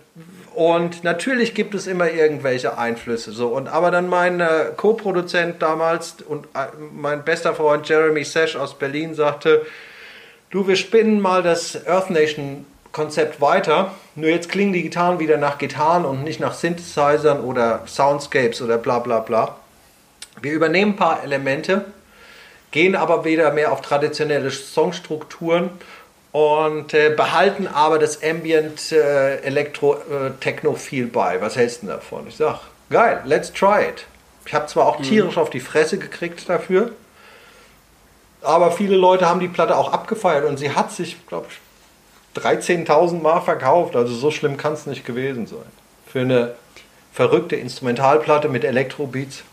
und 0.56 1.04
natürlich 1.04 1.54
gibt 1.54 1.76
es 1.76 1.86
immer 1.86 2.10
irgendwelche 2.10 2.78
Einflüsse. 2.78 3.32
So. 3.32 3.48
Und, 3.50 3.68
aber 3.68 3.92
dann 3.92 4.08
mein 4.08 4.40
äh, 4.40 4.72
Co-Produzent 4.76 5.62
damals 5.62 6.16
und 6.26 6.46
äh, 6.56 6.68
mein 6.94 7.24
bester 7.24 7.54
Freund 7.54 7.88
Jeremy 7.88 8.24
Sesh 8.24 8.56
aus 8.56 8.78
Berlin 8.78 9.14
sagte, 9.14 9.66
du, 10.52 10.68
wir 10.68 10.78
spinnen 10.78 11.20
mal 11.20 11.44
das 11.44 11.86
Earth 11.88 12.10
Nation 12.10 12.66
Konzept 12.94 13.42
weiter. 13.42 13.92
Nur 14.16 14.30
jetzt 14.30 14.48
klingen 14.48 14.72
die 14.72 14.82
Gitarren 14.82 15.20
wieder 15.20 15.36
nach 15.36 15.58
Gitarren 15.58 16.06
und 16.06 16.24
nicht 16.24 16.40
nach 16.40 16.54
Synthesizern 16.54 17.42
oder 17.42 17.82
Soundscapes 17.86 18.62
oder 18.62 18.78
bla 18.78 19.00
bla 19.00 19.20
bla. 19.20 19.58
Wir 20.42 20.54
übernehmen 20.54 20.94
ein 20.94 20.96
paar 20.96 21.22
Elemente, 21.22 21.86
gehen 22.76 22.98
aber 22.98 23.24
wieder 23.24 23.54
mehr 23.54 23.72
auf 23.72 23.80
traditionelle 23.80 24.52
Songstrukturen 24.52 25.70
und 26.34 26.94
äh, 26.94 27.14
behalten 27.16 27.68
aber 27.68 28.00
das 28.00 28.22
Ambient 28.22 28.92
äh, 28.92 29.38
Elektro 29.38 29.94
äh, 29.94 30.32
Techno 30.42 30.74
viel 30.74 31.08
bei. 31.08 31.40
Was 31.40 31.56
hältst 31.56 31.84
du 31.84 31.88
davon? 31.88 32.28
Ich 32.28 32.36
sag, 32.36 32.60
geil, 32.90 33.22
let's 33.24 33.54
try 33.54 33.84
it. 33.90 34.06
Ich 34.46 34.54
habe 34.54 34.66
zwar 34.66 34.88
auch 34.88 35.02
tierisch 35.02 35.38
auf 35.38 35.50
die 35.50 35.62
Fresse 35.62 35.98
gekriegt 35.98 36.50
dafür, 36.50 36.92
aber 38.42 38.74
viele 38.74 38.98
Leute 38.98 39.26
haben 39.26 39.40
die 39.40 39.48
Platte 39.48 39.78
auch 39.78 39.94
abgefeiert 39.94 40.44
und 40.44 40.58
sie 40.58 40.72
hat 40.72 40.92
sich, 40.92 41.26
glaube 41.28 41.48
ich, 41.50 42.42
13.000 42.44 43.22
Mal 43.22 43.40
verkauft. 43.40 43.96
Also 43.96 44.14
so 44.14 44.32
schlimm 44.32 44.58
kann 44.58 44.74
es 44.74 44.86
nicht 44.86 45.06
gewesen 45.06 45.48
sein. 45.48 45.66
Für 46.06 46.20
eine 46.20 46.56
verrückte 47.14 47.56
Instrumentalplatte 47.56 48.50
mit 48.50 48.66
Elektrobeats. 48.66 49.44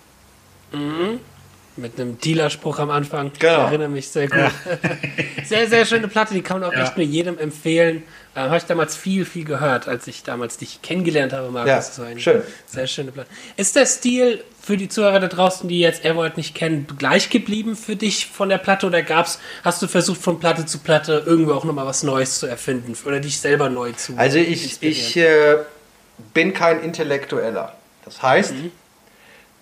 Mit 1.77 1.99
einem 1.99 2.19
Dealerspruch 2.19 2.79
am 2.81 2.91
Anfang. 2.91 3.33
Genau. 3.39 3.53
Ich 3.55 3.59
erinnere 3.69 3.89
mich 3.89 4.09
sehr 4.09 4.29
gut. 4.29 4.51
sehr, 5.45 5.67
sehr 5.69 5.87
schöne 5.87 6.07
Platte, 6.07 6.35
die 6.35 6.43
kann 6.43 6.61
man 6.61 6.69
auch 6.69 6.75
Ja. 6.75 6.83
echt 6.83 6.99
nur 6.99 7.07
jedem 7.07 7.39
empfehlen. 7.39 8.03
Ähm, 8.37 8.45
habe 8.45 8.59
ich 8.59 8.65
damals 8.65 8.95
viel, 8.95 9.25
viel 9.25 9.45
gehört, 9.45 9.89
als 9.89 10.07
ich 10.07 10.23
damals 10.23 10.59
dich 10.59 10.83
kennengelernt 10.83 11.33
habe, 11.33 11.51
Markus. 11.51 11.97
Ja, 11.97 12.03
war 12.03 12.11
eine 12.11 12.21
schön. 12.21 12.43
Sehr 12.67 12.87
schöne 12.87 13.11
Platte. 13.13 13.31
Ist 13.57 13.75
der 13.75 13.87
Stil 13.87 14.45
für 14.61 14.77
die 14.77 14.89
Zuhörer 14.89 15.19
da 15.21 15.29
draußen, 15.29 15.67
die 15.69 15.81
jetzt 15.81 16.05
Evoid 16.05 16.37
nicht 16.37 16.55
kennen, 16.55 16.87
gleich 16.99 17.31
geblieben 17.31 17.75
für 17.75 17.97
dich 17.97 18.27
von 18.27 18.51
der 18.51 18.59
Platte 18.59 18.87
oder 18.87 19.03
gab's, 19.03 19.39
hast 19.65 19.81
du 19.83 19.87
versucht 19.87 20.21
von 20.21 20.39
Platte 20.41 20.67
zu 20.67 20.79
Platte 20.79 21.23
irgendwo 21.27 21.55
auch 21.55 21.65
nochmal 21.65 21.87
was 21.87 22.03
Neues 22.03 22.39
zu 22.39 22.47
erfinden 22.47 22.95
oder 23.07 23.19
dich 23.21 23.41
selber 23.41 23.69
neu 23.71 23.93
zu 23.93 24.15
Also 24.17 24.39
ich, 24.39 24.83
ich 24.83 25.17
äh, 25.17 25.57
bin 26.35 26.53
kein 26.53 26.83
Intellektueller. 26.83 27.75
Das 28.05 28.23
heißt, 28.23 28.55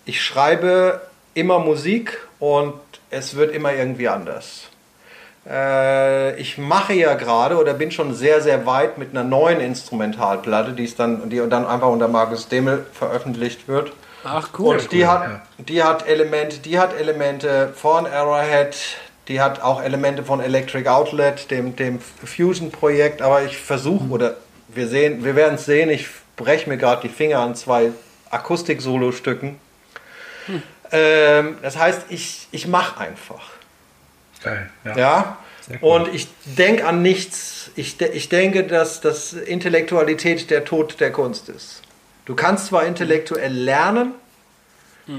ich 0.04 0.22
schreibe 0.22 1.00
immer 1.34 1.58
Musik 1.58 2.18
und 2.38 2.74
es 3.10 3.36
wird 3.36 3.54
immer 3.54 3.72
irgendwie 3.72 4.08
anders. 4.08 4.68
Äh, 5.48 6.38
ich 6.40 6.58
mache 6.58 6.92
ja 6.92 7.14
gerade 7.14 7.56
oder 7.56 7.74
bin 7.74 7.90
schon 7.90 8.14
sehr, 8.14 8.40
sehr 8.40 8.66
weit 8.66 8.98
mit 8.98 9.10
einer 9.10 9.24
neuen 9.24 9.60
Instrumentalplatte, 9.60 10.72
die, 10.72 10.84
ist 10.84 10.98
dann, 10.98 11.30
die 11.30 11.42
dann 11.48 11.66
einfach 11.66 11.88
unter 11.88 12.08
Markus 12.08 12.48
Demel 12.48 12.84
veröffentlicht 12.92 13.68
wird. 13.68 13.92
Ach 14.22 14.50
cool. 14.58 14.76
Und 14.76 14.92
die 14.92 15.06
hat, 15.06 15.40
die 15.58 15.82
hat 15.82 16.06
Elemente, 16.06 16.58
die 16.58 16.78
hat 16.78 16.98
Elemente 16.98 17.72
von 17.74 18.06
Arrowhead, 18.06 18.76
die 19.28 19.40
hat 19.40 19.62
auch 19.62 19.82
Elemente 19.82 20.24
von 20.24 20.40
Electric 20.40 20.88
Outlet, 20.88 21.50
dem, 21.50 21.74
dem 21.74 22.00
Fusion-Projekt, 22.00 23.22
aber 23.22 23.42
ich 23.44 23.56
versuche, 23.56 24.04
oder 24.10 24.36
wir 24.68 24.88
sehen, 24.88 25.24
wir 25.24 25.36
werden 25.36 25.54
es 25.54 25.64
sehen, 25.64 25.88
ich 25.88 26.06
breche 26.36 26.68
mir 26.68 26.76
gerade 26.76 27.02
die 27.02 27.08
Finger 27.08 27.38
an 27.38 27.54
zwei 27.54 27.92
Akustik-Solo-Stücken. 28.30 29.58
Ähm, 30.92 31.58
das 31.62 31.76
heißt, 31.76 32.06
ich, 32.08 32.48
ich 32.50 32.66
mache 32.66 33.00
einfach. 33.00 33.50
Geil. 34.42 34.70
Ja. 34.84 34.96
Ja. 34.98 35.36
Cool. 35.82 36.00
Und 36.02 36.14
ich 36.14 36.26
denke 36.44 36.84
an 36.86 37.00
nichts. 37.02 37.70
Ich, 37.76 37.96
de 37.96 38.10
ich 38.10 38.28
denke, 38.28 38.64
dass, 38.64 39.00
dass 39.00 39.32
Intellektualität 39.32 40.50
der 40.50 40.64
Tod 40.64 40.98
der 40.98 41.12
Kunst 41.12 41.48
ist. 41.48 41.82
Du 42.24 42.34
kannst 42.34 42.66
zwar 42.66 42.84
intellektuell 42.86 43.52
lernen, 43.52 44.12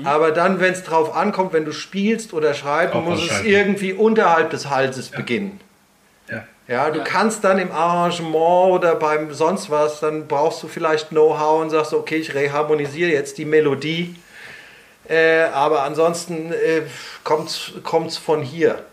aber 0.05 0.31
dann, 0.31 0.61
wenn 0.61 0.71
es 0.71 0.83
drauf 0.83 1.13
ankommt, 1.15 1.51
wenn 1.51 1.65
du 1.65 1.73
spielst 1.73 2.33
oder 2.33 2.53
schreibst, 2.53 2.95
Auch 2.95 3.03
muss 3.03 3.29
es 3.29 3.43
irgendwie 3.43 3.91
unterhalb 3.91 4.49
des 4.49 4.69
Halses 4.69 5.09
beginnen. 5.09 5.59
Ja. 6.29 6.43
Ja, 6.67 6.89
du 6.89 6.99
Ja. 6.99 7.03
kannst 7.03 7.43
dann 7.43 7.59
im 7.59 7.71
Arrangement 7.71 8.71
oder 8.71 8.95
beim 8.95 9.33
sonst 9.33 9.69
was, 9.69 9.99
dann 9.99 10.27
brauchst 10.27 10.63
du 10.63 10.69
vielleicht 10.69 11.09
Know-how 11.09 11.61
und 11.61 11.69
sagst, 11.71 11.93
okay, 11.93 12.15
ich 12.17 12.33
reharmonisiere 12.33 13.11
jetzt 13.11 13.37
die 13.37 13.43
Melodie. 13.45 14.15
Äh, 15.11 15.49
aber 15.53 15.83
ansonsten 15.83 16.53
äh, 16.53 16.83
kommt 17.23 17.49
es 17.49 18.17
von 18.17 18.41
hier. 18.41 18.85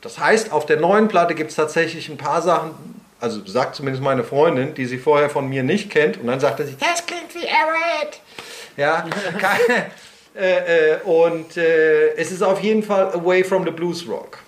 Das 0.00 0.18
heißt, 0.18 0.50
auf 0.50 0.66
der 0.66 0.80
neuen 0.80 1.06
Platte 1.06 1.36
gibt 1.36 1.50
es 1.50 1.56
tatsächlich 1.56 2.08
ein 2.08 2.16
paar 2.16 2.42
Sachen, 2.42 2.72
also 3.20 3.44
sagt 3.46 3.76
zumindest 3.76 4.02
meine 4.02 4.24
Freundin, 4.24 4.74
die 4.74 4.86
sie 4.86 4.98
vorher 4.98 5.30
von 5.30 5.48
mir 5.48 5.62
nicht 5.62 5.88
kennt, 5.88 6.16
und 6.16 6.26
dann 6.26 6.40
sagte 6.40 6.66
sie, 6.66 6.74
das 6.80 7.06
klingt 7.06 7.32
wie 7.34 7.46
Arrowhead. 7.48 8.20
Ja, 8.76 9.06
keine, 9.38 9.90
äh, 10.36 10.94
äh, 10.94 11.00
und 11.02 11.56
äh, 11.56 12.14
es 12.14 12.32
ist 12.32 12.42
auf 12.42 12.60
jeden 12.60 12.82
Fall 12.82 13.12
away 13.12 13.44
from 13.44 13.64
the 13.64 13.70
blues 13.70 14.08
rock. 14.08 14.38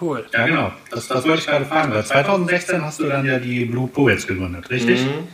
Cool. 0.00 0.24
Ja, 0.32 0.46
genau. 0.46 0.72
Das, 0.90 1.08
das 1.08 1.26
wollte 1.26 1.40
ich 1.40 1.46
gerade 1.46 1.64
fragen. 1.66 1.92
Weil 1.92 2.04
2016 2.04 2.84
hast 2.84 3.00
du 3.00 3.04
dann 3.04 3.26
ja 3.26 3.38
die 3.38 3.64
Blue 3.66 3.88
Poets 3.88 4.26
gegründet, 4.26 4.70
richtig? 4.70 5.04
Mhm. 5.04 5.28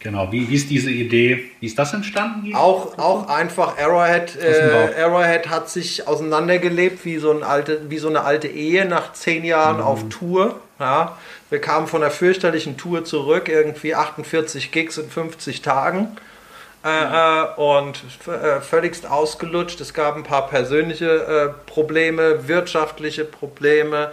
Genau. 0.00 0.30
Wie, 0.30 0.48
wie 0.48 0.54
ist 0.54 0.70
diese 0.70 0.90
Idee, 0.90 1.50
wie 1.60 1.66
ist 1.66 1.78
das 1.78 1.92
entstanden? 1.92 2.54
Auch, 2.54 2.98
auch 2.98 3.28
einfach 3.28 3.78
Arrowhead, 3.78 4.36
äh. 4.36 5.02
Arrowhead 5.02 5.48
hat 5.48 5.68
sich 5.68 6.06
auseinandergelebt 6.06 7.04
wie 7.04 7.16
so, 7.18 7.32
ein 7.32 7.42
alte, 7.42 7.90
wie 7.90 7.98
so 7.98 8.08
eine 8.08 8.22
alte 8.22 8.48
Ehe 8.48 8.84
nach 8.84 9.12
zehn 9.14 9.44
Jahren 9.44 9.80
auf 9.80 10.08
Tour. 10.08 10.60
Ja. 10.78 11.16
Wir 11.48 11.60
kamen 11.60 11.86
von 11.86 12.02
einer 12.02 12.10
fürchterlichen 12.10 12.76
Tour 12.76 13.04
zurück, 13.04 13.48
irgendwie 13.48 13.94
48 13.94 14.72
Gigs 14.72 14.98
in 14.98 15.08
50 15.08 15.62
Tagen. 15.62 16.16
Äh, 16.86 16.88
äh, 16.88 17.46
und 17.56 18.00
äh, 18.28 18.60
völligst 18.60 19.10
ausgelutscht. 19.10 19.80
Es 19.80 19.92
gab 19.92 20.14
ein 20.14 20.22
paar 20.22 20.46
persönliche 20.46 21.06
äh, 21.06 21.68
Probleme, 21.68 22.46
wirtschaftliche 22.46 23.24
Probleme. 23.24 24.12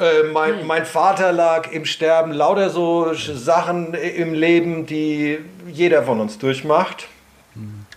Äh, 0.00 0.22
mein, 0.32 0.66
mein 0.66 0.86
Vater 0.86 1.30
lag 1.30 1.70
im 1.70 1.84
Sterben, 1.84 2.32
lauter 2.32 2.70
so 2.70 3.12
Sachen 3.12 3.92
im 3.92 4.32
Leben, 4.32 4.86
die 4.86 5.38
jeder 5.68 6.04
von 6.04 6.20
uns 6.20 6.38
durchmacht. 6.38 7.06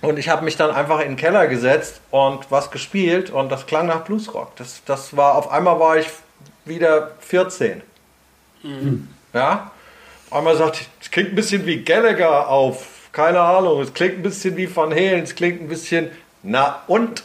Und 0.01 0.19
ich 0.19 0.27
habe 0.27 0.43
mich 0.43 0.57
dann 0.57 0.69
einfach 0.71 0.99
in 0.99 1.11
den 1.11 1.15
Keller 1.15 1.47
gesetzt 1.47 2.01
und 2.11 2.51
was 2.51 2.71
gespielt 2.71 3.29
und 3.29 3.49
das 3.49 3.67
klang 3.67 3.87
nach 3.87 4.01
Bluesrock. 4.01 4.53
Das, 4.57 4.81
das 4.85 5.15
war, 5.15 5.35
auf 5.35 5.49
einmal 5.49 5.79
war 5.79 5.95
ich 5.95 6.07
wieder 6.65 7.11
14. 7.21 7.81
Ja? 9.33 9.71
Auf 10.29 10.37
einmal 10.39 10.57
sagt, 10.57 10.81
es 10.99 11.09
klingt 11.09 11.29
ein 11.29 11.35
bisschen 11.35 11.65
wie 11.65 11.83
Gallagher 11.83 12.49
auf, 12.49 12.85
keine 13.13 13.39
Ahnung, 13.39 13.81
es 13.81 13.93
klingt 13.93 14.15
ein 14.15 14.23
bisschen 14.23 14.57
wie 14.57 14.73
Van 14.75 14.91
Halen, 14.91 15.23
es 15.23 15.35
klingt 15.35 15.61
ein 15.61 15.69
bisschen, 15.69 16.11
na 16.41 16.81
und? 16.87 17.23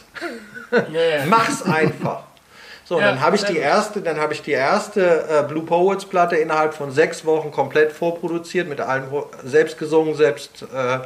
Ja. 0.71 1.25
Mach's 1.27 1.63
einfach. 1.63 2.28
So, 2.89 2.99
Ja, 2.99 3.07
dann 3.11 3.21
habe 3.21 3.35
ich 3.35 3.45
die 3.45 3.57
erste, 3.57 4.01
dann 4.01 4.19
habe 4.19 4.33
ich 4.33 4.41
die 4.41 4.51
erste 4.51 5.25
äh, 5.29 5.43
Blue 5.47 5.63
Poets 5.65 6.05
Platte 6.05 6.35
innerhalb 6.37 6.73
von 6.73 6.91
sechs 6.91 7.23
Wochen 7.25 7.51
komplett 7.51 7.91
vorproduziert, 7.91 8.67
mit 8.67 8.81
allem 8.81 9.05
selbst 9.43 9.77
gesungen, 9.77 10.15
selbst 10.15 10.63
äh, 10.73 10.99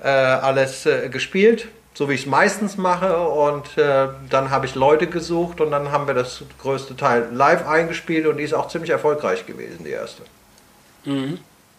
äh, 0.00 0.08
alles 0.08 0.86
äh, 0.86 1.08
gespielt, 1.10 1.68
so 1.94 2.08
wie 2.08 2.14
ich 2.14 2.22
es 2.22 2.26
meistens 2.26 2.76
mache. 2.76 3.18
Und 3.28 3.78
äh, 3.78 4.08
dann 4.30 4.50
habe 4.50 4.66
ich 4.66 4.74
Leute 4.76 5.08
gesucht 5.08 5.60
und 5.60 5.70
dann 5.72 5.92
haben 5.92 6.06
wir 6.06 6.14
das 6.14 6.44
größte 6.58 6.96
Teil 6.96 7.28
live 7.32 7.66
eingespielt 7.66 8.26
und 8.26 8.38
die 8.38 8.44
ist 8.44 8.54
auch 8.54 8.68
ziemlich 8.68 8.90
erfolgreich 8.90 9.46
gewesen, 9.46 9.84
die 9.84 9.90
erste. 9.90 10.24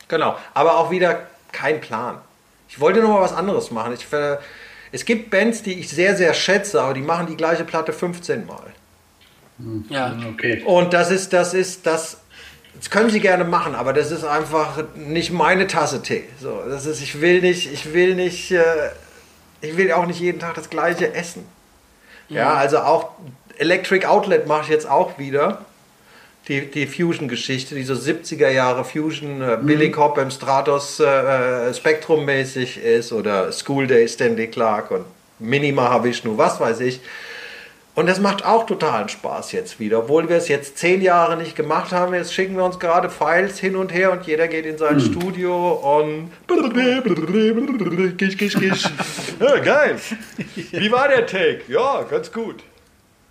Genau, 0.08 0.38
aber 0.54 0.78
auch 0.78 0.92
wieder 0.92 1.28
kein 1.52 1.82
Plan. 1.82 2.22
Ich 2.68 2.80
wollte 2.80 3.02
noch 3.02 3.10
mal 3.10 3.22
was 3.22 3.34
anderes 3.34 3.72
machen. 3.72 3.94
Ich, 3.94 4.06
ver- 4.06 4.42
es 4.92 5.06
gibt 5.06 5.32
Bands, 5.32 5.64
die 5.64 5.80
ich 5.80 5.90
sehr, 5.90 6.16
sehr 6.16 6.34
schätze, 6.34 6.82
aber 6.82 6.94
die 6.94 7.02
machen 7.02 7.28
die 7.28 7.38
gleiche 7.38 7.66
Platte 7.66 7.94
15 7.94 8.46
Mal. 8.46 8.75
Ja. 9.90 10.18
Okay. 10.34 10.64
Und 10.66 10.94
das 10.94 11.12
ist, 11.12 11.34
das 11.34 11.54
ist, 11.54 11.86
das, 11.86 12.18
das 12.76 12.90
können 12.90 13.10
sie 13.10 13.20
gerne 13.20 13.44
machen, 13.44 13.76
aber 13.76 13.94
das 13.94 14.12
ist 14.12 14.24
einfach 14.24 14.84
nicht 14.96 15.32
meine 15.32 15.68
Tasse 15.68 16.02
Tee. 16.02 16.24
So, 16.42 16.62
das 16.68 16.86
ist, 16.86 17.02
ich 17.02 17.22
will 17.22 17.42
nicht, 17.42 17.72
ich 17.72 17.94
will 17.94 18.16
nicht, 18.16 18.52
äh, 18.52 18.64
ich 19.62 19.78
will 19.78 19.92
auch 19.92 20.06
nicht 20.06 20.20
jeden 20.20 20.40
Tag 20.40 20.56
das 20.56 20.70
gleiche 20.70 21.14
essen. 21.14 21.46
Ja, 22.28 22.56
also 22.56 22.80
auch 22.80 23.12
Electric 23.58 24.06
Outlet 24.06 24.48
mache 24.48 24.64
ich 24.64 24.70
jetzt 24.70 24.90
auch 24.90 25.18
wieder. 25.20 25.66
die, 26.48 26.70
die 26.70 26.86
Fusion-Geschichte, 26.86 27.76
die 27.76 27.84
so 27.84 27.94
70er 27.94 28.50
Jahre 28.50 28.86
Fusion, 28.86 29.42
äh, 29.42 29.58
Billy 29.62 29.92
Cobham, 29.92 30.30
Stratos, 30.30 31.00
äh, 31.00 31.74
Spektrum-mäßig 31.74 32.78
ist 32.78 33.12
oder 33.12 33.52
School 33.52 33.88
Day, 33.88 34.08
Stanley 34.08 34.48
Clark 34.48 34.92
und 34.92 35.06
Mini 35.40 35.72
Mahavishnu, 35.72 36.38
was 36.38 36.60
weiß 36.60 36.82
ich. 36.82 37.02
Und 37.96 38.08
das 38.08 38.20
macht 38.20 38.46
auch 38.46 38.66
totalen 38.66 39.08
Spaß 39.08 39.54
jetzt 39.54 39.80
wieder, 39.80 40.00
obwohl 40.00 40.28
wir 40.28 40.36
es 40.36 40.50
jetzt 40.50 40.78
zehn 40.78 41.02
Jahre 41.02 41.38
nicht 41.38 41.56
gemacht 41.56 41.94
haben. 41.94 42.14
Jetzt 42.14 42.34
schicken 42.34 42.58
wir 42.58 42.66
uns 42.66 42.78
gerade 42.78 43.10
Files 43.10 43.58
hin 43.58 43.78
und 43.78 43.94
her 43.94 44.12
und 44.12 44.28
jeder 44.28 44.50
geht 44.50 44.66
in 44.66 44.78
sein 44.78 45.00
Studio 45.00 45.72
und 45.72 46.30
gisch, 48.18 48.38
gisch, 48.38 48.56
gisch. 48.56 48.84
Ja, 49.40 49.60
geil. 49.60 49.98
Wie 50.56 50.92
war 50.92 51.08
der 51.08 51.26
Take? 51.26 51.62
Ja, 51.70 52.04
ganz 52.04 52.32
gut. 52.32 52.64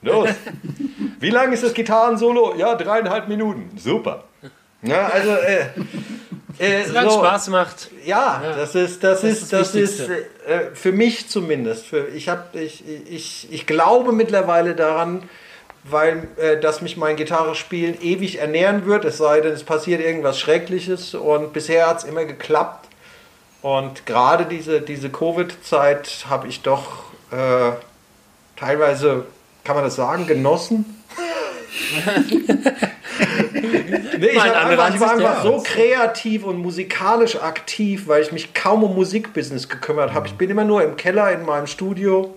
Los. 0.01 0.31
Wie 1.21 1.31
lang 1.31 1.53
ist 1.53 1.63
das 1.63 1.75
Gitarrensolo? 1.75 2.55
Ja, 2.57 2.75
dreieinhalb 2.75 3.29
Minuten. 3.29 3.71
Super. 3.77 4.25
Ja, 4.85 5.09
also, 5.09 5.31
äh, 5.31 5.67
äh, 6.59 6.87
Solange 6.87 7.09
es 7.09 7.15
Spaß 7.15 7.49
macht. 7.49 7.91
ja, 8.05 8.43
das 8.57 8.75
ist 8.75 9.03
das, 9.03 9.23
Das 9.23 9.31
ist 9.31 9.53
das 9.53 9.73
das 9.73 9.75
ist 9.75 10.01
äh, 10.01 10.75
für 10.75 10.93
mich 10.93 11.29
zumindest. 11.29 11.87
Für, 11.87 12.09
ich 12.09 12.29
habe 12.29 12.61
ich, 12.61 12.85
ich, 13.09 13.49
ich 13.51 13.67
glaube 13.67 14.13
mittlerweile 14.13 14.75
daran, 14.75 15.29
weil 15.85 16.29
äh, 16.37 16.61
dass 16.61 16.81
mich 16.81 16.97
mein 16.97 17.17
Gitarrespielen 17.17 18.01
ewig 18.01 18.39
ernähren 18.39 18.87
wird. 18.87 19.05
Es 19.05 19.19
sei 19.19 19.41
denn, 19.41 19.53
es 19.53 19.65
passiert 19.65 20.01
irgendwas 20.01 20.39
Schreckliches 20.39 21.15
und 21.15 21.53
bisher 21.53 21.89
hat 21.89 21.99
es 21.99 22.05
immer 22.05 22.25
geklappt. 22.25 22.89
Und 23.63 24.07
gerade 24.07 24.45
diese 24.45 24.81
diese 24.81 25.11
Covid-Zeit 25.11 26.27
habe 26.29 26.49
ich 26.49 26.63
doch 26.63 27.05
äh, 27.33 27.73
teilweise, 28.57 29.25
kann 29.65 29.75
man 29.77 29.85
das 29.85 29.97
sagen, 29.97 30.27
genossen. 30.27 31.03
Nee, 34.19 34.27
ich, 34.27 34.41
eine 34.41 34.55
einfach, 34.55 34.95
ich 34.95 35.01
war 35.01 35.13
einfach 35.13 35.43
so 35.43 35.63
kreativ 35.63 36.45
und 36.45 36.59
musikalisch 36.59 37.37
aktiv, 37.37 38.07
weil 38.07 38.23
ich 38.23 38.33
mich 38.33 38.55
kaum 38.55 38.85
um 38.85 38.95
Musikbusiness 38.95 39.69
gekümmert 39.69 40.15
habe. 40.15 40.27
Ich 40.27 40.35
bin 40.35 40.51
immer 40.51 40.65
nur 40.65 40.83
im 40.83 40.97
Keller 40.97 41.33
in 41.33 41.45
meinem 41.45 41.67
Studio 41.67 42.35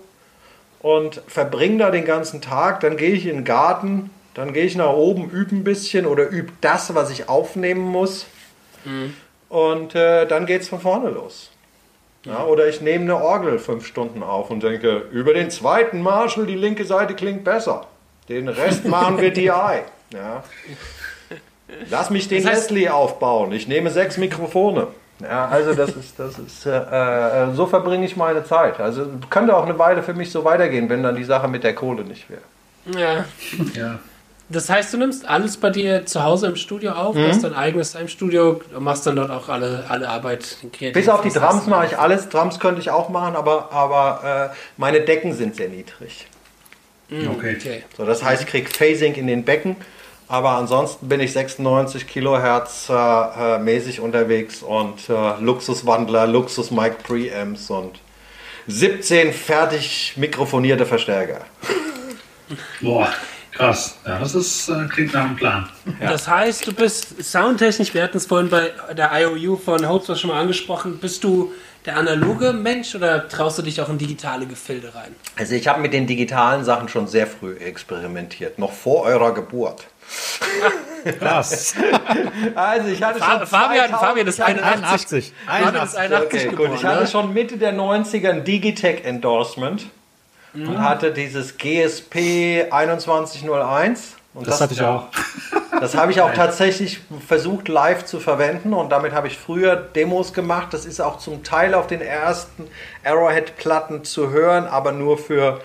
und 0.80 1.22
verbringe 1.26 1.78
da 1.78 1.90
den 1.90 2.04
ganzen 2.04 2.40
Tag. 2.40 2.80
Dann 2.80 2.96
gehe 2.96 3.12
ich 3.12 3.26
in 3.26 3.36
den 3.36 3.44
Garten, 3.44 4.10
dann 4.34 4.52
gehe 4.52 4.64
ich 4.64 4.76
nach 4.76 4.92
oben, 4.92 5.30
übe 5.30 5.54
ein 5.54 5.64
bisschen 5.64 6.06
oder 6.06 6.28
übe 6.28 6.52
das, 6.60 6.94
was 6.94 7.10
ich 7.10 7.28
aufnehmen 7.28 7.82
muss. 7.82 8.26
Und 9.48 9.94
äh, 9.94 10.26
dann 10.26 10.46
geht 10.46 10.62
es 10.62 10.68
von 10.68 10.80
vorne 10.80 11.10
los. 11.10 11.50
Ja, 12.24 12.44
oder 12.44 12.68
ich 12.68 12.80
nehme 12.80 13.04
eine 13.04 13.16
Orgel 13.22 13.58
fünf 13.58 13.86
Stunden 13.86 14.22
auf 14.22 14.50
und 14.50 14.62
denke, 14.62 15.04
über 15.12 15.32
den 15.34 15.50
zweiten 15.50 16.02
Marshall, 16.02 16.46
die 16.46 16.56
linke 16.56 16.84
Seite 16.84 17.14
klingt 17.14 17.44
besser. 17.44 17.86
Den 18.28 18.48
Rest 18.48 18.84
machen 18.86 19.18
wir 19.18 19.32
DI. 19.32 19.46
Ja. 19.46 20.42
Lass 21.90 22.10
mich 22.10 22.28
den 22.28 22.42
Das 22.42 22.52
heißt- 22.52 22.56
Leslie 22.70 22.88
aufbauen. 22.90 23.52
Ich 23.52 23.68
nehme 23.68 23.90
sechs 23.90 24.16
Mikrofone. 24.16 24.88
Ja, 25.20 25.48
also 25.48 25.74
das 25.74 25.90
ist, 25.90 26.18
das 26.18 26.38
ist, 26.38 26.64
äh, 26.64 26.70
äh, 26.78 27.52
so 27.52 27.66
verbringe 27.66 28.06
ich 28.06 28.16
meine 28.16 28.44
Zeit. 28.44 28.78
Also 28.80 29.06
könnte 29.30 29.56
auch 29.56 29.64
eine 29.64 29.76
Weile 29.78 30.02
für 30.04 30.14
mich 30.14 30.30
so 30.30 30.44
weitergehen, 30.44 30.88
wenn 30.88 31.02
dann 31.02 31.16
die 31.16 31.24
Sache 31.24 31.48
mit 31.48 31.64
der 31.64 31.74
Kohle 31.74 32.04
nicht 32.04 32.26
wäre. 32.30 32.42
Ja. 32.96 33.24
Ja. 33.74 33.98
Das 34.48 34.70
heißt, 34.70 34.94
du 34.94 34.96
nimmst 34.98 35.28
alles 35.28 35.56
bei 35.58 35.68
dir 35.70 36.06
zu 36.06 36.22
Hause 36.22 36.46
im 36.46 36.56
Studio 36.56 36.92
auf, 36.92 37.14
Mhm. 37.16 37.18
du 37.22 37.28
hast 37.28 37.44
dein 37.44 37.54
eigenes 37.54 37.94
Heimstudio 37.96 38.62
und 38.74 38.82
machst 38.82 39.06
dann 39.06 39.16
dort 39.16 39.30
auch 39.30 39.48
alle, 39.50 39.84
alle 39.88 40.08
Arbeit. 40.08 40.56
Bis 40.94 41.08
auf 41.08 41.20
die. 41.20 41.28
Drums 41.30 41.66
mache 41.66 41.86
ich 41.86 41.98
alles. 41.98 42.28
Drums 42.30 42.58
könnte 42.60 42.80
ich 42.80 42.90
auch 42.90 43.08
machen, 43.10 43.34
aber, 43.36 43.70
aber 43.72 44.50
äh, 44.52 44.56
meine 44.78 45.00
Decken 45.02 45.34
sind 45.34 45.56
sehr 45.56 45.68
niedrig. 45.68 46.28
Okay. 47.10 47.56
Okay. 47.58 47.84
So, 47.96 48.06
das 48.06 48.22
heißt, 48.22 48.42
ich 48.42 48.48
kriege 48.48 48.70
Phasing 48.70 49.14
in 49.16 49.26
den 49.26 49.44
Becken, 49.44 49.76
aber 50.28 50.50
ansonsten 50.50 51.08
bin 51.08 51.20
ich 51.20 51.32
96 51.32 52.06
Kilohertz 52.06 52.88
äh, 52.90 52.92
äh, 52.92 53.58
mäßig 53.58 54.00
unterwegs 54.00 54.62
und 54.62 55.08
äh, 55.08 55.40
Luxuswandler, 55.40 56.26
Luxus 56.26 56.70
Mic 56.70 56.96
Preamps 57.02 57.70
und 57.70 57.98
17 58.66 59.32
fertig 59.32 60.12
mikrofonierte 60.16 60.84
Verstärker. 60.84 61.40
Boah, 62.82 63.08
krass. 63.52 63.96
Ja, 64.06 64.18
das 64.18 64.34
ist, 64.34 64.68
äh, 64.68 64.86
klingt 64.88 65.14
nach 65.14 65.24
einem 65.24 65.36
Plan. 65.36 65.68
Das 66.00 66.28
heißt, 66.28 66.66
du 66.66 66.74
bist 66.74 67.22
soundtechnisch, 67.24 67.94
wir 67.94 68.02
hatten 68.02 68.18
es 68.18 68.26
vorhin 68.26 68.50
bei 68.50 68.72
der 68.94 69.10
IOU 69.12 69.56
von 69.56 69.88
Hopes 69.88 70.20
schon 70.20 70.28
mal 70.28 70.40
angesprochen, 70.40 70.98
bist 70.98 71.24
du 71.24 71.52
der 71.86 71.96
analoge 71.96 72.52
Mensch 72.52 72.94
oder 72.94 73.26
traust 73.28 73.56
du 73.58 73.62
dich 73.62 73.80
auch 73.80 73.88
in 73.88 73.96
digitale 73.96 74.46
Gefilde 74.46 74.94
rein? 74.94 75.14
Also 75.36 75.54
ich 75.54 75.66
habe 75.66 75.80
mit 75.80 75.94
den 75.94 76.06
digitalen 76.06 76.62
Sachen 76.64 76.88
schon 76.90 77.08
sehr 77.08 77.26
früh 77.26 77.56
experimentiert, 77.56 78.58
noch 78.58 78.72
vor 78.72 79.04
eurer 79.04 79.32
Geburt. 79.32 79.86
Krass. 81.18 81.74
Also 82.54 82.88
ich 82.88 83.02
hatte 83.02 83.18
Fa- 83.18 83.46
Fabian, 83.46 83.90
Fabian 83.90 84.26
ist 84.26 84.40
81. 84.40 85.32
81. 85.46 85.64
Fabian 85.64 85.84
ist 85.86 85.96
81 85.96 86.40
Okay, 86.40 86.48
geboren. 86.50 86.70
gut. 86.70 86.78
Ich 86.78 86.84
hatte 86.84 87.00
ne? 87.02 87.06
schon 87.06 87.32
Mitte 87.32 87.56
der 87.58 87.74
90er 87.74 88.30
ein 88.30 88.44
Digitech 88.44 89.04
Endorsement 89.04 89.86
und 90.54 90.80
hatte 90.82 91.12
dieses 91.12 91.56
GSP 91.58 92.66
2101. 92.70 94.14
Und 94.34 94.46
Das 94.46 94.60
hatte 94.60 94.74
ich 94.74 94.82
auch. 94.82 95.08
Das 95.80 95.94
habe 95.96 96.12
ich 96.12 96.20
auch 96.20 96.32
tatsächlich 96.34 97.00
versucht 97.26 97.68
live 97.68 98.04
zu 98.04 98.20
verwenden 98.20 98.72
und 98.74 98.90
damit 98.90 99.12
habe 99.12 99.26
ich 99.28 99.38
früher 99.38 99.74
Demos 99.76 100.32
gemacht. 100.32 100.68
Das 100.72 100.84
ist 100.84 101.00
auch 101.00 101.18
zum 101.18 101.42
Teil 101.44 101.74
auf 101.74 101.86
den 101.86 102.00
ersten 102.00 102.68
Arrowhead-Platten 103.04 104.04
zu 104.04 104.30
hören, 104.30 104.66
aber 104.66 104.92
nur 104.92 105.18
für 105.18 105.60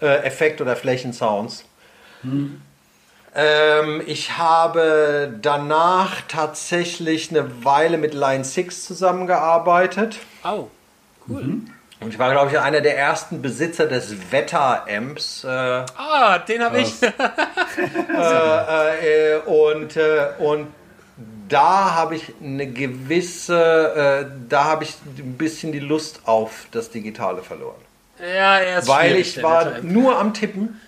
äh, 0.00 0.06
Effekt- 0.24 0.60
oder 0.60 0.76
Flächensounds. 0.76 1.64
Ähm, 3.40 4.02
ich 4.04 4.36
habe 4.36 5.32
danach 5.40 6.22
tatsächlich 6.26 7.30
eine 7.30 7.64
Weile 7.64 7.96
mit 7.96 8.12
Line 8.12 8.42
6 8.42 8.84
zusammengearbeitet. 8.84 10.18
Oh, 10.42 10.66
cool. 11.28 11.58
Und 12.00 12.08
ich 12.08 12.18
war, 12.18 12.32
glaube 12.32 12.50
ich, 12.50 12.58
einer 12.58 12.80
der 12.80 12.98
ersten 12.98 13.40
Besitzer 13.40 13.86
des 13.86 14.32
Wetter-Amps. 14.32 15.44
Äh, 15.44 15.48
Ah, 15.48 16.38
den 16.40 16.64
habe 16.64 16.80
ich. 16.80 16.94
äh, 18.12 19.34
äh, 19.34 19.36
und, 19.46 19.96
äh, 19.96 20.26
und 20.38 20.66
da 21.48 21.94
habe 21.94 22.16
ich 22.16 22.32
eine 22.42 22.66
gewisse, 22.66 23.94
äh, 23.94 24.26
da 24.48 24.64
habe 24.64 24.84
ich 24.84 24.94
ein 25.18 25.36
bisschen 25.38 25.72
die 25.72 25.78
Lust 25.80 26.20
auf 26.24 26.66
das 26.72 26.90
Digitale 26.90 27.42
verloren. 27.42 27.80
ja, 28.20 28.58
er 28.58 28.78
ist 28.80 28.88
Weil 28.88 29.16
ich 29.16 29.42
war 29.42 29.78
nur 29.82 30.18
am 30.18 30.34
Tippen, 30.34 30.80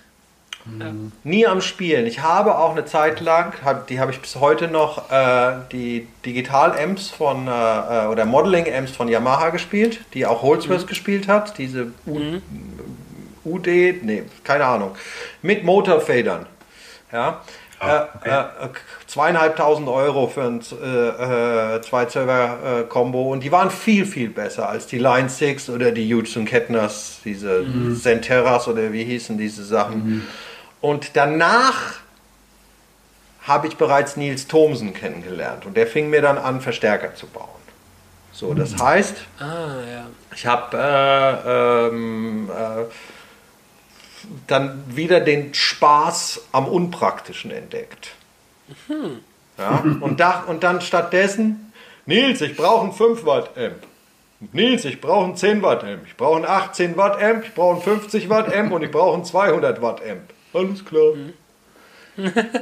nie 1.24 1.46
am 1.46 1.60
Spielen. 1.60 2.06
Ich 2.06 2.20
habe 2.22 2.58
auch 2.58 2.72
eine 2.72 2.84
Zeit 2.84 3.20
lang, 3.20 3.52
hab, 3.64 3.86
die 3.86 4.00
habe 4.00 4.12
ich 4.12 4.20
bis 4.20 4.36
heute 4.36 4.68
noch, 4.68 5.10
äh, 5.10 5.52
die 5.72 6.06
Digital-Amps 6.24 7.10
von, 7.10 7.48
äh, 7.48 7.50
äh, 7.50 8.06
oder 8.06 8.24
Modeling-Amps 8.24 8.92
von 8.92 9.08
Yamaha 9.08 9.50
gespielt, 9.50 10.00
die 10.14 10.26
auch 10.26 10.42
Holdsworth 10.42 10.86
gespielt 10.86 11.28
hat, 11.28 11.58
diese 11.58 11.92
U 12.06 12.20
UD, 13.42 13.66
nee, 14.02 14.24
keine 14.44 14.66
Ahnung, 14.66 14.94
mit 15.40 15.64
Motorfedern. 15.64 16.46
Ja. 17.10 17.40
Ah, 17.80 18.08
Äh, 18.22 18.28
äh, 18.28 18.44
zweieinhalbtausend 19.06 19.88
Euro 19.88 20.26
für 20.26 20.42
ein 20.42 20.60
äh, 20.82 21.76
äh, 21.76 21.80
Zwei-Server-Kombo 21.80 23.32
und 23.32 23.42
die 23.42 23.50
waren 23.50 23.70
viel, 23.70 24.04
viel 24.04 24.28
besser 24.28 24.68
als 24.68 24.86
die 24.86 24.98
Line 24.98 25.30
6 25.30 25.70
oder 25.70 25.90
die 25.90 26.14
Hughes 26.14 26.38
Kettners, 26.44 27.20
diese 27.24 27.64
Centeras 27.98 28.68
oder 28.68 28.92
wie 28.92 29.04
hießen 29.04 29.38
diese 29.38 29.64
Sachen. 29.64 30.26
Und 30.80 31.16
danach 31.16 31.94
habe 33.42 33.66
ich 33.68 33.76
bereits 33.76 34.16
Nils 34.16 34.46
Thomsen 34.46 34.94
kennengelernt 34.94 35.66
und 35.66 35.76
der 35.76 35.86
fing 35.86 36.10
mir 36.10 36.22
dann 36.22 36.38
an, 36.38 36.60
Verstärker 36.60 37.14
zu 37.14 37.26
bauen. 37.26 37.48
So, 38.32 38.54
das 38.54 38.76
heißt, 38.80 39.16
Ah, 39.38 39.44
ja. 39.90 40.06
ich 40.34 40.46
habe 40.46 40.76
äh, 40.76 41.88
ähm, 41.88 42.48
äh, 42.50 42.84
dann 44.46 44.84
wieder 44.86 45.20
den 45.20 45.52
Spaß 45.52 46.42
am 46.52 46.66
Unpraktischen 46.68 47.50
entdeckt. 47.50 48.12
Ja, 49.58 49.82
und, 50.00 50.20
da, 50.20 50.44
und 50.46 50.62
dann 50.62 50.80
stattdessen, 50.80 51.72
Nils, 52.06 52.40
ich 52.40 52.56
brauche 52.56 52.82
einen 52.84 52.92
5 52.92 53.24
Watt 53.26 53.56
Amp. 53.58 53.82
Nils, 54.52 54.84
ich 54.84 55.00
brauche 55.00 55.24
einen 55.24 55.36
10 55.36 55.60
Watt 55.62 55.82
Amp. 55.84 56.06
Ich 56.06 56.16
brauche 56.16 56.36
einen 56.36 56.46
18 56.46 56.96
Watt 56.96 57.20
Amp, 57.20 57.44
ich 57.44 57.54
brauche 57.54 57.74
einen 57.74 57.82
50 57.82 58.28
Watt 58.28 58.54
Amp 58.54 58.72
und 58.72 58.82
ich 58.82 58.90
brauche 58.90 59.14
einen 59.14 59.24
200 59.24 59.82
Watt 59.82 60.00
Amp. 60.08 60.22
Alles 60.52 60.84
klar. 60.84 61.12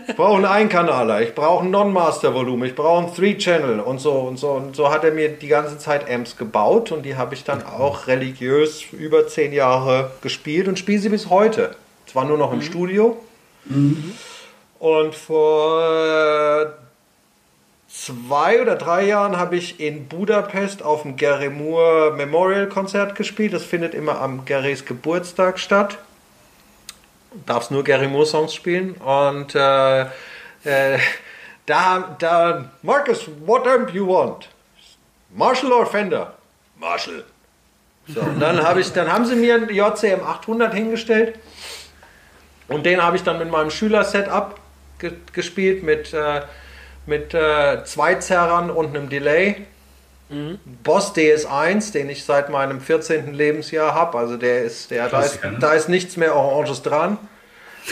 Ich 0.07 0.15
brauche 0.15 0.37
einen 0.37 0.45
Einkanaler, 0.45 1.23
ich 1.23 1.35
brauche 1.35 1.65
ein 1.65 1.71
Non-Master-Volumen, 1.71 2.69
ich 2.69 2.75
brauche 2.75 3.05
einen 3.05 3.15
Three-Channel 3.15 3.81
und 3.81 3.99
so 3.99 4.13
und 4.13 4.37
so. 4.37 4.51
Und 4.51 4.77
so 4.77 4.91
hat 4.91 5.05
er 5.05 5.13
mir 5.13 5.31
die 5.31 5.49
ganze 5.49 5.79
Zeit 5.79 6.09
Amps 6.09 6.37
gebaut 6.37 6.93
und 6.93 7.03
die 7.03 7.17
habe 7.17 7.35
ich 7.35 7.45
dann 7.45 7.65
auch 7.65 8.07
religiös 8.07 8.85
über 8.93 9.27
zehn 9.27 9.53
Jahre 9.53 10.13
gespielt 10.21 10.69
und 10.69 10.79
spiele 10.79 11.01
sie 11.01 11.09
bis 11.09 11.31
heute. 11.31 11.75
Zwar 12.07 12.25
nur 12.25 12.39
noch 12.39 12.53
im 12.53 12.63
Studio. 12.63 13.17
Und 14.79 15.15
vor 15.15 16.75
zwei 17.89 18.63
oder 18.63 18.77
drei 18.77 19.07
Jahren 19.07 19.39
habe 19.39 19.57
ich 19.57 19.81
in 19.81 20.09
Budapest 20.09 20.83
auf 20.83 21.03
dem 21.03 21.17
Gary 21.17 21.49
Moore 21.49 22.13
Memorial 22.13 22.69
Konzert 22.69 23.15
gespielt. 23.15 23.53
Das 23.53 23.65
findet 23.65 23.95
immer 23.95 24.21
am 24.21 24.45
Garys 24.45 24.85
Geburtstag 24.85 25.59
statt 25.59 25.99
darfst 27.47 27.71
nur 27.71 27.85
Gary 27.85 28.09
Moore 28.09 28.27
Songs 28.27 28.55
spielen 28.55 28.93
und 28.95 29.55
äh, 29.55 30.07
Äh, 30.65 30.99
da, 31.67 32.17
da, 32.19 32.71
Marcus, 32.83 33.29
what 33.47 33.67
amp 33.67 33.93
you 33.95 34.07
want? 34.07 34.49
Marshall 35.35 35.73
or 35.73 35.87
Fender? 35.87 36.35
Marshall. 36.79 37.25
So, 38.07 38.21
und 38.21 38.41
dann, 38.41 38.63
hab 38.63 38.77
ich, 38.77 38.93
dann 38.93 39.13
haben 39.13 39.27
sie 39.27 39.37
mir 39.37 39.55
einen 39.55 39.69
JCM 39.69 40.23
800 40.25 40.73
hingestellt 40.73 41.39
und 42.69 42.87
den 42.87 43.03
habe 43.03 43.17
ich 43.17 43.23
dann 43.23 43.39
mit 43.39 43.51
meinem 43.51 43.71
Schüler-Setup 43.71 44.59
ge 44.99 45.13
gespielt 45.33 45.83
mit, 45.83 46.15
äh, 46.15 46.43
mit 47.07 47.35
äh, 47.35 47.85
zwei 47.85 48.15
Zerrern 48.15 48.71
und 48.71 48.97
einem 48.97 49.09
Delay. 49.09 49.67
Boss 50.83 51.15
DS1, 51.15 51.93
den 51.93 52.11
ich 52.11 52.25
seit 52.25 52.51
meinem 52.51 52.81
14. 52.81 53.33
Lebensjahr 53.33 53.95
habe, 53.95 54.19
also 54.19 54.37
der 54.37 54.63
ist, 54.63 54.91
der, 54.91 55.09
da, 55.09 55.23
ist, 55.23 55.43
ne? 55.43 55.57
da 55.59 55.73
ist 55.73 55.89
nichts 55.89 56.17
mehr 56.17 56.37
Oranges 56.37 56.83
dran. 56.83 57.19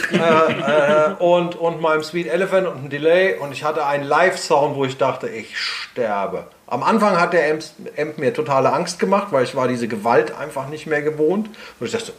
äh, 0.11 0.17
äh, 0.17 1.13
und, 1.17 1.55
und 1.55 1.81
meinem 1.81 2.03
Sweet 2.03 2.27
Elephant 2.27 2.67
und 2.67 2.83
ein 2.83 2.89
Delay 2.89 3.35
und 3.39 3.51
ich 3.51 3.63
hatte 3.63 3.83
einen 3.85 4.03
Live-Sound, 4.03 4.75
wo 4.75 4.85
ich 4.85 4.97
dachte, 4.97 5.27
ich 5.27 5.57
sterbe. 5.57 6.45
Am 6.67 6.83
Anfang 6.83 7.19
hat 7.19 7.33
der 7.33 7.49
Amp, 7.49 7.63
Amp 7.97 8.17
mir 8.19 8.31
totale 8.33 8.71
Angst 8.71 8.99
gemacht, 8.99 9.27
weil 9.31 9.43
ich 9.43 9.55
war 9.55 9.67
diese 9.67 9.87
Gewalt 9.87 10.35
einfach 10.35 10.67
nicht 10.67 10.85
mehr 10.85 11.01
gewohnt. 11.01 11.49
Und 11.79 11.85
ich 11.87 11.91
dachte, 11.91 12.13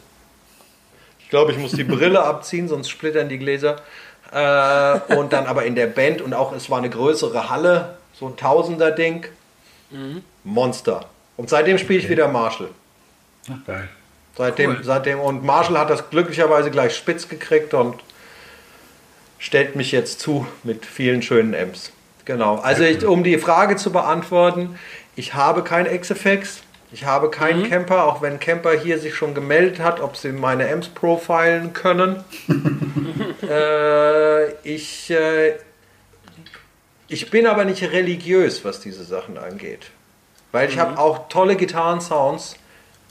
ich 1.20 1.28
glaube, 1.28 1.52
ich 1.52 1.58
muss 1.58 1.72
die 1.72 1.84
Brille 1.84 2.22
abziehen, 2.24 2.66
sonst 2.66 2.88
splittern 2.88 3.28
die 3.28 3.38
Gläser. 3.38 3.76
Äh, 4.32 5.14
und 5.14 5.32
dann 5.32 5.46
aber 5.46 5.64
in 5.64 5.74
der 5.74 5.86
Band 5.86 6.20
und 6.20 6.34
auch 6.34 6.52
es 6.52 6.68
war 6.70 6.78
eine 6.78 6.90
größere 6.90 7.48
Halle, 7.48 7.96
so 8.12 8.26
ein 8.26 8.36
Tausender-Ding. 8.36 9.26
Monster. 10.44 11.06
Und 11.36 11.48
seitdem 11.50 11.78
spiele 11.78 12.00
ich 12.00 12.08
wieder 12.08 12.28
Marshall. 12.28 12.68
Ach, 13.50 13.66
geil. 13.66 13.88
Seitdem, 14.36 14.70
Cool. 14.70 14.84
seitdem, 14.84 15.20
und 15.20 15.44
Marshall 15.44 15.78
hat 15.78 15.90
das 15.90 16.10
glücklicherweise 16.10 16.70
gleich 16.70 16.94
spitz 16.94 17.28
gekriegt 17.28 17.74
und 17.74 17.96
stellt 19.38 19.76
mich 19.76 19.92
jetzt 19.92 20.20
zu 20.20 20.46
mit 20.62 20.86
vielen 20.86 21.22
schönen 21.22 21.54
Amps. 21.54 21.92
Genau. 22.24 22.56
Also 22.56 22.82
ich, 22.84 23.04
um 23.04 23.24
die 23.24 23.38
Frage 23.38 23.76
zu 23.76 23.90
beantworten, 23.90 24.78
ich 25.16 25.34
habe 25.34 25.64
kein 25.64 25.86
XFX, 25.86 26.60
ich 26.92 27.04
habe 27.04 27.30
keinen 27.30 27.68
Camper, 27.68 28.04
auch 28.04 28.22
wenn 28.22 28.38
Camper 28.38 28.72
hier 28.72 28.98
sich 28.98 29.14
schon 29.14 29.34
gemeldet 29.34 29.80
hat, 29.80 30.00
ob 30.00 30.16
sie 30.16 30.32
meine 30.32 30.70
Amps 30.70 30.88
profilen 30.88 31.72
können. 31.72 32.22
äh, 33.42 34.52
ich, 34.62 35.10
äh, 35.10 35.54
ich 37.08 37.30
bin 37.30 37.46
aber 37.46 37.64
nicht 37.64 37.82
religiös, 37.82 38.64
was 38.64 38.80
diese 38.80 39.04
Sachen 39.04 39.38
angeht. 39.38 39.90
Weil 40.52 40.68
ich 40.68 40.78
habe 40.78 40.98
auch 40.98 41.28
tolle 41.28 41.56
Gitarrensounds 41.56 42.56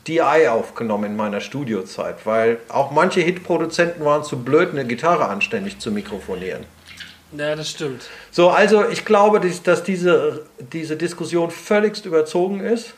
DI 0.08 0.48
aufgenommen 0.48 1.06
in 1.06 1.16
meiner 1.16 1.42
Studiozeit, 1.42 2.26
weil 2.26 2.60
auch 2.70 2.92
manche 2.92 3.22
Hitproduzenten 3.22 4.06
waren 4.06 4.24
zu 4.24 4.40
blöd, 4.44 4.70
eine 4.72 4.86
Gitarre 4.86 5.28
anständig 5.28 5.80
zu 5.80 5.92
mikrofonieren. 5.92 6.66
Ja, 7.34 7.56
das 7.56 7.72
stimmt. 7.72 8.08
So, 8.32 8.50
also 8.50 8.88
ich 8.88 9.04
glaube, 9.04 9.42
dass, 9.42 9.84
diese, 9.84 10.46
diese 10.60 10.96
Diskussion 10.96 11.52
völligst 11.52 12.06
überzogen 12.06 12.62
ist. 12.62 12.94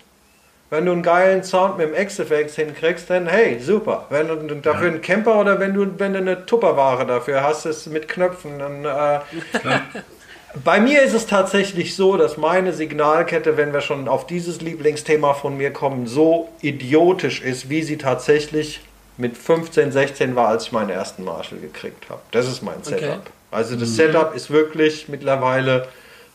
Wenn 0.70 0.86
du 0.86 0.92
einen 0.92 1.02
geilen 1.02 1.44
Sound 1.44 1.80
mit 1.80 1.90
dem 1.92 2.08
XFX 2.08 2.56
hinkriegst, 2.56 3.10
dann 3.10 3.26
hey, 3.26 3.60
super. 3.60 4.06
Wenn 4.12 4.28
du 4.28 4.56
dafür 4.58 4.90
einen 4.90 5.02
Camper 5.02 5.40
oder 5.40 5.60
wenn 5.60 5.74
du, 5.74 5.88
wenn 5.98 6.14
du 6.14 6.20
eine 6.20 6.46
Tupperware 6.46 7.08
dafür 7.08 7.42
hast, 7.42 7.66
ist 7.66 7.88
mit 7.88 8.08
Knöpfen, 8.08 8.60
dann 8.60 8.86
äh, 8.86 9.20
bei 10.64 10.80
mir 10.80 11.02
ist 11.04 11.14
es 11.14 11.28
tatsächlich 11.28 11.96
so, 11.96 12.18
dass 12.18 12.38
meine 12.38 12.74
Signalkette, 12.74 13.58
wenn 13.58 13.74
wir 13.74 13.82
schon 13.82 14.08
auf 14.08 14.26
dieses 14.28 14.62
Lieblingsthema 14.62 15.34
von 15.34 15.58
mir 15.58 15.72
kommen, 15.72 16.08
so 16.08 16.50
idiotisch 16.62 17.42
ist, 17.42 17.70
wie 17.70 17.84
sie 17.84 17.98
tatsächlich 17.98 18.82
mit 19.18 19.38
15, 19.38 19.92
16 19.92 20.36
war, 20.36 20.48
als 20.48 20.66
ich 20.66 20.72
meinen 20.72 20.90
ersten 20.90 21.24
Marshall 21.24 21.60
gekriegt 21.60 22.10
habe. 22.10 22.22
Das 22.32 22.48
ist 22.48 22.64
mein 22.64 22.84
Setup. 22.84 23.10
Okay. 23.10 23.20
Also 23.52 23.76
das 23.76 23.96
Setup 23.96 24.36
ist 24.36 24.50
wirklich 24.50 25.08
mittlerweile 25.10 25.88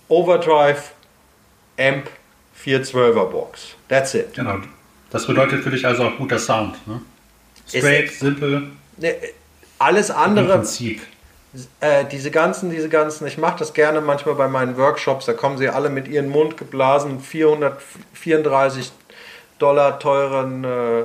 Overdrive, 0.08 0.92
Amp, 1.78 2.08
412er 2.62 3.24
Box. 3.26 3.74
That's 3.88 4.14
it. 4.14 4.34
Genau. 4.34 4.58
Das 5.10 5.26
bedeutet 5.26 5.62
für 5.62 5.70
dich 5.70 5.86
also 5.86 6.04
auch 6.04 6.16
guter 6.18 6.38
Sound. 6.38 6.74
Ne? 6.86 7.00
Straight, 7.66 8.10
simpel, 8.12 8.70
Ne, 8.96 9.14
Alles 9.78 10.10
im 10.10 10.16
andere, 10.16 10.58
Prinzip. 10.58 11.02
Äh, 11.80 12.04
diese 12.04 12.30
ganzen, 12.30 12.70
diese 12.70 12.88
ganzen, 12.88 13.26
ich 13.26 13.38
mache 13.38 13.58
das 13.58 13.74
gerne 13.74 14.00
manchmal 14.00 14.34
bei 14.34 14.48
meinen 14.48 14.76
Workshops, 14.76 15.26
da 15.26 15.32
kommen 15.32 15.58
sie 15.58 15.68
alle 15.68 15.88
mit 15.88 16.08
ihren 16.08 16.28
Mund 16.28 16.56
geblasen 16.56 17.20
434 17.20 18.92
Dollar 19.58 19.98
teuren 19.98 20.64
äh, 20.64 21.04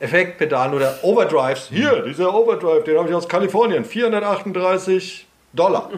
Effektpedalen 0.00 0.74
oder 0.74 0.98
Overdrives. 1.02 1.68
Hier, 1.70 2.02
dieser 2.02 2.32
Overdrive, 2.34 2.84
den 2.84 2.98
habe 2.98 3.08
ich 3.08 3.14
aus 3.14 3.28
Kalifornien, 3.28 3.84
438 3.84 5.26
Dollar 5.52 5.90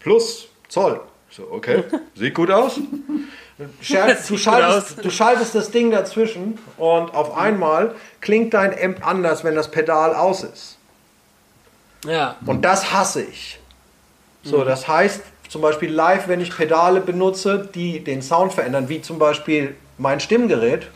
plus 0.00 0.48
Zoll. 0.68 1.00
So, 1.30 1.48
okay, 1.50 1.84
sieht 2.14 2.34
gut 2.34 2.50
aus. 2.50 2.80
Scherz, 3.80 4.26
du, 4.28 4.36
schaltest, 4.36 4.98
aus. 4.98 5.02
du 5.02 5.10
schaltest 5.10 5.54
das 5.54 5.70
Ding 5.70 5.90
dazwischen 5.90 6.58
und 6.76 7.14
auf 7.14 7.36
einmal 7.36 7.94
klingt 8.20 8.54
dein 8.54 8.72
Amp 8.82 9.06
anders, 9.06 9.44
wenn 9.44 9.54
das 9.54 9.70
Pedal 9.70 10.14
aus 10.14 10.42
ist. 10.42 10.75
Ja. 12.04 12.36
Und 12.44 12.62
das 12.62 12.92
hasse 12.92 13.22
ich. 13.22 13.58
So, 14.42 14.64
das 14.64 14.86
heißt, 14.86 15.22
zum 15.48 15.60
Beispiel 15.60 15.90
live, 15.90 16.28
wenn 16.28 16.40
ich 16.40 16.56
Pedale 16.56 17.00
benutze, 17.00 17.68
die 17.74 18.02
den 18.04 18.22
Sound 18.22 18.52
verändern, 18.52 18.88
wie 18.88 19.02
zum 19.02 19.18
Beispiel 19.18 19.74
mein 19.98 20.20
Stimmgerät, 20.20 20.88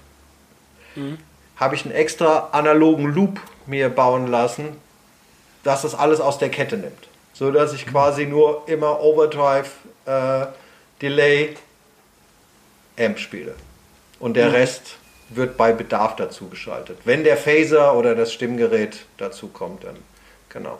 habe 1.56 1.74
ich 1.74 1.84
einen 1.84 1.94
extra 1.94 2.48
analogen 2.52 3.06
Loop 3.06 3.40
mir 3.66 3.88
bauen 3.88 4.26
lassen, 4.26 4.76
dass 5.62 5.82
das 5.82 5.94
alles 5.94 6.20
aus 6.20 6.38
der 6.38 6.48
Kette 6.48 6.76
nimmt. 6.76 7.08
So 7.32 7.50
dass 7.50 7.72
ich 7.72 7.86
quasi 7.86 8.26
nur 8.26 8.64
immer 8.66 9.00
Overdrive, 9.00 9.70
äh, 10.06 10.46
Delay, 11.00 11.56
Amp 12.98 13.18
spiele. 13.18 13.54
Und 14.18 14.34
der 14.34 14.52
Rest 14.52 14.96
wird 15.30 15.56
bei 15.56 15.72
Bedarf 15.72 16.16
dazu 16.16 16.48
geschaltet. 16.48 16.98
Wenn 17.04 17.24
der 17.24 17.36
Phaser 17.36 17.96
oder 17.96 18.14
das 18.14 18.32
Stimmgerät 18.32 19.06
dazu 19.16 19.48
kommt, 19.48 19.84
dann 19.84 19.96
genau. 20.50 20.78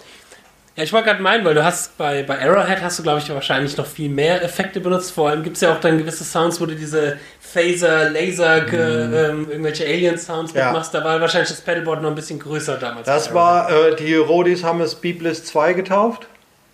Ja, 0.77 0.85
ich 0.85 0.93
wollte 0.93 1.07
gerade 1.09 1.23
meinen, 1.23 1.45
weil 1.45 1.55
du 1.55 1.65
hast 1.65 1.99
bei, 1.99 2.23
bei 2.23 2.39
Arrowhead 2.41 2.81
hast 2.81 2.99
du, 2.99 3.03
glaube 3.03 3.19
ich, 3.19 3.29
wahrscheinlich 3.29 3.77
noch 3.77 3.87
viel 3.87 4.09
mehr 4.09 4.41
Effekte 4.43 4.81
benutzt. 4.81 5.11
Vor 5.11 5.29
allem 5.29 5.43
gibt 5.43 5.57
es 5.57 5.63
ja 5.63 5.73
auch 5.75 5.81
dann 5.81 5.99
gewisse 5.99 6.23
Sounds, 6.25 6.61
wo 6.61 6.67
du 6.67 6.77
diese 6.77 7.19
Phaser, 7.41 8.09
Laser, 8.11 8.61
ge- 8.63 8.79
ähm, 8.81 9.49
irgendwelche 9.51 9.85
Alien-Sounds 9.85 10.53
Mhm. 10.53 10.59
Ja. 10.59 10.67
mitmachst. 10.67 10.95
Da 10.95 11.03
war 11.03 11.21
wahrscheinlich 11.21 11.51
das 11.51 11.61
Pedalboard 11.61 12.03
noch 12.03 12.11
ein 12.11 12.15
bisschen 12.15 12.39
größer 12.39 12.77
damals. 12.77 13.07
Das 13.07 13.35
war, 13.35 13.69
äh, 13.71 13.97
die 13.97 14.15
Rodis 14.15 14.63
haben 14.63 14.81
es 14.81 14.95
Beebliss 14.95 15.45
2 15.45 15.73
getauft. 15.73 16.29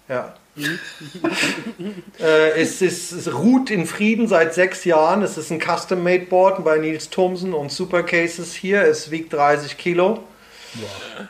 Ja. 0.09 0.35
äh, 2.21 2.51
es, 2.61 2.81
ist, 2.83 3.13
es 3.13 3.33
ruht 3.35 3.71
in 3.71 3.87
Frieden 3.87 4.29
seit 4.29 4.55
sechs 4.55 4.85
Jahren. 4.85 5.23
Es 5.23 5.37
ist 5.39 5.51
ein 5.51 5.61
Custom-Made-Board 5.61 6.65
bei 6.65 6.79
Nils 6.79 7.11
Thomsen 7.11 7.55
und 7.55 7.73
Supercases 7.73 8.55
hier. 8.55 8.83
Es 8.83 9.11
wiegt 9.11 9.33
30 9.33 9.77
Kilo. 9.79 10.23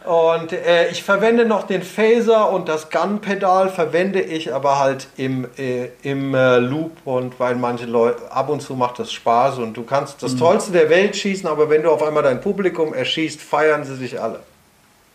Und 0.04 0.52
äh, 0.52 0.88
ich 0.88 1.02
verwende 1.02 1.44
noch 1.44 1.66
den 1.66 1.82
Phaser 1.82 2.50
und 2.50 2.68
das 2.68 2.90
Gun-Pedal 2.90 3.68
verwende 3.68 4.20
ich 4.20 4.52
aber 4.52 4.78
halt 4.78 5.08
im, 5.16 5.46
äh, 5.56 5.88
im 6.02 6.34
äh, 6.34 6.58
Loop 6.58 6.92
und 7.04 7.38
weil 7.38 7.54
manche 7.56 7.86
Leute 7.86 8.30
ab 8.30 8.48
und 8.48 8.60
zu 8.60 8.74
macht 8.74 8.98
das 8.98 9.12
Spaß 9.12 9.58
und 9.58 9.76
du 9.76 9.82
kannst 9.82 10.22
das 10.22 10.36
Tollste 10.36 10.72
der 10.72 10.90
Welt 10.90 11.16
schießen, 11.16 11.48
aber 11.48 11.70
wenn 11.70 11.82
du 11.82 11.90
auf 11.90 12.02
einmal 12.02 12.22
dein 12.22 12.40
Publikum 12.40 12.94
erschießt, 12.94 13.40
feiern 13.40 13.84
sie 13.84 13.96
sich 13.96 14.20
alle. 14.20 14.40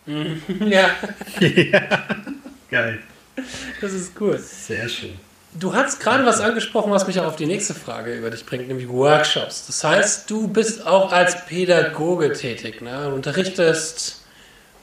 Ja, 0.65 0.89
Geil. 2.69 2.99
das 3.82 3.93
ist 3.93 4.13
cool. 4.19 4.38
Sehr 4.38 4.89
schön. 4.89 5.19
Du 5.53 5.75
hast 5.75 5.99
gerade 5.99 6.25
was 6.25 6.39
angesprochen, 6.39 6.91
was 6.91 7.07
mich 7.07 7.19
auch 7.19 7.25
auf 7.25 7.36
die 7.36 7.45
nächste 7.45 7.73
Frage 7.73 8.15
über 8.15 8.29
dich 8.29 8.45
bringt, 8.45 8.69
nämlich 8.69 8.88
Workshops. 8.88 9.67
Das 9.67 9.84
heißt, 9.84 10.29
du 10.29 10.47
bist 10.47 10.88
auch 10.88 11.11
als 11.11 11.45
Pädagoge 11.45 12.32
tätig, 12.32 12.82
ne? 12.82 13.07
Du 13.09 13.15
unterrichtest 13.15 14.20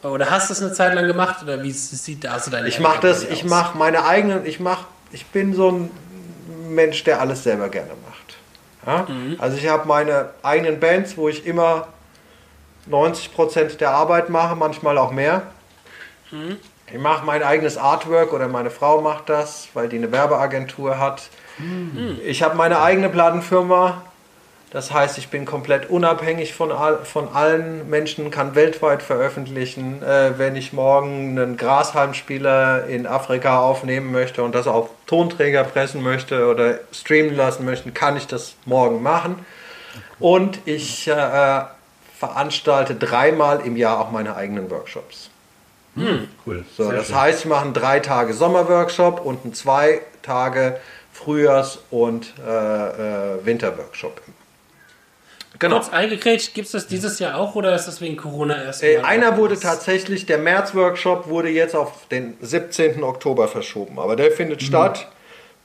oder 0.03 0.31
hast 0.31 0.51
das 0.51 0.63
eine 0.63 0.73
Zeit 0.73 0.95
lang 0.95 1.07
gemacht 1.07 1.43
oder 1.43 1.63
wie 1.63 1.73
sieht 1.73 2.25
da 2.25 2.39
so 2.39 2.51
deine 2.51 2.69
Ich 2.69 2.81
mache 2.81 3.01
das, 3.01 3.25
ich 3.25 3.45
mache 3.45 3.77
meine 3.77 4.05
eigenen, 4.05 4.47
ich 4.47 4.61
mache, 4.61 4.87
ich 5.11 5.27
bin 5.27 5.55
so 5.55 5.71
ein 5.71 5.91
Mensch, 6.69 7.05
der 7.05 7.21
alles 7.21 7.43
selber 7.43 7.69
gerne 7.69 7.93
macht. 8.07 8.37
Ja? 8.87 9.07
Also 9.39 9.57
ich 9.57 9.69
habe 9.69 9.89
meine 9.89 10.31
eigenen 10.43 10.81
Bands, 10.81 11.17
wo 11.17 11.29
ich 11.29 11.47
immer 11.47 11.89
90% 12.91 13.79
der 13.79 13.91
Arbeit 13.91 14.31
mache, 14.31 14.55
manchmal 14.55 14.99
auch 14.99 15.11
mehr. 15.11 15.43
Ich 16.87 16.99
mache 16.99 17.25
mein 17.25 17.43
eigenes 17.43 17.77
Artwork 17.77 18.33
oder 18.33 18.49
meine 18.49 18.71
Frau 18.71 19.01
macht 19.01 19.29
das, 19.29 19.69
weil 19.75 19.89
die 19.89 19.97
eine 19.97 20.13
Werbeagentur 20.13 20.99
hat. 20.99 21.29
Ich 22.25 22.43
habe 22.43 22.57
meine 22.57 22.81
eigene 22.81 23.09
Plattenfirma. 23.09 24.03
Das 24.71 24.93
heißt, 24.93 25.17
ich 25.17 25.29
bin 25.29 25.47
komplett 25.47 25.89
unabhängig 25.89 26.53
von, 26.53 26.71
all, 26.73 26.99
von 26.99 27.29
allen 27.33 27.89
Menschen, 27.89 28.31
kann 28.31 28.55
weltweit 28.55 29.03
veröffentlichen. 29.03 30.03
Äh, 30.03 30.39
wenn 30.39 30.57
ich 30.57 30.75
morgen 30.75 31.39
einen 31.39 31.57
Grashalmspieler 31.57 32.87
in 32.87 33.07
Afrika 33.07 33.61
aufnehmen 33.61 34.13
möchte 34.13 34.43
und 34.43 34.55
das 34.55 34.67
auf 34.67 34.91
Tonträger 35.07 35.65
pressen 35.65 36.03
möchte 36.03 36.49
oder 36.49 36.81
streamen 36.93 37.35
lassen 37.35 37.65
möchte, 37.65 37.93
kann 37.93 38.19
ich 38.19 38.27
das 38.27 38.57
morgen 38.67 39.03
machen. 39.03 39.45
Und 40.19 40.59
ich 40.67 41.09
äh, 41.09 41.63
veranstalte 42.19 42.95
dreimal 42.95 43.61
im 43.65 43.77
Jahr 43.77 44.01
auch 44.01 44.11
meine 44.11 44.37
eigenen 44.37 44.71
Workshops. 44.71 45.31
cool. 46.47 46.65
So, 46.77 46.85
Sehr 46.85 46.93
das 46.93 47.07
schön. 47.07 47.17
heißt, 47.21 47.45
wir 47.47 47.51
machen 47.51 47.73
drei 47.73 48.01
Tage 48.01 48.35
Sommerworkshop 48.35 49.25
und 49.25 49.45
einen 49.45 49.55
zwei 49.55 50.03
Tage 50.23 50.79
Frühjahrs- 51.15 51.79
und 51.91 52.35
äh, 52.47 52.51
äh, 53.37 53.47
Winterworkshop. 53.47 54.21
Genau. 55.59 55.77
Kurz 55.77 55.89
eingekrätscht, 55.91 56.55
gibt 56.55 56.67
es 56.67 56.73
das 56.73 56.87
dieses 56.87 57.19
Jahr 57.19 57.37
auch 57.37 57.55
oder 57.55 57.75
ist 57.75 57.87
das 57.87 58.01
wegen 58.01 58.17
Corona 58.17 58.63
erst? 58.63 58.83
Äh, 58.83 58.99
einer 58.99 59.37
wurde 59.37 59.55
anders? 59.55 59.61
tatsächlich, 59.61 60.25
der 60.27 60.39
März-Workshop 60.39 61.29
wurde 61.29 61.49
jetzt 61.49 61.75
auf 61.75 62.07
den 62.11 62.37
17. 62.41 63.03
Oktober 63.03 63.49
verschoben, 63.49 63.99
aber 63.99 64.15
der 64.15 64.31
findet 64.31 64.63
statt. 64.63 65.09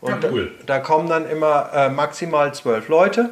Und 0.01 0.23
Ja, 0.23 0.29
cool. 0.31 0.51
da, 0.65 0.77
da 0.77 0.79
kommen 0.79 1.07
dann 1.09 1.29
immer 1.29 1.69
äh, 1.73 1.89
maximal 1.89 2.53
zwölf 2.53 2.87
Leute. 2.87 3.29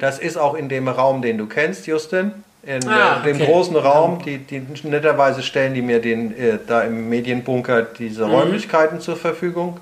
Das 0.00 0.18
ist 0.18 0.36
auch 0.36 0.54
in 0.54 0.68
dem 0.68 0.88
Raum, 0.88 1.22
den 1.22 1.38
du 1.38 1.46
kennst, 1.46 1.86
Justin. 1.86 2.32
In 2.62 2.86
Ah, 2.88 3.20
äh, 3.20 3.24
dem 3.24 3.36
okay. 3.36 3.46
großen 3.46 3.76
Raum, 3.76 4.20
die, 4.24 4.38
die 4.38 4.60
netterweise 4.82 5.42
stellen 5.42 5.74
die 5.74 5.82
mir 5.82 6.00
den, 6.00 6.36
äh, 6.36 6.58
da 6.66 6.82
im 6.82 7.08
Medienbunker 7.08 7.82
diese 7.82 8.24
Räumlichkeiten 8.24 9.00
zur 9.00 9.16
Verfügung. 9.16 9.78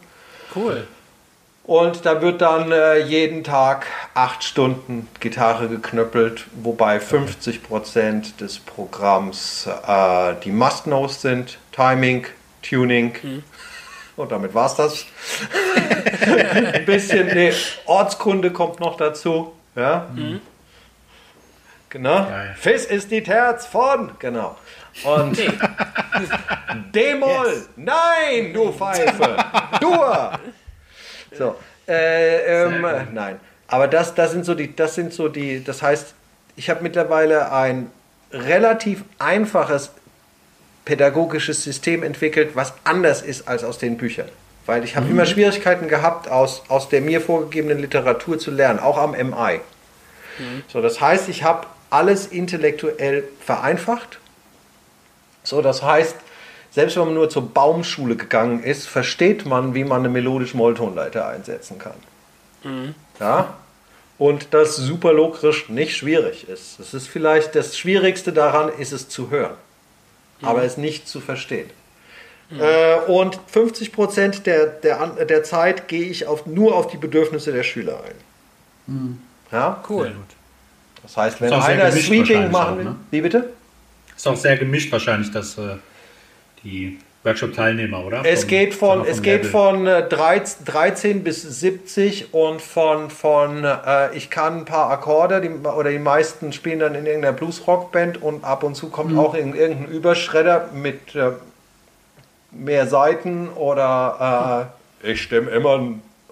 Cool. 0.54 0.86
Und 1.68 2.06
da 2.06 2.22
wird 2.22 2.40
dann 2.40 2.72
äh, 2.72 2.96
jeden 2.96 3.44
Tag 3.44 3.84
acht 4.14 4.42
Stunden 4.42 5.06
Gitarre 5.20 5.68
geknöppelt, 5.68 6.46
wobei 6.54 6.96
50% 6.96 8.38
des 8.38 8.58
Programms 8.58 9.68
äh, 9.86 10.32
die 10.42 10.50
Must-Knows 10.50 11.20
sind. 11.20 11.58
Timing, 11.72 12.24
Tuning. 12.62 13.12
Und 14.16 14.32
damit 14.32 14.54
war's 14.54 14.76
das. 14.76 15.04
Ein 16.72 16.86
bisschen, 16.86 17.26
nee, 17.26 17.52
Ortskunde 17.84 18.50
kommt 18.50 18.80
noch 18.80 18.96
dazu. 18.96 19.52
Ja. 19.76 20.06
Genau. 21.90 22.24
Geil. 22.24 22.54
Fis 22.58 22.86
ist 22.86 23.10
die 23.10 23.22
Terz 23.22 23.66
von. 23.66 24.12
Genau. 24.18 24.56
Und 25.04 25.38
D-Moll. 26.94 27.66
Nein, 27.76 28.54
du 28.54 28.72
Pfeife. 28.72 29.36
Dur. 29.82 30.32
So, 31.36 31.56
äh, 31.86 32.64
ähm, 32.64 32.86
nein. 33.12 33.40
Aber 33.66 33.86
das, 33.86 34.14
das 34.14 34.32
sind 34.32 34.44
so 34.44 34.54
die, 34.54 34.74
das 34.74 34.94
sind 34.94 35.12
so 35.12 35.28
die, 35.28 35.62
das 35.62 35.82
heißt, 35.82 36.14
ich 36.56 36.70
habe 36.70 36.82
mittlerweile 36.82 37.52
ein 37.52 37.90
relativ 38.32 39.04
einfaches 39.18 39.90
pädagogisches 40.84 41.62
System 41.62 42.02
entwickelt, 42.02 42.50
was 42.54 42.72
anders 42.84 43.20
ist 43.22 43.46
als 43.46 43.62
aus 43.62 43.78
den 43.78 43.98
Büchern. 43.98 44.28
Weil 44.64 44.84
ich 44.84 44.96
habe 44.96 45.08
immer 45.08 45.26
Schwierigkeiten 45.26 45.88
gehabt, 45.88 46.28
aus, 46.28 46.62
aus 46.68 46.88
der 46.88 47.00
mir 47.00 47.20
vorgegebenen 47.20 47.78
Literatur 47.78 48.38
zu 48.38 48.50
lernen, 48.50 48.78
auch 48.78 48.98
am 48.98 49.12
MI. 49.12 49.60
So, 50.68 50.80
das 50.80 51.00
heißt, 51.00 51.28
ich 51.28 51.42
habe 51.42 51.66
alles 51.90 52.26
intellektuell 52.26 53.24
vereinfacht. 53.40 54.18
So, 55.42 55.62
das 55.62 55.82
heißt, 55.82 56.16
selbst 56.78 56.96
wenn 56.96 57.06
man 57.06 57.14
nur 57.14 57.28
zur 57.28 57.42
Baumschule 57.52 58.14
gegangen 58.14 58.62
ist, 58.62 58.86
versteht 58.86 59.44
man, 59.44 59.74
wie 59.74 59.82
man 59.82 59.98
eine 60.02 60.08
melodische 60.10 60.56
Molltonleiter 60.56 61.26
einsetzen 61.26 61.76
kann. 61.76 62.94
Ja? 63.18 63.54
Und 64.16 64.54
das 64.54 64.76
superlokrisch 64.76 65.68
nicht 65.70 65.96
schwierig 65.96 66.48
ist. 66.48 66.78
Das 66.78 66.94
ist 66.94 67.08
vielleicht 67.08 67.56
das 67.56 67.76
Schwierigste 67.76 68.32
daran, 68.32 68.68
ist 68.78 68.92
es 68.92 69.08
zu 69.08 69.28
hören, 69.30 69.56
aber 70.40 70.62
es 70.62 70.76
nicht 70.76 71.08
zu 71.08 71.18
verstehen. 71.18 71.68
Äh, 72.56 73.00
und 73.08 73.40
50% 73.52 74.44
der, 74.44 74.66
der, 74.66 75.00
An- 75.00 75.16
der 75.28 75.42
Zeit 75.42 75.88
gehe 75.88 76.04
ich 76.04 76.28
auf, 76.28 76.46
nur 76.46 76.76
auf 76.76 76.86
die 76.86 76.96
Bedürfnisse 76.96 77.52
der 77.52 77.64
Schüler 77.64 77.98
ein. 78.06 79.18
Ja? 79.50 79.82
Cool. 79.88 80.14
Das 81.02 81.16
heißt, 81.16 81.40
wenn 81.40 81.52
einer 81.52 81.90
Sweeping 81.90 82.52
machen 82.52 82.72
auch, 82.72 82.76
will. 82.78 82.84
ne? 82.84 82.96
Wie 83.10 83.20
bitte? 83.20 83.50
Ist 84.16 84.28
auch 84.28 84.36
sehr 84.36 84.56
gemischt 84.56 84.92
wahrscheinlich, 84.92 85.32
dass 85.32 85.58
äh, 85.58 85.76
die 86.64 86.98
Workshop-Teilnehmer, 87.24 88.04
oder? 88.04 88.22
Es 88.24 88.40
Vom- 88.40 88.48
geht 88.48 88.74
von, 88.74 89.04
es 89.04 89.22
geht 89.22 89.46
von 89.46 89.86
äh, 89.86 90.08
13, 90.08 90.64
13 90.64 91.24
bis 91.24 91.42
70 91.42 92.32
und 92.32 92.62
von, 92.62 93.10
von 93.10 93.64
äh, 93.64 94.14
ich 94.14 94.30
kann 94.30 94.58
ein 94.58 94.64
paar 94.64 94.90
Akkorde, 94.90 95.40
die, 95.40 95.48
oder 95.50 95.90
die 95.90 95.98
meisten 95.98 96.52
spielen 96.52 96.78
dann 96.78 96.94
in 96.94 97.06
irgendeiner 97.06 97.36
Blues-Rock-Band 97.36 98.22
und 98.22 98.44
ab 98.44 98.62
und 98.62 98.76
zu 98.76 98.88
kommt 98.88 99.16
auch 99.18 99.34
in, 99.34 99.54
irgendein 99.54 99.92
Überschredder 99.92 100.68
mit 100.72 101.14
äh, 101.14 101.32
mehr 102.50 102.86
Seiten 102.86 103.48
oder 103.50 104.68
äh, 105.02 105.10
ich 105.10 105.22
stimme 105.22 105.50
immer 105.50 105.80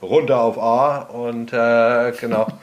runter 0.01 0.41
auf 0.41 0.59
A 0.59 0.99
und 1.03 1.53
äh, 1.53 2.13
genau. 2.13 2.47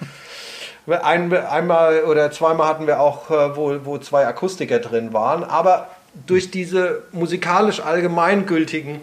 Ein, 0.85 1.31
einmal 1.33 2.03
oder 2.03 2.29
zweimal 2.31 2.67
hatten 2.67 2.87
wir 2.87 2.99
auch, 2.99 3.29
äh, 3.31 3.55
wo, 3.55 3.73
wo 3.85 3.97
zwei 3.99 4.27
Akustiker 4.27 4.79
drin 4.79 5.13
waren, 5.13 5.45
aber 5.45 5.87
durch 6.27 6.51
diese 6.51 7.03
musikalisch 7.11 7.79
allgemeingültigen 7.79 9.01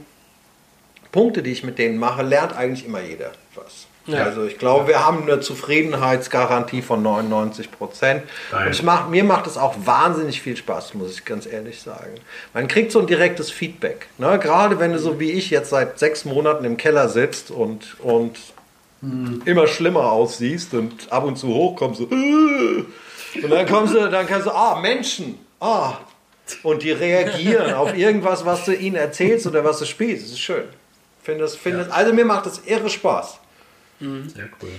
Punkte, 1.12 1.42
die 1.42 1.52
ich 1.52 1.64
mit 1.64 1.78
denen 1.78 1.98
mache, 1.98 2.22
lernt 2.22 2.56
eigentlich 2.56 2.86
immer 2.86 3.00
jeder 3.00 3.32
was. 3.54 3.86
Ja. 4.06 4.24
Also 4.24 4.44
ich 4.44 4.58
glaube, 4.58 4.88
wir 4.88 5.04
haben 5.04 5.22
eine 5.22 5.40
Zufriedenheitsgarantie 5.40 6.82
von 6.82 7.02
99 7.02 7.70
Prozent. 7.70 8.22
Und 8.52 8.70
ich 8.70 8.82
mach, 8.82 9.08
mir 9.08 9.24
macht 9.24 9.46
es 9.46 9.56
auch 9.56 9.74
wahnsinnig 9.84 10.40
viel 10.40 10.56
Spaß, 10.56 10.94
muss 10.94 11.12
ich 11.12 11.24
ganz 11.24 11.46
ehrlich 11.46 11.80
sagen. 11.82 12.14
Man 12.54 12.66
kriegt 12.66 12.92
so 12.92 13.00
ein 13.00 13.06
direktes 13.06 13.50
Feedback. 13.50 14.08
Ne? 14.18 14.38
Gerade 14.38 14.78
wenn 14.78 14.92
du 14.92 14.98
so 14.98 15.20
wie 15.20 15.30
ich 15.32 15.50
jetzt 15.50 15.70
seit 15.70 15.98
sechs 15.98 16.24
Monaten 16.24 16.64
im 16.64 16.76
Keller 16.76 17.08
sitzt 17.08 17.50
und, 17.50 18.00
und 18.00 18.38
immer 19.44 19.66
schlimmer 19.66 20.12
aussiehst 20.12 20.74
und 20.74 21.10
ab 21.10 21.24
und 21.24 21.36
zu 21.36 21.48
hochkommst 21.48 22.00
so, 22.00 22.04
und 23.42 23.50
dann 23.50 23.66
kommst 23.66 23.94
du, 23.94 24.10
dann 24.10 24.26
kannst 24.26 24.46
du, 24.46 24.50
ah, 24.50 24.78
Menschen, 24.80 25.38
ah, 25.60 25.94
und 26.62 26.82
die 26.82 26.92
reagieren 26.92 27.74
auf 27.74 27.96
irgendwas, 27.96 28.44
was 28.44 28.64
du 28.64 28.74
ihnen 28.74 28.96
erzählst 28.96 29.46
oder 29.46 29.64
was 29.64 29.78
du 29.78 29.84
spielst. 29.84 30.24
Das 30.24 30.32
ist 30.32 30.40
schön. 30.40 30.64
Find 31.22 31.40
das, 31.40 31.56
find 31.56 31.78
das, 31.78 31.90
also 31.90 32.12
mir 32.12 32.24
macht 32.24 32.46
das 32.46 32.62
irre 32.66 32.88
Spaß. 32.88 33.40
Sehr 34.00 34.48
cool. 34.62 34.70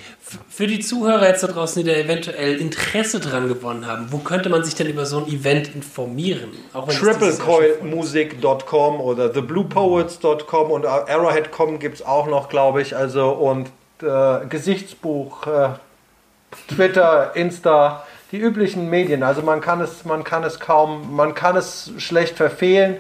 Für 0.50 0.66
die 0.66 0.80
Zuhörer 0.80 1.28
jetzt 1.28 1.44
da 1.44 1.48
draußen, 1.48 1.84
die 1.84 1.90
da 1.90 1.96
eventuell 1.96 2.60
Interesse 2.60 3.20
dran 3.20 3.48
gewonnen 3.48 3.86
haben, 3.86 4.12
wo 4.12 4.18
könnte 4.18 4.50
man 4.50 4.64
sich 4.64 4.74
denn 4.74 4.88
über 4.88 5.06
so 5.06 5.20
ein 5.20 5.28
Event 5.28 5.76
informieren? 5.76 6.50
Triplecoilmusic.com 6.74 9.00
oder 9.00 9.32
thebluepoets.com 9.32 10.72
und 10.72 10.88
arrowhead.com 10.88 11.78
gibt 11.78 11.98
es 11.98 12.02
auch 12.02 12.26
noch, 12.26 12.50
glaube 12.50 12.82
ich. 12.82 12.96
Also 12.96 13.30
und 13.30 13.70
äh, 14.02 14.48
Gesichtsbuch, 14.48 15.46
äh, 15.46 15.70
Twitter, 16.68 17.36
Insta, 17.36 18.08
die 18.32 18.38
üblichen 18.40 18.90
Medien. 18.90 19.24
Also 19.24 19.42
man 19.42 19.62
kann 19.62 19.82
es, 19.82 20.06
man 20.06 20.24
kann 20.24 20.44
es 20.44 20.60
kaum, 20.60 21.16
man 21.16 21.34
kann 21.36 21.56
es 21.58 21.92
schlecht 21.98 22.38
verfehlen. 22.38 22.98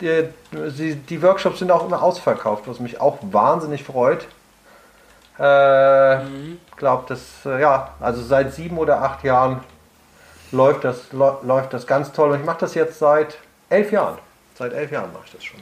Die, 0.00 0.24
die, 0.52 0.94
die 0.96 1.22
Workshops 1.22 1.58
sind 1.60 1.70
auch 1.70 1.84
immer 1.86 2.02
ausverkauft, 2.02 2.64
was 2.66 2.80
mich 2.80 3.00
auch 3.00 3.18
wahnsinnig 3.22 3.84
freut. 3.84 4.26
Äh, 5.38 6.20
glaube 6.76 7.04
das, 7.08 7.20
äh, 7.46 7.60
ja, 7.60 7.94
also 8.00 8.22
seit 8.22 8.52
sieben 8.52 8.78
oder 8.78 9.02
acht 9.02 9.24
Jahren 9.24 9.60
läuft 10.50 10.84
das, 10.84 11.10
lä- 11.12 11.42
läuft 11.44 11.72
das 11.72 11.86
ganz 11.86 12.12
toll. 12.12 12.30
Und 12.32 12.40
ich 12.40 12.46
mache 12.46 12.58
das 12.60 12.74
jetzt 12.74 12.98
seit 12.98 13.38
elf 13.70 13.90
Jahren. 13.92 14.18
Seit 14.58 14.72
elf 14.74 14.90
Jahren 14.92 15.12
mache 15.12 15.22
ich 15.26 15.32
das 15.32 15.44
schon. 15.44 15.60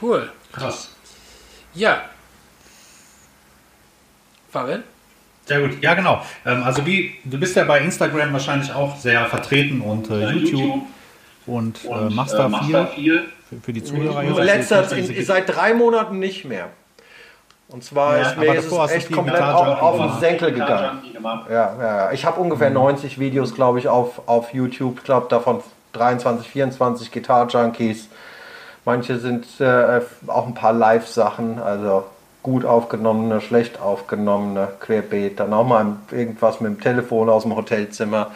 Cool. 0.00 0.32
Krass. 0.52 0.88
Ja. 1.74 2.02
Fabian? 4.50 4.82
Sehr 5.50 5.62
gut. 5.62 5.82
Ja, 5.82 5.94
genau. 5.94 6.22
Ähm, 6.46 6.62
also 6.62 6.86
wie, 6.86 7.16
du 7.24 7.36
bist 7.36 7.56
ja 7.56 7.64
bei 7.64 7.80
Instagram 7.80 8.32
wahrscheinlich 8.32 8.72
auch 8.72 8.96
sehr 8.96 9.26
vertreten 9.26 9.80
und 9.80 10.08
äh, 10.08 10.30
YouTube 10.30 10.82
Und, 11.44 11.84
Und, 11.84 12.12
äh, 12.12 12.14
machst 12.14 12.34
da 12.34 12.48
machst 12.48 12.66
viel 12.66 12.72
da 12.72 12.86
viel. 12.86 13.24
für, 13.48 13.56
für 13.56 13.72
die 13.72 13.82
Zuhörer. 13.82 14.22
jetzt. 14.22 14.38
In 14.38 14.44
letzter, 14.44 14.84
seit 15.24 15.48
drei 15.52 15.74
Monaten 15.74 16.20
nicht 16.20 16.44
mehr. 16.44 16.68
Und 17.66 17.82
zwar 17.82 18.16
Ja, 18.16 18.28
ist 18.28 18.38
mir 18.38 18.54
ist 18.54 18.70
es 18.70 18.90
echt 18.92 19.10
komplett 19.10 19.42
auf, 19.42 19.82
auf 19.82 20.12
den. 20.12 20.20
Senkel 20.20 20.52
gegangen. 20.52 21.02
Ja, 21.50 21.76
ja. 21.80 22.12
Ich 22.12 22.24
habe 22.24 22.40
ungefähr 22.40 22.70
90 22.70 23.18
Videos, 23.18 23.52
glaube 23.52 23.80
ich, 23.80 23.88
auf, 23.88 24.28
auf 24.28 24.54
YouTube. 24.54 24.98
Ich 24.98 25.04
glaube, 25.04 25.26
davon 25.30 25.64
23, 25.94 26.48
24 26.48 27.10
Gitar-Junkies. 27.10 28.08
Manche 28.84 29.18
sind 29.18 29.46
äh, 29.58 30.00
auch 30.28 30.46
ein 30.46 30.54
paar 30.54 30.72
Live-Sachen, 30.72 31.58
also 31.58 32.04
gut 32.42 32.64
aufgenommene, 32.64 33.40
schlecht 33.40 33.80
aufgenommene, 33.80 34.68
querbeet. 34.80 35.38
Dann 35.40 35.52
auch 35.52 35.66
mal 35.66 35.96
irgendwas 36.10 36.60
mit 36.60 36.72
dem 36.72 36.80
Telefon 36.80 37.28
aus 37.28 37.42
dem 37.42 37.54
Hotelzimmer. 37.56 38.30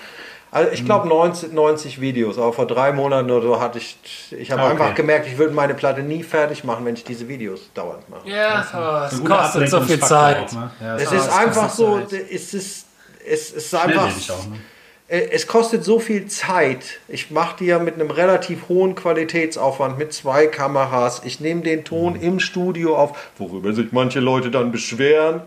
Also 0.51 0.71
ich 0.71 0.85
glaube 0.85 1.09
90, 1.09 1.53
90 1.53 2.01
Videos, 2.01 2.39
aber 2.39 2.53
vor 2.53 2.67
drei 2.69 2.93
Monaten 2.93 3.29
oder 3.31 3.43
so 3.43 3.61
hatte 3.61 3.79
ich, 3.79 3.99
ich 4.31 4.53
habe 4.53 4.63
Ah, 4.63 4.67
okay. 4.67 4.73
einfach 4.83 4.95
gemerkt, 4.95 5.27
ich 5.27 5.37
würde 5.37 5.53
meine 5.53 5.75
Platte 5.75 6.03
nie 6.03 6.23
fertig 6.23 6.63
machen, 6.63 6.85
wenn 6.85 6.95
ich 6.95 7.03
diese 7.03 7.27
Videos 7.27 7.71
dauernd 7.75 8.09
mache. 8.09 8.29
Ja, 8.29 8.65
oh, 8.73 9.07
es 9.07 9.15
Ein 9.15 9.21
guter 9.23 9.37
kostet 9.39 9.69
so 9.69 9.81
viel 9.81 9.99
Zeit. 9.99 10.47
auch, 10.49 10.53
ne? 10.53 10.71
Ja, 10.81 10.95
Es 10.97 11.11
ist 11.11 11.27
es 11.27 11.29
einfach 11.33 11.71
so, 11.71 11.99
Zeit. 12.03 12.13
es 12.31 12.55
ist, 12.55 12.87
es 13.29 13.51
ist 13.51 13.75
einfach, 13.75 14.07
auch, 14.07 14.47
ne? 14.47 14.59
Äh, 15.09 15.29
es 15.33 15.47
kostet 15.47 15.85
so 15.85 15.99
viel 15.99 16.27
Zeit. 16.27 16.99
Ich 17.09 17.31
mache 17.31 17.57
die 17.59 17.67
ja 17.67 17.79
mit 17.79 17.95
einem 17.95 18.11
relativ 18.11 18.69
hohen 18.69 18.95
Qualitätsaufwand 18.95 19.99
mit 19.99 20.13
zwei 20.13 20.47
Kameras. 20.47 21.23
Ich 21.25 21.41
nehme 21.41 21.63
den 21.63 21.85
Ton 21.85 22.17
im 22.17 22.41
Studio 22.41 22.97
auf, 22.97 23.31
worüber 23.39 23.73
sich 23.73 23.93
manche 23.93 24.21
Leute 24.21 24.51
dann 24.51 24.73
beschweren. 24.73 25.43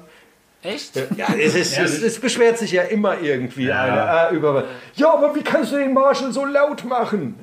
Echt? 0.64 0.96
Ja, 1.16 1.28
es, 1.40 1.56
ist, 1.56 1.78
es, 1.78 2.02
es 2.02 2.20
beschwert 2.20 2.58
sich 2.58 2.72
ja 2.72 2.82
immer 2.84 3.20
irgendwie 3.22 3.68
Ja. 3.68 3.84
einer 3.84 4.32
äh, 4.32 4.36
über. 4.36 4.64
Ja, 4.96 5.14
aber 5.14 5.36
wie 5.36 5.44
kannst 5.44 5.72
du 5.72 5.78
den 5.78 5.94
Marshall 5.94 6.32
so 6.32 6.46
laut 6.46 6.84
machen? 6.84 7.36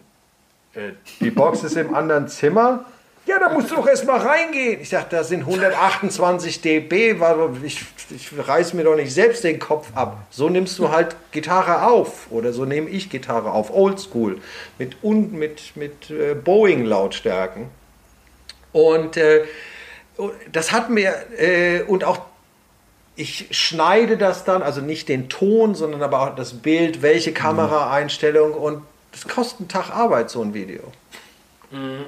äh, 0.75 0.91
die 1.21 1.31
Box 1.31 1.63
ist 1.63 1.77
im 1.77 1.95
anderen 1.95 2.27
Zimmer. 2.29 2.85
Ja, 3.27 3.39
da 3.39 3.49
musst 3.49 3.71
du 3.71 3.77
doch 3.77 3.87
erst 3.87 4.07
mal 4.07 4.19
reingehen. 4.19 4.83
Ich 4.83 4.91
sag, 4.91 5.09
das 5.09 5.29
sind 5.29 5.41
128 5.41 6.61
dB, 6.61 7.21
weil 7.21 7.37
ich, 7.63 7.81
ich 8.11 8.31
reiß 8.37 8.75
mir 8.75 8.85
doch 8.85 8.97
nicht 8.97 9.15
selbst 9.15 9.45
den 9.45 9.59
Kopf 9.59 9.89
ab. 9.95 10.19
So 10.31 10.51
nimmst 10.51 10.79
du 10.79 10.91
halt 10.91 11.17
Gitarre 11.33 11.87
auf 11.87 12.31
oder 12.31 12.53
so 12.53 12.67
nehme 12.67 12.91
ich 12.91 13.09
Gitarre 13.09 13.53
auf, 13.53 13.73
oldschool, 13.73 14.41
mit, 14.79 15.03
mit, 15.03 15.75
mit 15.75 16.11
äh, 16.11 16.35
Boeing-Lautstärken. 16.35 17.69
Und 18.73 19.17
äh, 19.17 19.45
das 20.53 20.73
hat 20.73 20.91
mir, 20.91 21.15
äh, 21.39 21.83
und 21.83 22.05
auch 22.05 22.21
ich 23.17 23.47
schneide 23.53 24.19
das 24.19 24.45
dann, 24.45 24.63
also 24.63 24.81
nicht 24.81 25.09
den 25.09 25.29
Ton, 25.29 25.75
sondern 25.75 26.03
aber 26.03 26.21
auch 26.21 26.35
das 26.35 26.55
Bild, 26.55 27.01
welche 27.01 27.33
Kameraeinstellung 27.33 28.53
und 28.53 28.83
das 29.13 29.29
kostet 29.29 29.61
einen 29.61 29.69
Tag 29.69 29.91
Arbeit, 29.91 30.31
so 30.31 30.43
ein 30.43 30.53
Video. 30.53 30.93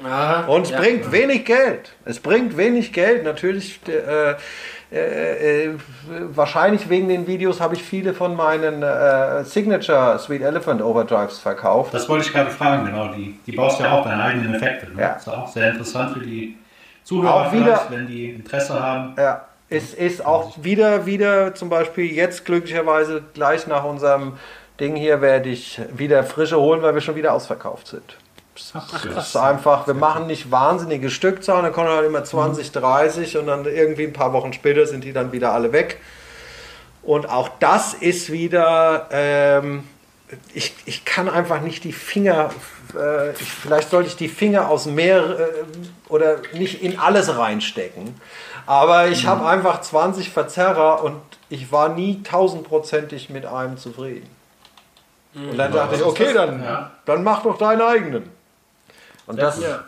Aha, 0.05 0.47
Und 0.47 0.63
es 0.63 0.71
ja. 0.71 0.79
bringt 0.81 1.11
wenig 1.13 1.45
Geld. 1.45 1.93
Es 2.05 2.21
bringt 2.21 2.57
wenig 2.57 2.93
Geld. 2.93 3.25
Natürlich, 3.25 3.81
äh, 3.89 4.35
äh, 4.93 5.65
äh, 5.67 5.71
wahrscheinlich 6.35 6.89
wegen 6.89 7.09
den 7.09 7.27
Videos 7.27 7.61
habe 7.61 7.75
ich 7.75 7.83
viele 7.83 8.15
von 8.15 8.37
meinen 8.37 8.83
äh, 8.83 9.45
Signature 9.45 10.19
Sweet 10.19 10.43
Elephant 10.43 10.81
Overdrives 10.83 11.39
verkauft. 11.39 11.93
Das 11.93 12.09
wollte 12.09 12.27
ich 12.27 12.33
gerade 12.33 12.51
fragen, 12.51 12.87
genau. 12.87 13.09
Die, 13.09 13.39
die 13.47 13.53
baust 13.53 13.81
ja 13.81 13.93
auch 13.93 14.05
deine 14.05 14.23
eigenen 14.23 14.55
Effekte. 14.55 14.93
Ne? 14.95 15.01
Ja. 15.03 15.09
Das 15.15 15.23
ist 15.27 15.29
auch 15.33 15.49
sehr 15.49 15.71
interessant 15.71 16.13
für 16.13 16.21
die 16.21 16.57
Zuhörer, 17.03 17.47
Auch 17.49 17.53
wieder- 17.53 17.87
wenn 17.91 18.07
die 18.07 18.31
Interesse 18.31 18.81
haben. 18.81 19.15
Ja, 19.19 19.47
es 19.69 19.93
ist 19.95 20.25
auch 20.25 20.53
wieder, 20.63 21.07
wieder 21.07 21.55
zum 21.55 21.69
Beispiel 21.69 22.13
jetzt 22.13 22.45
glücklicherweise 22.45 23.23
gleich 23.35 23.67
nach 23.67 23.85
unserem 23.85 24.35
Ding 24.79 24.95
hier 24.95 25.21
werde 25.21 25.49
ich 25.49 25.81
wieder 25.97 26.23
frische 26.23 26.59
holen, 26.61 26.83
weil 26.83 26.95
wir 26.95 27.01
schon 27.01 27.17
wieder 27.17 27.33
ausverkauft 27.33 27.89
sind. 27.89 28.17
Das 29.15 29.29
ist 29.29 29.37
einfach, 29.37 29.87
wir 29.87 29.95
machen 29.95 30.27
nicht 30.27 30.51
wahnsinnige 30.51 31.11
Stückzahlen, 31.11 31.65
da 31.65 31.71
kommen 31.71 31.89
halt 31.89 32.07
immer 32.07 32.25
20, 32.25 32.73
30 32.73 33.39
und 33.39 33.47
dann 33.47 33.65
irgendwie 33.65 34.05
ein 34.05 34.13
paar 34.13 34.33
Wochen 34.33 34.53
später 34.53 34.87
sind 34.87 35.05
die 35.05 35.13
dann 35.13 35.33
wieder 35.33 35.53
alle 35.53 35.73
weg. 35.73 36.01
Und 37.03 37.29
auch 37.29 37.49
das 37.61 37.95
ist 37.95 38.33
wieder, 38.33 39.09
ähm, 39.13 39.85
ich, 40.55 40.75
ich 40.87 41.05
kann 41.05 41.29
einfach 41.29 41.61
nicht 41.61 41.85
die 41.85 41.93
Finger, 41.93 42.51
äh, 42.97 43.31
ich, 43.33 43.53
vielleicht 43.53 43.91
sollte 43.91 44.09
ich 44.09 44.17
die 44.17 44.29
Finger 44.29 44.69
aus 44.69 44.87
mehr 44.87 45.19
äh, 45.19 45.45
oder 46.09 46.39
nicht 46.53 46.83
in 46.83 46.99
alles 46.99 47.37
reinstecken. 47.37 48.21
Aber 48.67 49.07
ich 49.07 49.27
habe 49.27 49.47
einfach 49.47 49.81
20 49.81 50.31
Verzerrer 50.31 51.05
und 51.05 51.21
ich 51.49 51.71
war 51.71 51.91
nie 51.91 52.23
tausendprozentig 52.25 53.31
mit 53.31 53.47
einem 53.47 53.77
zufrieden. 53.77 54.29
Und 55.35 55.57
dann 55.59 55.71
dachte 55.71 55.97
ich, 55.97 56.03
okay, 56.03 56.33
dann, 56.33 56.63
Ja. 56.63 56.91
dann 57.05 57.23
mach 57.23 57.43
doch 57.43 57.59
deinen 57.59 57.83
eigenen. 57.83 58.36
Und 59.27 59.41
das, 59.41 59.61
Ja. 59.61 59.85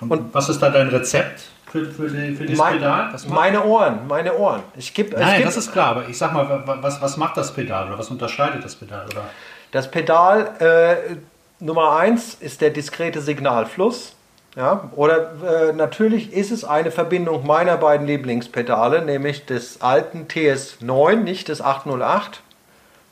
Und, 0.00 0.32
was 0.32 0.48
ist 0.48 0.60
da 0.60 0.70
dein 0.70 0.88
Rezept 0.88 1.42
für, 1.70 1.84
für, 1.84 2.08
die, 2.08 2.34
für 2.34 2.44
dieses 2.46 2.58
mein, 2.58 2.74
Pedal? 2.78 3.14
Meine 3.28 3.64
Ohren, 3.64 4.06
meine 4.08 4.34
Ohren. 4.34 4.62
Ich 4.76 4.94
geb, 4.94 5.12
es 5.12 5.20
Nein, 5.20 5.36
gibt 5.36 5.48
das 5.48 5.56
ist 5.58 5.72
klar, 5.72 5.88
aber 5.88 6.08
ich 6.08 6.16
sag 6.16 6.32
mal, 6.32 6.48
wa- 6.48 6.62
wa- 6.66 6.78
was, 6.80 7.02
was 7.02 7.16
macht 7.18 7.36
das 7.36 7.52
Pedal 7.52 7.88
oder 7.88 7.98
was 7.98 8.08
unterscheidet 8.08 8.64
das 8.64 8.74
Pedal? 8.76 9.04
Oder? 9.10 9.24
Das 9.72 9.90
Pedal 9.90 10.50
äh, 10.58 11.16
Nummer 11.62 11.96
eins 11.98 12.34
ist 12.34 12.62
der 12.62 12.70
diskrete 12.70 13.20
Signalfluss. 13.20 14.14
Ja, 14.56 14.90
oder 14.96 15.30
äh, 15.68 15.72
natürlich 15.74 16.32
ist 16.32 16.50
es 16.50 16.64
eine 16.64 16.90
Verbindung 16.90 17.46
meiner 17.46 17.76
beiden 17.76 18.04
Lieblingspedale, 18.06 19.02
nämlich 19.02 19.46
des 19.46 19.80
alten 19.80 20.26
TS9, 20.26 21.16
nicht 21.16 21.46
des 21.48 21.60
808. 21.62 22.40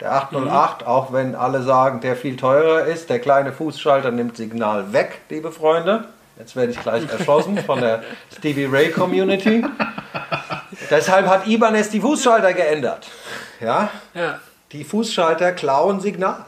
Der 0.00 0.12
808, 0.12 0.86
auch 0.86 1.12
wenn 1.12 1.34
alle 1.34 1.62
sagen, 1.62 2.00
der 2.00 2.14
viel 2.14 2.36
teurer 2.36 2.84
ist, 2.84 3.10
der 3.10 3.18
kleine 3.18 3.52
Fußschalter 3.52 4.12
nimmt 4.12 4.36
Signal 4.36 4.92
weg, 4.92 5.20
liebe 5.28 5.50
Freunde. 5.50 6.04
Jetzt 6.38 6.54
werde 6.54 6.70
ich 6.70 6.80
gleich 6.80 7.02
erschossen 7.10 7.58
von 7.58 7.80
der 7.80 8.04
Stevie 8.38 8.66
Ray 8.66 8.92
Community. 8.92 9.64
Deshalb 10.88 11.26
hat 11.26 11.48
Ibanez 11.48 11.90
die 11.90 12.00
Fußschalter 12.00 12.52
geändert. 12.52 13.08
Ja, 13.60 13.90
Ja. 14.14 14.38
die 14.70 14.84
Fußschalter 14.84 15.50
klauen 15.52 15.98
Signal. 16.00 16.44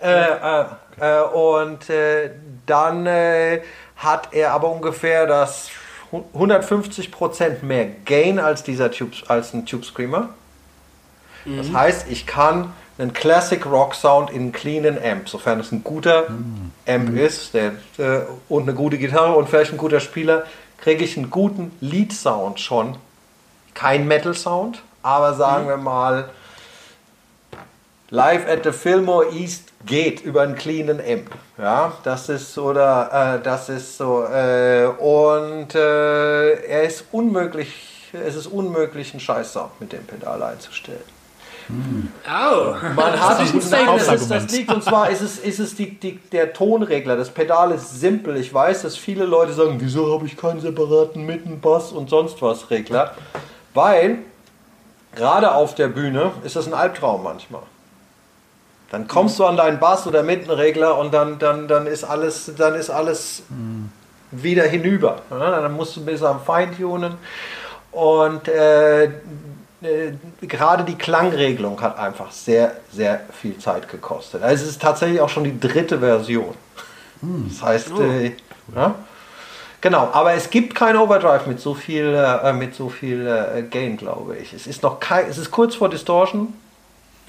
Äh, 0.00 0.12
äh, 0.12 0.64
äh, 1.00 1.22
und 1.22 1.90
äh, 1.90 2.30
dann 2.66 3.06
äh, 3.06 3.60
hat 3.96 4.28
er 4.30 4.52
aber 4.52 4.70
ungefähr 4.70 5.26
das 5.26 5.70
150% 6.12 7.64
mehr 7.64 7.86
Gain 8.04 8.38
als 8.38 8.62
dieser 8.62 8.92
Tube, 8.92 9.12
als 9.26 9.52
ein 9.52 9.66
Tube 9.66 9.84
Screamer. 9.84 10.28
Das 11.56 11.72
heißt, 11.72 12.06
ich 12.10 12.26
kann 12.26 12.72
einen 12.98 13.12
Classic 13.12 13.64
Rock 13.64 13.94
Sound 13.94 14.30
in 14.30 14.42
einen 14.42 14.52
cleanen 14.52 14.98
Amp, 15.02 15.28
sofern 15.28 15.60
es 15.60 15.70
ein 15.72 15.84
guter 15.84 16.26
Amp 16.86 17.16
ist 17.16 17.54
der, 17.54 17.72
äh, 17.98 18.22
und 18.48 18.64
eine 18.64 18.74
gute 18.74 18.98
Gitarre 18.98 19.34
und 19.36 19.48
vielleicht 19.48 19.72
ein 19.72 19.78
guter 19.78 20.00
Spieler, 20.00 20.44
kriege 20.78 21.04
ich 21.04 21.16
einen 21.16 21.30
guten 21.30 21.72
Lead 21.80 22.12
Sound 22.12 22.60
schon. 22.60 22.96
Kein 23.74 24.08
Metal 24.08 24.34
Sound, 24.34 24.82
aber 25.02 25.34
sagen 25.34 25.68
wir 25.68 25.76
mal 25.76 26.30
Live 28.10 28.48
at 28.48 28.64
the 28.64 28.72
Fillmore 28.72 29.30
East 29.32 29.64
geht 29.84 30.22
über 30.22 30.42
einen 30.42 30.54
cleanen 30.54 30.98
Amp. 30.98 31.30
Ja, 31.58 31.92
das 32.04 32.28
ist 32.28 32.56
oder 32.58 33.36
äh, 33.38 33.42
das 33.42 33.68
ist 33.68 33.96
so 33.98 34.24
äh, 34.24 34.86
und 34.86 35.74
äh, 35.74 36.52
er 36.64 36.84
ist 36.84 37.04
unmöglich, 37.12 38.12
es 38.12 38.34
ist 38.34 38.46
unmöglich 38.46 39.12
einen 39.12 39.20
Scheißsound 39.20 39.80
mit 39.80 39.92
dem 39.92 40.04
Pedal 40.04 40.42
einzustellen. 40.42 41.17
Au. 42.26 42.76
Man 42.96 43.20
hat 43.20 43.42
ist 43.42 43.74
ein 43.74 43.86
das, 43.86 44.08
ist, 44.08 44.30
das 44.30 44.50
liegt 44.50 44.72
und 44.72 44.82
zwar 44.82 45.10
ist 45.10 45.20
es, 45.20 45.38
ist 45.38 45.58
es 45.58 45.74
die, 45.74 45.98
die, 45.98 46.18
der 46.32 46.54
Tonregler. 46.54 47.16
Das 47.16 47.28
Pedal 47.28 47.72
ist 47.72 48.00
simpel. 48.00 48.36
Ich 48.36 48.52
weiß, 48.52 48.82
dass 48.82 48.96
viele 48.96 49.24
Leute 49.24 49.52
sagen, 49.52 49.76
wieso 49.78 50.12
habe 50.14 50.26
ich 50.26 50.36
keinen 50.36 50.60
separaten 50.60 51.26
Mitten, 51.26 51.60
Bass 51.60 51.92
und 51.92 52.08
sonst 52.08 52.40
was 52.40 52.70
Regler? 52.70 53.14
Weil 53.74 54.18
gerade 55.14 55.54
auf 55.54 55.74
der 55.74 55.88
Bühne 55.88 56.32
ist 56.42 56.56
das 56.56 56.66
ein 56.66 56.74
Albtraum 56.74 57.22
manchmal. 57.22 57.62
Dann 58.90 59.06
kommst 59.06 59.38
du 59.38 59.44
an 59.44 59.58
deinen 59.58 59.78
Bass 59.78 60.06
oder 60.06 60.22
Mittenregler 60.22 60.96
und 60.96 61.12
dann, 61.12 61.38
dann, 61.38 61.68
dann 61.68 61.86
ist 61.86 62.04
alles, 62.04 62.50
dann 62.56 62.74
ist 62.74 62.88
alles 62.88 63.42
wieder 64.30 64.64
hinüber. 64.64 65.20
Dann 65.28 65.72
musst 65.74 65.96
du 65.96 66.00
ein 66.00 66.06
bisschen 66.06 66.26
am 66.26 66.40
Feintunen. 66.40 67.18
Und 67.92 68.48
äh, 68.48 69.10
gerade 70.40 70.84
die 70.84 70.96
Klangregelung 70.96 71.80
hat 71.80 71.98
einfach 71.98 72.32
sehr, 72.32 72.72
sehr 72.92 73.20
viel 73.32 73.58
Zeit 73.58 73.88
gekostet. 73.88 74.42
Also 74.42 74.64
es 74.64 74.70
ist 74.70 74.82
tatsächlich 74.82 75.20
auch 75.20 75.28
schon 75.28 75.44
die 75.44 75.58
dritte 75.58 76.00
Version. 76.00 76.54
Das 77.20 77.62
heißt, 77.62 77.90
äh, 77.98 78.32
ja? 78.74 78.94
genau, 79.80 80.08
aber 80.12 80.34
es 80.34 80.50
gibt 80.50 80.74
kein 80.74 80.96
Overdrive 80.96 81.46
mit 81.46 81.60
so 81.60 81.74
viel, 81.74 82.14
äh, 82.14 82.52
mit 82.52 82.74
so 82.74 82.88
viel 82.88 83.26
äh, 83.26 83.62
Gain, 83.62 83.96
glaube 83.96 84.36
ich. 84.36 84.52
Es 84.52 84.66
ist 84.66 84.82
noch 84.82 85.00
kein, 85.00 85.26
es 85.28 85.38
ist 85.38 85.50
kurz 85.50 85.74
vor 85.74 85.88
Distortion, 85.88 86.54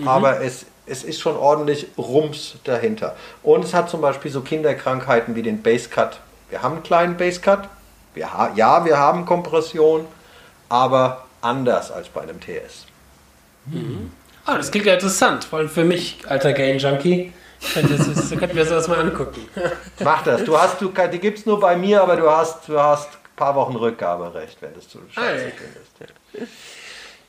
aber 0.06 0.42
es, 0.42 0.66
es 0.86 1.04
ist 1.04 1.20
schon 1.20 1.36
ordentlich 1.36 1.88
Rums 1.98 2.56
dahinter. 2.64 3.16
Und 3.44 3.66
es 3.66 3.74
hat 3.74 3.90
zum 3.90 4.02
Beispiel 4.02 4.32
so 4.32 4.42
Kinderkrankheiten 4.42 5.36
wie 5.36 5.44
den 5.44 5.62
Basscut. 5.62 6.20
Wir 6.50 6.62
haben 6.64 6.76
einen 6.76 6.84
kleinen 6.84 7.18
Basscut. 7.18 7.68
Wir 8.14 8.34
ha 8.34 8.52
ja, 8.56 8.86
wir 8.86 8.98
haben 8.98 9.26
Kompression, 9.26 10.06
aber 10.68 11.26
anders 11.42 11.92
als 11.92 12.10
bei 12.10 12.22
einem 12.22 12.40
TS. 12.40 12.86
Ah, 14.46 14.58
das 14.58 14.72
klingt 14.72 14.86
ja 14.88 14.94
interessant, 14.96 15.44
vor 15.44 15.60
allem 15.60 15.70
für 15.70 15.84
mich, 15.84 16.18
alter 16.28 16.54
Gain-Junkie. 16.54 17.34
Könnte 17.74 17.98
das- 17.98 18.30
Könnten 18.30 18.56
wir 18.56 18.66
sowas 18.66 18.88
mal 18.88 19.00
angucken. 19.00 19.48
Mach 20.00 20.24
das. 20.24 20.44
Du 20.46 20.58
hast, 20.58 20.80
du, 20.82 20.92
die 21.12 21.20
gibt 21.20 21.40
es 21.40 21.46
nur 21.46 21.60
bei 21.60 21.76
mir, 21.76 22.02
aber 22.02 22.16
du 22.16 22.30
hast, 22.30 22.68
du 22.70 22.80
hast 22.80 23.10
ein 23.10 23.36
paar 23.36 23.54
Wochen 23.56 23.76
Rückgaberecht, 23.76 24.62
wenn 24.62 24.74
du 24.74 24.80
es 24.80 24.88
zu 24.88 25.00
scheiße 25.14 25.46
Ei. 25.46 25.52
findest. 25.52 26.50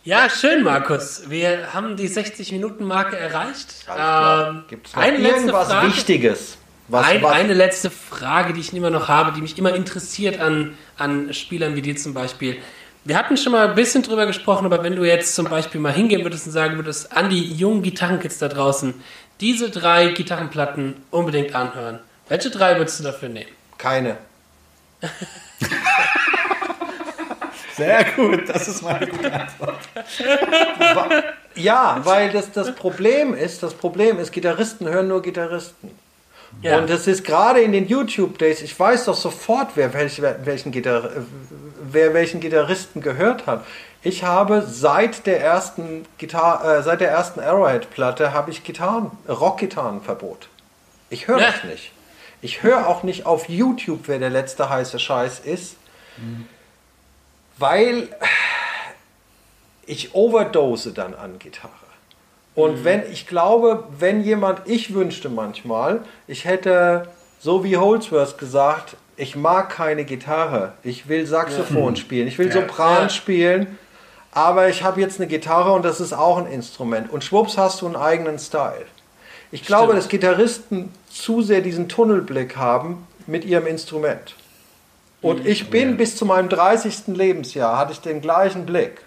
Ja, 0.04 0.30
schön, 0.30 0.62
Markus. 0.62 1.28
Wir 1.28 1.74
haben 1.74 1.96
die 1.96 2.08
60-Minuten-Marke 2.08 3.18
erreicht. 3.18 3.74
Ähm, 3.88 4.64
Gibt 4.68 4.86
es 4.86 4.96
noch 4.96 5.02
irgendwas 5.02 5.68
Frage. 5.68 5.88
Wichtiges? 5.88 6.56
Was, 6.88 7.06
Ein, 7.06 7.22
was, 7.22 7.32
eine 7.32 7.52
letzte 7.54 7.90
Frage, 7.90 8.52
die 8.52 8.60
ich 8.60 8.72
immer 8.72 8.90
noch 8.90 9.08
habe, 9.08 9.32
die 9.32 9.42
mich 9.42 9.58
immer 9.58 9.74
interessiert 9.74 10.40
an, 10.40 10.76
an 10.96 11.32
Spielern 11.34 11.76
wie 11.76 11.82
dir 11.82 11.96
zum 11.96 12.14
Beispiel. 12.14 12.56
Wir 13.04 13.16
hatten 13.16 13.36
schon 13.36 13.52
mal 13.52 13.68
ein 13.68 13.74
bisschen 13.74 14.02
drüber 14.02 14.26
gesprochen, 14.26 14.66
aber 14.66 14.82
wenn 14.82 14.96
du 14.96 15.04
jetzt 15.04 15.34
zum 15.34 15.46
Beispiel 15.46 15.80
mal 15.80 15.92
hingehen 15.92 16.22
würdest 16.22 16.46
und 16.46 16.52
sagen 16.52 16.76
würdest, 16.76 17.16
an 17.16 17.30
die 17.30 17.52
jungen 17.54 17.82
Gitarrenkids 17.82 18.38
da 18.38 18.48
draußen, 18.48 18.94
diese 19.40 19.70
drei 19.70 20.08
Gitarrenplatten 20.08 20.96
unbedingt 21.10 21.54
anhören. 21.54 22.00
Welche 22.28 22.50
drei 22.50 22.76
würdest 22.76 23.00
du 23.00 23.04
dafür 23.04 23.30
nehmen? 23.30 23.50
keine. 23.80 24.16
Sehr 27.76 28.04
gut, 28.14 28.46
das 28.46 28.68
ist 28.68 28.82
meine 28.82 29.06
gute 29.06 29.32
Antwort. 29.32 29.78
Ja, 31.54 32.00
weil 32.04 32.30
das, 32.30 32.52
das 32.52 32.74
Problem 32.74 33.32
ist, 33.32 33.62
das 33.62 33.72
Problem 33.72 34.18
ist, 34.18 34.32
Gitarristen 34.32 34.86
hören 34.86 35.08
nur 35.08 35.22
Gitarristen. 35.22 35.90
Ja. 36.62 36.78
Und 36.78 36.90
das 36.90 37.06
ist 37.06 37.24
gerade 37.24 37.60
in 37.60 37.72
den 37.72 37.86
YouTube-Days, 37.88 38.62
ich 38.62 38.78
weiß 38.78 39.06
doch 39.06 39.14
sofort, 39.16 39.70
wer, 39.76 39.94
welch, 39.94 40.20
welchen, 40.20 40.72
Gitar 40.72 41.10
wer 41.82 42.12
welchen 42.14 42.40
Gitarristen 42.40 43.00
gehört 43.00 43.46
hat. 43.46 43.64
Ich 44.02 44.24
habe 44.24 44.62
seit 44.66 45.26
der 45.26 45.40
ersten 45.40 46.06
Gitar 46.18 46.78
äh, 46.78 46.82
seit 46.82 47.00
der 47.00 47.10
ersten 47.10 47.40
Arrowhead-Platte 47.40 48.32
habe 48.32 48.50
ich 48.50 48.64
Gitarren, 48.64 49.10
Rockgitarrenverbot. 49.28 50.48
Ich 51.10 51.28
höre 51.28 51.38
Ja. 51.40 51.50
das 51.50 51.64
nicht. 51.64 51.92
Ich 52.42 52.62
höre 52.62 52.86
auch 52.86 53.02
nicht 53.02 53.26
auf 53.26 53.48
YouTube, 53.48 54.00
wer 54.06 54.18
der 54.18 54.30
letzte 54.30 54.70
heiße 54.70 54.98
Scheiß 54.98 55.40
ist, 55.40 55.76
weil 57.58 58.08
ich 59.84 60.14
overdose 60.14 60.92
dann 60.92 61.14
an 61.14 61.38
Gitarre. 61.38 61.72
Und 62.54 62.84
wenn, 62.84 63.02
ich 63.10 63.26
glaube, 63.26 63.84
wenn 63.98 64.22
jemand, 64.22 64.62
ich 64.66 64.92
wünschte 64.94 65.28
manchmal, 65.28 66.00
ich 66.26 66.44
hätte, 66.44 67.08
so 67.38 67.64
wie 67.64 67.76
Holdsworth 67.76 68.38
gesagt, 68.38 68.96
ich 69.16 69.36
mag 69.36 69.70
keine 69.70 70.04
Gitarre, 70.04 70.72
ich 70.82 71.08
will 71.08 71.26
Saxophon 71.26 71.94
spielen, 71.96 72.26
ich 72.26 72.38
will 72.38 72.48
Ja. 72.48 72.52
Sopran 72.54 73.02
Ja. 73.04 73.08
spielen, 73.08 73.78
aber 74.32 74.68
ich 74.68 74.82
habe 74.82 75.00
jetzt 75.00 75.20
eine 75.20 75.28
Gitarre 75.28 75.72
und 75.72 75.84
das 75.84 76.00
ist 76.00 76.12
auch 76.12 76.38
ein 76.38 76.46
Instrument. 76.46 77.10
Und 77.12 77.22
schwupps 77.24 77.56
hast 77.56 77.82
du 77.82 77.86
einen 77.86 77.96
eigenen 77.96 78.38
Style. 78.38 78.86
Ich 79.52 79.64
glaube, 79.64 79.86
Stimmt. 79.92 79.98
dass 79.98 80.08
Gitarristen 80.08 80.92
zu 81.10 81.42
sehr 81.42 81.60
diesen 81.60 81.88
Tunnelblick 81.88 82.56
haben 82.56 83.06
mit 83.26 83.44
ihrem 83.44 83.66
Instrument. 83.66 84.34
Und 85.22 85.46
ich 85.46 85.68
bin 85.70 85.96
bis 85.96 86.16
zu 86.16 86.24
meinem 86.24 86.48
30. 86.48 87.08
Lebensjahr, 87.08 87.76
hatte 87.78 87.92
ich 87.92 88.00
den 88.00 88.20
gleichen 88.22 88.64
Blick. 88.64 89.02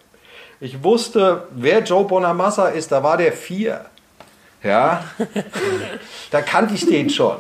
Ich 0.63 0.81
wusste, 0.81 1.45
wer 1.51 1.83
Joe 1.83 2.05
Bonamassa 2.05 2.69
ist, 2.69 2.89
da 2.89 3.03
war 3.03 3.17
der 3.17 3.33
vier. 3.33 3.83
Ja, 4.63 5.03
da 6.31 6.41
kannte 6.41 6.73
ich 6.75 6.85
den 6.85 7.09
schon. 7.09 7.35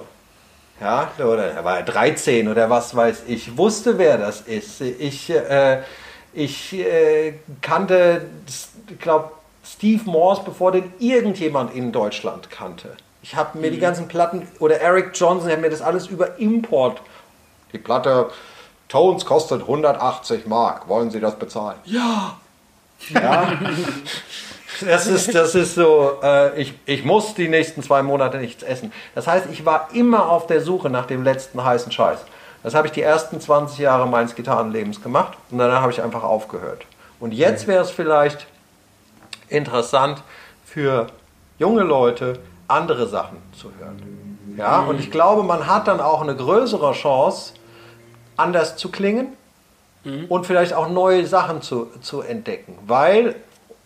Ja, 0.81 1.09
oder 1.19 1.45
er 1.45 1.63
war 1.63 1.81
13 1.81 2.49
oder 2.49 2.69
was 2.69 2.93
weiß 2.93 3.23
ich. 3.27 3.47
Ich 3.47 3.57
wusste, 3.57 3.97
wer 3.97 4.17
das 4.17 4.41
ist. 4.41 4.81
Ich, 4.81 5.29
äh, 5.29 5.83
ich 6.33 6.73
äh, 6.73 7.35
kannte, 7.61 8.25
ich 8.89 8.99
glaube, 8.99 9.31
Steve 9.63 10.03
Morse, 10.03 10.41
bevor 10.43 10.73
den 10.73 10.91
irgendjemand 10.99 11.73
in 11.73 11.93
Deutschland 11.93 12.49
kannte. 12.49 12.89
Ich 13.21 13.37
habe 13.37 13.57
mir 13.57 13.71
die 13.71 13.79
ganzen 13.79 14.09
Platten, 14.09 14.45
oder 14.59 14.81
Eric 14.81 15.11
Johnson, 15.13 15.47
ich 15.47 15.53
habe 15.53 15.61
mir 15.61 15.69
das 15.69 15.81
alles 15.81 16.07
über 16.07 16.39
Import. 16.39 16.99
Die 17.71 17.77
Platte 17.77 18.31
Tones 18.89 19.25
kostet 19.25 19.61
180 19.61 20.45
Mark. 20.45 20.89
Wollen 20.89 21.09
Sie 21.09 21.21
das 21.21 21.39
bezahlen? 21.39 21.77
Ja. 21.85 22.35
Ja. 23.09 23.53
Das 24.81 25.07
ist, 25.07 25.33
das 25.33 25.55
ist 25.55 25.75
so, 25.75 26.19
äh, 26.23 26.59
ich, 26.59 26.73
ich 26.85 27.05
muss 27.05 27.35
die 27.35 27.47
nächsten 27.47 27.83
zwei 27.83 28.01
Monate 28.01 28.37
nichts 28.37 28.63
essen. 28.63 28.91
Das 29.15 29.27
heißt, 29.27 29.47
ich 29.51 29.65
war 29.65 29.89
immer 29.93 30.29
auf 30.29 30.47
der 30.47 30.61
Suche 30.61 30.89
nach 30.89 31.05
dem 31.05 31.23
letzten 31.23 31.63
heißen 31.63 31.91
Scheiß. 31.91 32.19
Das 32.63 32.73
habe 32.73 32.87
ich 32.87 32.93
die 32.93 33.01
ersten 33.01 33.39
20 33.39 33.77
Jahre 33.79 34.07
meines 34.07 34.35
Gitarrenlebens 34.35 35.01
gemacht 35.01 35.37
und 35.51 35.59
danach 35.59 35.81
habe 35.81 35.91
ich 35.91 36.01
einfach 36.01 36.23
aufgehört. 36.23 36.85
Und 37.19 37.33
jetzt 37.33 37.67
wäre 37.67 37.83
es 37.83 37.91
vielleicht 37.91 38.47
interessant 39.49 40.23
für 40.65 41.07
junge 41.59 41.83
Leute, 41.83 42.39
andere 42.67 43.07
Sachen 43.07 43.37
zu 43.57 43.71
hören. 43.77 44.55
Ja, 44.57 44.79
und 44.79 44.99
ich 44.99 45.11
glaube, 45.11 45.43
man 45.43 45.67
hat 45.67 45.87
dann 45.87 45.99
auch 45.99 46.21
eine 46.21 46.35
größere 46.35 46.93
Chance, 46.93 47.53
anders 48.37 48.77
zu 48.77 48.89
klingen 48.89 49.33
und 50.29 50.45
vielleicht 50.45 50.73
auch 50.73 50.89
neue 50.89 51.25
Sachen 51.25 51.61
zu, 51.61 51.87
zu 52.01 52.21
entdecken. 52.21 52.77
Weil 52.85 53.35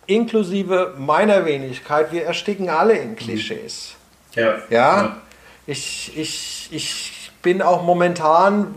inklusive 0.08 0.96
meiner 0.98 1.46
Wenigkeit, 1.46 2.12
wir 2.12 2.24
ersticken 2.24 2.70
alle 2.70 2.94
in 2.94 3.16
Klischees. 3.16 3.96
Ja. 4.34 4.58
Ja, 4.70 5.18
ich, 5.66 6.18
ich, 6.18 6.70
ich 6.72 7.32
bin 7.42 7.62
auch 7.62 7.84
momentan, 7.84 8.74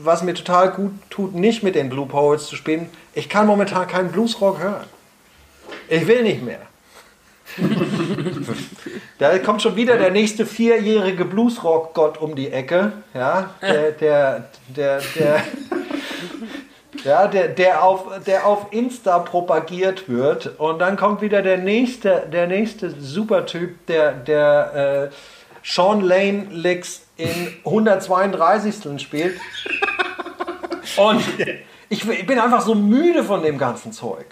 was 0.00 0.22
mir 0.22 0.34
total 0.34 0.70
gut 0.72 0.92
tut, 1.10 1.34
nicht 1.34 1.62
mit 1.62 1.74
den 1.74 1.88
Blue 1.88 2.06
Poets 2.06 2.46
zu 2.46 2.56
spielen. 2.56 2.88
Ich 3.14 3.28
kann 3.28 3.46
momentan 3.46 3.86
keinen 3.86 4.10
Bluesrock 4.10 4.60
hören. 4.60 4.86
Ich 5.88 6.06
will 6.06 6.22
nicht 6.22 6.42
mehr. 6.42 6.60
da 9.18 9.38
kommt 9.38 9.60
schon 9.60 9.76
wieder 9.76 9.98
der 9.98 10.10
nächste 10.10 10.46
vierjährige 10.46 11.26
Bluesrock-Gott 11.26 12.18
um 12.18 12.34
die 12.34 12.50
Ecke. 12.50 12.92
Ja, 13.12 13.50
der, 13.60 13.92
der, 13.92 14.48
der, 14.68 15.02
der, 15.14 15.44
ja, 17.04 17.26
der, 17.26 17.48
der, 17.48 17.82
auf, 17.82 18.24
der 18.26 18.46
auf 18.46 18.66
Insta 18.70 19.18
propagiert 19.18 20.08
wird. 20.08 20.58
Und 20.58 20.78
dann 20.78 20.96
kommt 20.96 21.22
wieder 21.22 21.42
der 21.42 21.58
nächste, 21.58 22.28
der 22.32 22.46
nächste 22.46 22.90
Supertyp, 22.90 23.86
der, 23.86 24.12
der 24.12 25.10
äh, 25.10 25.14
Sean 25.64 26.00
Lane 26.00 26.46
Licks 26.50 27.06
in 27.16 27.54
132. 27.64 29.00
spielt. 29.00 29.40
Und 30.96 31.22
ich, 31.88 32.08
ich 32.08 32.26
bin 32.26 32.38
einfach 32.38 32.60
so 32.60 32.74
müde 32.74 33.24
von 33.24 33.42
dem 33.42 33.58
ganzen 33.58 33.92
Zeug. 33.92 34.26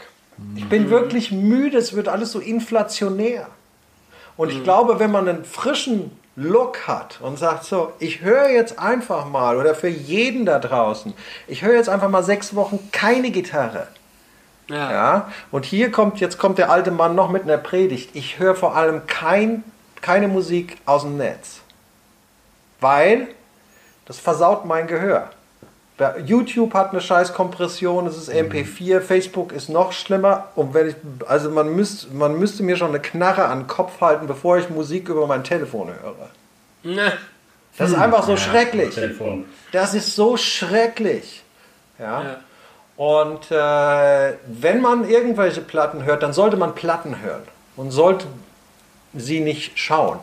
Ich 0.56 0.68
bin 0.68 0.88
wirklich 0.88 1.32
müde, 1.32 1.76
es 1.76 1.94
wird 1.94 2.08
alles 2.08 2.32
so 2.32 2.40
inflationär. 2.40 3.48
Und 4.36 4.50
ich 4.50 4.64
glaube, 4.64 4.98
wenn 4.98 5.10
man 5.10 5.28
einen 5.28 5.44
frischen 5.44 6.10
Look 6.36 6.86
hat 6.86 7.20
und 7.20 7.38
sagt 7.38 7.64
so, 7.64 7.92
ich 7.98 8.20
höre 8.20 8.48
jetzt 8.48 8.78
einfach 8.78 9.26
mal, 9.26 9.56
oder 9.56 9.74
für 9.74 9.88
jeden 9.88 10.46
da 10.46 10.58
draußen, 10.58 11.12
ich 11.48 11.62
höre 11.62 11.74
jetzt 11.74 11.88
einfach 11.88 12.08
mal 12.08 12.22
sechs 12.22 12.54
Wochen 12.54 12.78
keine 12.92 13.30
Gitarre. 13.30 13.88
Ja. 14.68 14.92
Ja, 14.92 15.32
und 15.50 15.64
hier 15.64 15.90
kommt, 15.90 16.20
jetzt 16.20 16.38
kommt 16.38 16.58
der 16.58 16.70
alte 16.70 16.92
Mann 16.92 17.16
noch 17.16 17.28
mit 17.28 17.42
einer 17.42 17.58
Predigt. 17.58 18.10
Ich 18.14 18.38
höre 18.38 18.54
vor 18.54 18.76
allem 18.76 19.06
kein, 19.08 19.64
keine 20.00 20.28
Musik 20.28 20.78
aus 20.86 21.02
dem 21.02 21.16
Netz. 21.16 21.60
Weil 22.80 23.26
das 24.06 24.20
versaut 24.20 24.64
mein 24.64 24.86
Gehör. 24.86 25.30
YouTube 26.24 26.74
hat 26.74 26.92
eine 26.92 27.00
scheiß 27.00 27.32
Kompression, 27.32 28.06
es 28.06 28.16
ist 28.16 28.30
MP4, 28.30 29.00
Facebook 29.00 29.52
ist 29.52 29.68
noch 29.68 29.92
schlimmer. 29.92 30.48
Und 30.54 30.74
wenn 30.74 30.88
ich, 30.88 30.96
also 31.26 31.50
man, 31.50 31.74
müsst, 31.74 32.12
man 32.12 32.38
müsste 32.38 32.62
mir 32.62 32.76
schon 32.76 32.88
eine 32.88 33.00
Knarre 33.00 33.44
an 33.46 33.60
den 33.60 33.66
Kopf 33.66 34.00
halten, 34.00 34.26
bevor 34.26 34.58
ich 34.58 34.70
Musik 34.70 35.08
über 35.08 35.26
mein 35.26 35.44
Telefon 35.44 35.88
höre. 35.88 36.30
Na, 36.82 37.12
Das 37.76 37.90
ist 37.90 37.96
einfach 37.96 38.24
so 38.24 38.32
Ja, 38.32 38.38
schrecklich. 38.38 38.94
Das 39.72 39.94
ist 39.94 40.14
so 40.16 40.36
schrecklich. 40.36 41.42
Ja. 41.98 42.22
ja. 42.22 42.36
Und 42.96 43.50
äh, 43.50 44.34
wenn 44.46 44.80
man 44.80 45.08
irgendwelche 45.08 45.60
Platten 45.60 46.04
hört, 46.04 46.22
dann 46.22 46.32
sollte 46.32 46.56
man 46.56 46.74
Platten 46.74 47.20
hören 47.22 47.42
und 47.76 47.90
sollte 47.90 48.26
sie 49.14 49.40
nicht 49.40 49.78
schauen. 49.78 50.18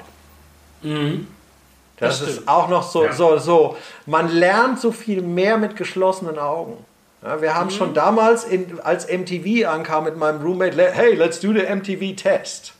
Das, 1.98 2.20
Das 2.20 2.30
ist 2.30 2.48
auch 2.48 2.68
noch 2.70 2.84
so, 2.84 3.06
Ja. 3.06 3.14
so, 3.14 3.38
so. 3.38 3.76
Man 4.06 4.30
lernt 4.30 4.80
so 4.80 4.92
viel 4.92 5.22
mehr 5.22 5.58
mit 5.58 5.76
geschlossenen 5.76 6.38
Augen. 6.38 6.86
Ja, 7.24 7.42
wir 7.42 7.56
haben 7.56 7.72
schon 7.72 7.94
damals, 7.96 8.44
in, 8.44 8.80
als 8.82 9.08
MTV 9.08 9.68
ankam 9.68 10.04
mit 10.04 10.16
meinem 10.18 10.42
Roommate, 10.42 10.78
hey, 10.94 11.16
let's 11.16 11.40
do 11.40 11.52
the 11.52 11.62
MTV 11.64 12.16
test. 12.16 12.74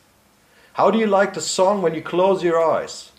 How 0.78 0.92
do 0.92 1.00
you 1.00 1.08
like 1.08 1.34
the 1.34 1.42
song 1.42 1.82
when 1.84 1.96
you 1.96 2.02
close 2.02 2.48
your 2.48 2.58
eyes? 2.60 3.12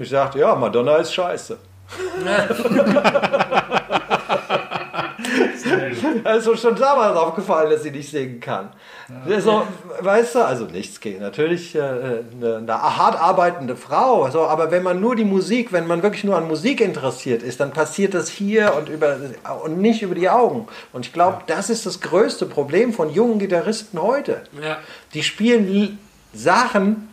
Ich 0.00 0.10
sagte, 0.10 0.40
ja, 0.40 0.54
Madonna 0.56 0.96
ist 0.96 1.14
scheiße. 1.14 1.56
Also 6.24 6.56
schon 6.56 6.76
damals 6.76 7.16
aufgefallen, 7.16 7.70
dass 7.70 7.82
sie 7.82 7.90
nicht 7.90 8.10
singen 8.10 8.40
kann. 8.40 8.70
So, 9.38 9.66
weißt 10.00 10.36
du, 10.36 10.44
also 10.44 10.64
nichts 10.64 11.00
gegen. 11.00 11.20
Natürlich 11.20 11.74
äh, 11.74 11.80
eine, 11.80 12.56
eine 12.56 12.96
hart 12.96 13.20
arbeitende 13.20 13.76
Frau, 13.76 14.30
so, 14.30 14.42
aber 14.42 14.70
wenn 14.70 14.82
man 14.82 15.00
nur 15.00 15.14
die 15.16 15.24
Musik, 15.24 15.72
wenn 15.72 15.86
man 15.86 16.02
wirklich 16.02 16.24
nur 16.24 16.36
an 16.36 16.48
Musik 16.48 16.80
interessiert 16.80 17.42
ist, 17.42 17.60
dann 17.60 17.72
passiert 17.72 18.14
das 18.14 18.28
hier 18.28 18.74
und, 18.76 18.88
über, 18.88 19.16
und 19.64 19.78
nicht 19.78 20.02
über 20.02 20.14
die 20.14 20.30
Augen. 20.30 20.66
Und 20.92 21.06
ich 21.06 21.12
glaube, 21.12 21.42
das 21.46 21.70
ist 21.70 21.86
das 21.86 22.00
größte 22.00 22.46
Problem 22.46 22.92
von 22.92 23.10
jungen 23.10 23.38
Gitarristen 23.38 24.00
heute. 24.00 24.42
Ja. 24.62 24.78
Die 25.12 25.22
spielen 25.22 25.98
Sachen, 26.32 27.08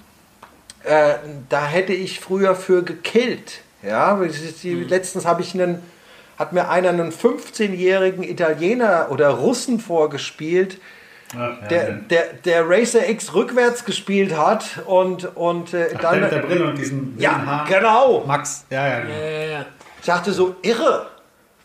äh, 0.83 1.15
da 1.49 1.65
hätte 1.65 1.93
ich 1.93 2.19
früher 2.19 2.55
für 2.55 2.83
gekillt. 2.83 3.61
Ja, 3.83 4.19
die, 4.63 4.75
letztens 4.83 5.25
habe 5.25 5.41
ich 5.41 5.53
einen, 5.53 5.81
hat 6.41 6.51
mir 6.53 6.69
einer 6.69 6.89
einen 6.89 7.11
15-jährigen 7.11 8.23
Italiener 8.23 9.07
oder 9.11 9.29
Russen 9.29 9.79
vorgespielt, 9.79 10.79
Ja, 11.33 11.39
ja, 11.39 11.67
der, 11.69 11.89
ja. 11.89 11.95
der, 12.09 12.23
der 12.43 12.69
Racer 12.69 13.07
X 13.07 13.33
rückwärts 13.33 13.85
gespielt 13.85 14.35
hat 14.35 14.81
und, 14.85 15.35
und 15.37 15.73
äh, 15.73 15.89
Der 15.89 15.99
dann. 15.99 16.19
mit 16.21 16.31
der 16.31 16.39
Brille 16.39 16.65
und 16.67 16.77
diesen 16.77 17.15
ja, 17.17 17.45
Haaren. 17.45 17.67
genau. 17.69 18.23
Max, 18.27 18.65
ja, 18.69 18.85
ja, 18.87 18.99
genau. 18.99 19.13
Ja, 19.13 19.29
ja, 19.29 19.45
ja. 19.51 19.65
Ich 20.01 20.05
dachte 20.07 20.33
so, 20.33 20.55
irre. 20.63 21.05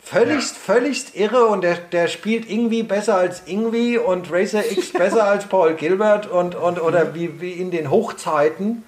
Völligst, 0.01 0.55
völligst 0.55 1.15
irre 1.17 1.47
und 1.47 1.65
der, 1.65 1.75
der 1.91 2.07
spielt 2.07 2.49
irgendwie 2.49 2.83
besser 2.83 3.17
als 3.17 3.41
Ingwie 3.45 3.97
und 3.97 4.31
Racer 4.31 4.63
X 4.71 4.93
besser 4.93 5.25
als 5.33 5.47
Paul 5.47 5.73
Gilbert 5.73 6.27
und, 6.27 6.55
und 6.55 6.81
oder 6.81 7.13
wie, 7.13 7.41
wie 7.41 7.51
in 7.51 7.71
den 7.71 7.91
Hochzeiten 7.91 8.83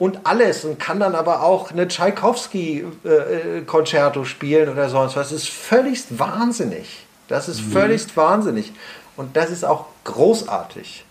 und 0.00 0.18
alles 0.24 0.64
und 0.64 0.80
kann 0.80 0.98
dann 0.98 1.14
aber 1.14 1.42
auch 1.42 1.70
eine 1.70 1.86
Tchaikovsky-Konzerto 1.86 4.24
spielen 4.24 4.68
oder 4.70 4.88
sonst 4.88 5.14
was. 5.14 5.28
Das 5.28 5.42
ist 5.42 5.50
völligst 5.50 6.18
wahnsinnig. 6.18 7.06
Das 7.28 7.48
ist 7.48 7.60
völligst 7.60 8.16
wahnsinnig 8.16 8.72
und 9.16 9.36
das 9.36 9.50
ist 9.50 9.64
auch 9.64 9.84
großartig. 10.02 11.04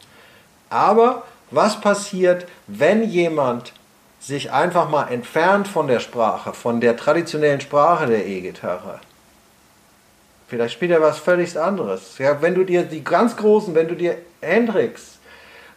Aber 0.70 1.24
was 1.52 1.80
passiert, 1.80 2.46
wenn 2.68 3.08
jemand 3.08 3.72
sich 4.20 4.52
einfach 4.52 4.90
mal 4.90 5.08
entfernt 5.08 5.70
von 5.70 5.88
der 5.88 6.02
Sprache, 6.02 6.54
von 6.54 6.82
der 6.82 6.98
traditionellen 6.98 7.62
Sprache 7.62 8.08
der 8.08 8.28
E-Gitarre? 8.28 9.00
Vielleicht 10.48 10.74
spielt 10.74 10.92
er 10.92 11.02
was 11.02 11.20
völlig 11.20 11.58
anderes. 11.60 12.18
Ja, 12.18 12.42
wenn 12.42 12.56
du 12.56 12.66
dir 12.66 12.84
die 12.84 13.04
ganz 13.04 13.38
großen, 13.38 13.76
wenn 13.76 13.88
du 13.88 13.96
dir 13.96 14.18
Hendrix, 14.42 15.19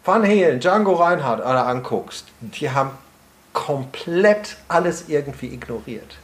Van 0.05 0.25
Halen, 0.25 0.61
Django 0.61 0.95
Reinhardt 0.95 1.41
alle 1.41 1.65
anguckst, 1.65 2.27
die 2.41 2.71
haben 2.71 2.91
komplett 3.53 4.57
alles 4.69 5.09
irgendwie 5.09 5.53
ignoriert. 5.53 6.17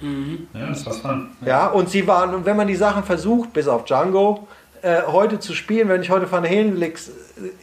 Ja, 0.00 0.66
das 0.66 0.84
war's 0.84 1.02
dann. 1.02 1.36
Ja, 1.44 1.68
und 1.68 1.88
sie 1.88 2.06
waren, 2.06 2.34
und 2.34 2.44
wenn 2.44 2.56
man 2.56 2.66
die 2.66 2.76
Sachen 2.76 3.04
versucht, 3.04 3.52
bis 3.52 3.68
auf 3.68 3.84
Django, 3.84 4.46
äh, 4.82 5.02
heute 5.06 5.40
zu 5.40 5.54
spielen, 5.54 5.88
wenn 5.88 6.02
ich 6.02 6.10
heute 6.10 6.30
Van 6.30 6.44
Halen 6.44 6.76
licks, 6.76 7.08
äh, 7.08 7.12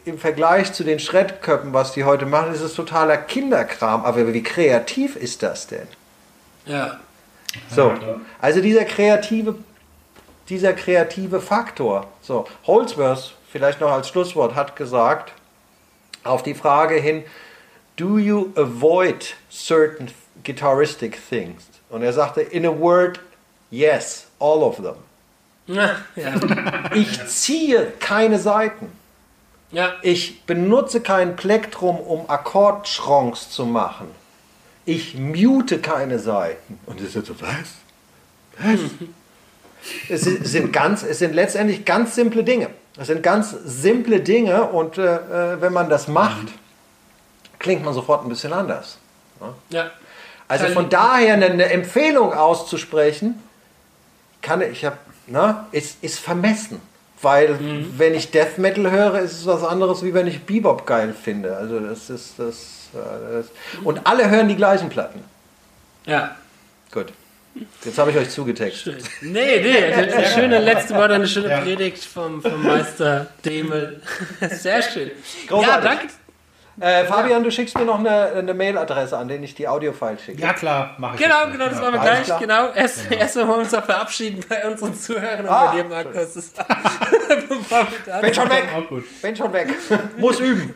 im 0.06 0.18
Vergleich 0.18 0.74
zu 0.74 0.84
den 0.84 1.00
Schreddköppen, 1.00 1.74
was 1.74 1.94
die 1.94 2.06
heute 2.06 2.26
machen, 2.26 2.54
ist 2.54 2.62
es 2.62 2.74
totaler 2.74 3.18
Kinderkram. 3.18 4.04
Aber 4.04 4.34
wie 4.34 4.44
kreativ 4.44 5.16
ist 5.16 5.44
das 5.44 5.68
denn? 5.68 5.88
Ja. 6.66 7.00
So, 7.70 7.94
also 8.42 8.62
dieser 8.62 8.84
kreative, 8.86 9.56
dieser 10.50 10.74
kreative 10.74 11.40
Faktor. 11.40 12.08
So, 12.22 12.48
Holdsworth, 12.66 13.36
vielleicht 13.54 13.80
noch 13.80 13.92
als 13.92 14.10
Schlusswort, 14.10 14.56
hat 14.56 14.76
gesagt, 14.76 15.32
auf 16.24 16.42
die 16.42 16.56
Frage 16.56 16.96
hin, 16.96 17.24
do 17.96 18.18
you 18.18 18.48
avoid 18.56 19.36
certain 19.50 20.10
guitaristic 20.44 21.20
things? 21.30 21.64
Und 21.90 22.02
er 22.02 22.12
sagte, 22.12 22.42
in 22.42 22.66
a 22.66 22.72
word, 22.76 23.20
yes, 23.70 24.26
all 24.40 24.64
of 24.64 24.78
them. 24.78 24.96
Ja. 25.68 25.98
Ja. 26.16 26.34
Ich 26.94 27.26
ziehe 27.28 27.94
keine 28.00 28.40
Seiten. 28.40 28.92
ja. 29.72 29.94
Ich 30.02 30.44
benutze 30.46 31.00
kein 31.00 31.36
Plektrum, 31.36 31.98
um 32.00 32.30
Akkordschronks 32.30 33.52
zu 33.52 33.66
machen. 33.66 34.08
Ich 34.86 35.16
mute 35.16 35.80
keine 35.80 36.20
Seiten. 36.20 36.80
Und 36.88 37.00
es 37.00 37.16
ist 37.16 37.28
so, 37.28 37.36
was? 37.40 37.76
Was? 38.58 38.80
es 40.10 40.24
sind 40.24 40.74
ganz, 40.74 41.04
es 41.04 41.20
sind 41.20 41.34
letztendlich 41.36 41.86
ganz 41.86 42.16
simple 42.16 42.44
Dinge. 42.44 42.70
Es 42.98 43.08
sind 43.08 43.24
ganz 43.24 43.52
simple 43.66 44.20
Dinge 44.20 44.66
und 44.66 44.98
äh, 44.98 45.16
äh, 45.16 45.62
wenn 45.62 45.74
man 45.74 45.90
das 45.90 46.08
macht, 46.08 46.48
klingt 47.60 47.84
man 47.84 47.94
sofort 47.94 48.24
ein 48.24 48.30
bisschen 48.30 48.54
anders. 48.54 48.98
ja. 49.70 49.92
Also 50.48 50.68
von 50.68 50.90
daher 50.90 51.34
eine, 51.34 51.66
Empfehlung 51.72 52.34
auszusprechen, 52.34 53.42
kann 54.42 54.62
ich 54.62 54.86
habe, 54.86 54.98
ne, 55.26 55.66
ist, 55.72 56.04
ist 56.04 56.20
vermessen. 56.20 56.80
Weil 57.22 57.58
wenn 57.98 58.14
ich 58.14 58.30
Death 58.32 58.58
Metal 58.58 58.92
höre, 58.92 59.20
ist 59.20 59.32
es 59.32 59.46
was 59.46 59.64
anderes, 59.64 60.04
wie 60.04 60.14
wenn 60.14 60.28
ich 60.28 60.44
Bebop 60.44 60.86
geil 60.86 61.14
finde. 61.14 61.56
Also 61.56 61.80
das 61.80 62.10
ist 62.10 62.38
das, 62.38 62.90
äh, 62.94 63.34
das 63.34 63.46
und 63.84 64.06
alle 64.06 64.30
hören 64.30 64.50
die 64.50 64.58
gleichen 64.58 64.90
Platten. 64.90 65.24
Ja. 66.06 66.36
Gut. 66.92 67.14
Jetzt 67.86 67.98
habe 67.98 68.12
ich 68.12 68.18
euch 68.18 68.30
zugetextet. 68.30 69.04
Nee, 69.22 69.60
nee, 69.62 69.84
eine 69.94 70.26
schöne 70.28 70.60
letzte 70.60 70.96
Wort, 70.96 71.12
eine 71.12 71.28
schöne 71.28 71.50
Ja. 71.50 71.62
Predigt 71.62 72.04
vom, 72.04 72.42
vom 72.42 72.64
Meister 72.64 73.28
Demel. 73.46 74.02
Sehr 74.50 74.82
schön. 74.82 75.10
Ja, 75.10 75.48
Großartig. 75.50 75.90
danke. 75.90 76.08
Äh, 76.80 77.06
Fabian, 77.06 77.44
du 77.44 77.52
schickst 77.52 77.78
mir 77.78 77.86
noch 77.86 78.00
eine, 78.00 78.32
eine 78.32 78.54
Mailadresse, 78.56 79.16
an 79.16 79.28
den 79.28 79.44
ich 79.44 79.54
die 79.54 79.68
Audio-File 79.68 80.18
schicke. 80.18 80.42
Ja, 80.42 80.54
klar, 80.54 80.96
mache 80.98 81.16
ich. 81.18 81.22
Genau, 81.22 81.46
genau, 81.52 81.66
das 81.70 81.76
Ja. 81.76 81.82
machen 81.82 81.94
wir 81.94 82.00
gleich. 82.02 82.24
klar. 82.26 82.40
Genau. 82.40 82.70
Erst, 82.74 83.12
erst 83.12 83.36
wollen 83.36 83.48
wir 83.50 83.58
uns 83.58 83.74
auch 83.76 83.86
verabschieden 83.86 84.44
bei 84.50 84.68
unseren 84.68 84.96
Zuhörern 84.96 85.42
und 85.42 85.50
Ah, 85.50 85.68
bei 85.68 85.82
dir, 85.84 85.84
Markus. 85.84 86.34
Bin 88.22 88.34
schon 88.34 88.50
weg. 88.50 88.64
Bin 89.22 89.36
schon 89.36 89.54
weg. 89.54 89.68
Muss 90.18 90.40
üben. 90.40 90.74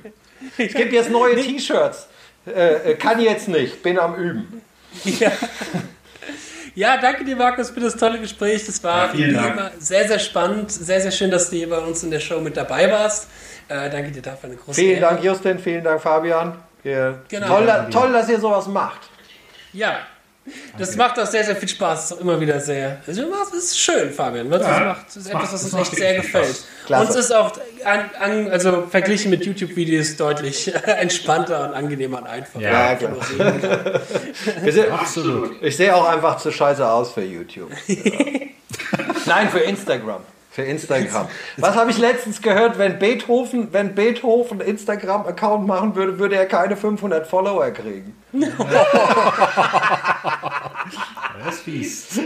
Es 0.57 0.73
gibt 0.75 0.93
jetzt 0.93 1.09
neue 1.09 1.36
T-Shirts. 1.36 2.07
Äh, 2.45 2.91
äh, 2.91 2.95
kann 2.95 3.19
jetzt 3.19 3.47
nicht. 3.47 3.82
Bin 3.82 3.97
am 3.97 4.13
Üben. 4.15 4.61
Ja. 5.03 5.32
Ja, 6.78 6.97
danke 6.97 7.25
dir, 7.25 7.36
Markus, 7.36 7.71
für 7.71 7.80
das 7.80 7.95
tolle 7.95 8.19
Gespräch. 8.19 8.65
Das 8.67 8.84
war 8.84 9.13
Ja, 9.15 9.71
sehr, 9.80 10.07
sehr 10.07 10.19
spannend. 10.19 10.71
Sehr, 10.71 11.01
sehr 11.01 11.11
schön, 11.11 11.32
dass 11.32 11.49
du 11.49 11.55
hier 11.55 11.69
bei 11.69 11.80
uns 11.80 12.03
in 12.03 12.11
der 12.11 12.19
Show 12.19 12.39
mit 12.39 12.55
dabei 12.55 12.91
warst. 12.91 13.28
Äh, 13.67 13.89
danke 13.89 14.11
dir 14.11 14.21
dafür 14.21 14.49
eine 14.49 14.57
große 14.57 14.80
Vielen 14.80 14.97
Ehre. 14.97 15.01
Dank, 15.01 15.23
Justin. 15.23 15.57
Vielen 15.59 15.84
Dank, 15.84 15.99
Fabian. 16.01 16.55
Ihr, 16.84 17.19
Genau. 17.28 17.47
toll, 17.47 17.88
toll, 17.91 18.13
dass 18.13 18.30
ihr 18.30 18.39
sowas 18.39 18.67
macht. 18.67 19.01
Ja. 19.73 19.97
Das 20.78 20.95
macht 20.95 21.20
auch 21.20 21.26
sehr, 21.26 21.43
sehr 21.43 21.56
viel 21.56 21.68
Spaß. 21.68 22.00
Das 22.00 22.12
ist 22.12 22.18
auch 22.18 22.22
immer 22.22 22.39
wieder 22.39 22.60
sehr. 22.60 23.02
Also, 23.06 23.24
es 23.58 23.64
ist 23.64 23.80
schön, 23.80 24.12
Fabian. 24.12 24.50
Das 24.50 24.62
Ja, 24.62 24.80
macht 24.86 25.16
ist 25.16 25.28
etwas, 25.28 25.54
was 25.54 25.64
uns 25.66 25.74
echt 25.74 25.95
sehr 25.95 26.16
gefällt. 26.16 26.64
Uns 26.88 27.16
ist 27.16 27.34
auch, 27.34 27.52
an, 27.84 28.10
an, 28.20 28.50
also 28.50 28.88
verglichen 28.89 29.30
mit 29.30 29.45
YouTube-Videos, 29.45 30.16
deutlich 30.16 30.74
entspannter 30.86 31.68
und 31.68 31.74
angenehmer 31.74 32.20
und 32.20 32.28
einfacher. 32.28 32.62
Ja, 32.62 32.95
klar. 32.95 33.16
Wir 34.62 34.74
sind, 34.74 34.91
Absolut. 34.91 35.62
ich 35.62 35.76
sehe 35.76 35.95
auch 35.95 36.08
einfach 36.08 36.38
zu 36.38 36.52
scheiße 36.52 36.88
aus 36.88 37.12
für 37.12 37.24
YouTube. 37.24 37.72
Nein, 39.26 39.50
für 39.50 39.60
Instagram. 39.60 40.22
Für 40.58 40.64
Instagram. 40.64 41.28
Was 41.58 41.76
habe 41.76 41.91
ich 41.91 41.99
letztens 41.99 42.41
gehört? 42.41 42.80
Wenn 42.80 42.97
Beethoven, 42.97 43.72
wenn 43.74 43.93
Beethoven 43.93 44.60
Instagram-Account 44.60 45.68
machen 45.68 45.93
würde, 45.95 46.18
würde 46.18 46.36
er 46.36 46.47
keine 46.47 46.76
500 46.76 47.28
Follower 47.28 47.70
kriegen. 47.70 48.16
Das 51.45 51.55
ist 51.55 51.62
fies. 51.64 52.20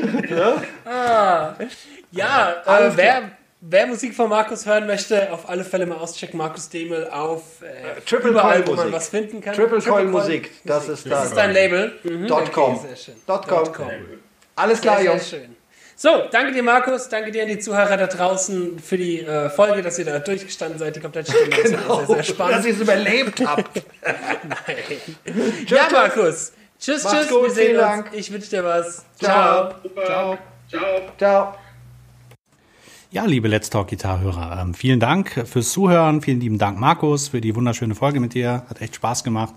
Ja, 2.11 2.55
Alles 2.65 2.93
äh, 2.93 2.97
wer, 2.97 3.32
wer 3.59 3.88
Musik 3.88 4.15
von 4.15 4.29
Markus 4.29 4.65
hören 4.65 4.88
möchte, 4.88 5.32
auf 5.34 5.49
alle 5.49 5.65
Fälle 5.65 5.86
mal 5.86 5.97
auschecken. 5.97 6.38
Markus 6.38 6.69
Demel 6.69 7.09
auf 7.09 7.61
äh, 7.61 7.99
Triple 8.01 8.29
überall, 8.32 8.61
Coil 8.63 8.67
wo 8.67 8.71
man 8.75 8.86
Musik. 8.86 8.93
was 8.95 9.09
finden 9.09 9.41
kann. 9.41 9.53
Triple 9.55 9.79
Coil 9.82 9.91
Coil 9.91 10.05
Musik, 10.05 10.51
das 10.63 10.88
ist 10.88 11.05
Das 11.05 11.11
das. 11.19 11.25
ist 11.29 11.36
dein 11.38 11.51
Label. 11.51 11.99
Mhm, 12.03 12.27
Dot 12.27 12.51
com. 12.53 12.79
sehr 12.79 12.95
schön. 12.95 13.15
Dot 13.27 13.45
com. 13.47 13.65
Dot 13.65 13.73
com. 13.73 13.88
Alles 14.55 14.79
klar, 14.79 14.95
Sehr, 14.95 15.03
sehr 15.03 15.11
Jungs. 15.13 15.29
schön. 15.29 15.55
So, 16.01 16.23
danke 16.31 16.51
dir, 16.51 16.63
Markus. 16.63 17.09
Danke 17.09 17.29
dir 17.29 17.43
an 17.43 17.49
die 17.49 17.59
Zuhörer 17.59 17.95
da 17.95 18.07
draußen 18.07 18.79
für 18.79 18.97
die 18.97 19.19
äh, 19.19 19.51
Folge, 19.51 19.83
dass 19.83 19.99
ihr 19.99 20.05
da 20.05 20.17
durchgestanden 20.17 20.79
seid. 20.79 20.95
Die 20.95 20.99
komplette 20.99 21.31
Stunde. 21.31 21.55
Das 21.61 21.87
war 21.87 21.95
sehr, 21.97 22.07
sehr 22.07 22.15
Dass 22.15 22.27
spannend. 22.27 22.65
ihr 22.65 22.73
es 22.73 22.79
überlebt 22.79 23.45
habt. 23.45 23.83
ja, 25.69 25.87
Markus. 25.91 26.53
Tschüss, 26.79 27.03
Macht's 27.03 27.19
tschüss. 27.19 27.29
gut, 27.29 27.43
Wir 27.43 27.51
sehen 27.51 27.75
uns. 27.75 27.85
Dank. 27.85 28.09
Ich 28.13 28.33
wünsche 28.33 28.49
dir 28.49 28.63
was. 28.63 29.05
Ciao. 29.19 29.75
Ciao. 30.03 30.37
Ciao. 30.67 31.01
Ciao. 31.19 31.55
Ja, 33.11 33.25
liebe 33.25 33.47
Let's 33.47 33.69
Talk 33.69 33.89
Gitarre-Hörer, 33.89 34.59
ähm, 34.59 34.73
vielen 34.73 35.01
Dank 35.01 35.45
fürs 35.45 35.71
Zuhören. 35.71 36.21
Vielen 36.21 36.39
lieben 36.39 36.57
Dank, 36.57 36.79
Markus, 36.79 37.27
für 37.27 37.41
die 37.41 37.53
wunderschöne 37.53 37.93
Folge 37.93 38.19
mit 38.21 38.33
dir. 38.33 38.63
Hat 38.69 38.81
echt 38.81 38.95
Spaß 38.95 39.23
gemacht. 39.23 39.53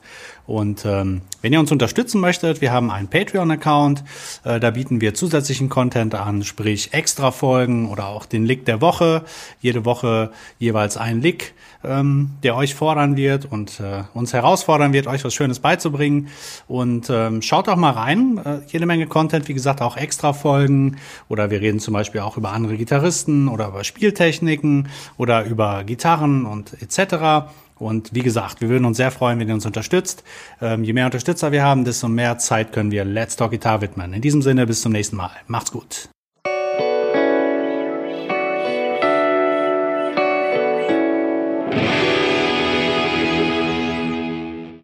Und 0.46 0.84
ähm, 0.84 1.22
wenn 1.40 1.52
ihr 1.52 1.60
uns 1.60 1.72
unterstützen 1.72 2.20
möchtet, 2.20 2.60
wir 2.60 2.70
haben 2.70 2.90
einen 2.90 3.08
Patreon-Account. 3.08 4.04
Äh, 4.44 4.60
da 4.60 4.70
bieten 4.70 5.00
wir 5.00 5.14
zusätzlichen 5.14 5.70
Content 5.70 6.14
an, 6.14 6.42
sprich 6.42 6.92
Extra-Folgen 6.92 7.88
oder 7.88 8.08
auch 8.08 8.26
den 8.26 8.44
Lick 8.44 8.66
der 8.66 8.82
Woche. 8.82 9.22
Jede 9.60 9.86
Woche 9.86 10.32
jeweils 10.58 10.98
ein 10.98 11.22
Lick, 11.22 11.54
ähm, 11.82 12.32
der 12.42 12.56
euch 12.56 12.74
fordern 12.74 13.16
wird 13.16 13.50
und 13.50 13.80
äh, 13.80 14.02
uns 14.12 14.34
herausfordern 14.34 14.92
wird, 14.92 15.06
euch 15.06 15.24
was 15.24 15.32
Schönes 15.32 15.60
beizubringen. 15.60 16.28
Und 16.68 17.08
ähm, 17.08 17.40
schaut 17.40 17.68
doch 17.68 17.76
mal 17.76 17.92
rein. 17.92 18.38
Äh, 18.44 18.60
jede 18.68 18.84
Menge 18.84 19.06
Content, 19.06 19.48
wie 19.48 19.54
gesagt, 19.54 19.80
auch 19.80 19.96
Extra-Folgen. 19.96 20.98
Oder 21.30 21.50
wir 21.50 21.62
reden 21.62 21.80
zum 21.80 21.94
Beispiel 21.94 22.20
auch 22.20 22.36
über 22.36 22.52
andere 22.52 22.76
Gitarristen 22.76 23.48
oder 23.48 23.68
über 23.68 23.82
Spieltechniken 23.82 24.88
oder 25.16 25.46
über 25.46 25.84
Gitarren 25.84 26.44
und 26.44 26.74
etc. 26.82 27.48
Und 27.76 28.14
wie 28.14 28.22
gesagt, 28.22 28.60
wir 28.60 28.68
würden 28.68 28.84
uns 28.84 28.96
sehr 28.96 29.10
freuen, 29.10 29.38
wenn 29.38 29.48
ihr 29.48 29.54
uns 29.54 29.66
unterstützt. 29.66 30.22
Ähm, 30.60 30.84
je 30.84 30.92
mehr 30.92 31.06
Unterstützer 31.06 31.52
wir 31.52 31.62
haben, 31.62 31.84
desto 31.84 32.08
mehr 32.08 32.38
Zeit 32.38 32.72
können 32.72 32.90
wir 32.90 33.04
Let's 33.04 33.36
Talk 33.36 33.50
Guitar 33.50 33.80
widmen. 33.80 34.12
In 34.12 34.22
diesem 34.22 34.42
Sinne, 34.42 34.66
bis 34.66 34.82
zum 34.82 34.92
nächsten 34.92 35.16
Mal. 35.16 35.30
Macht's 35.46 35.72
gut. 35.72 36.08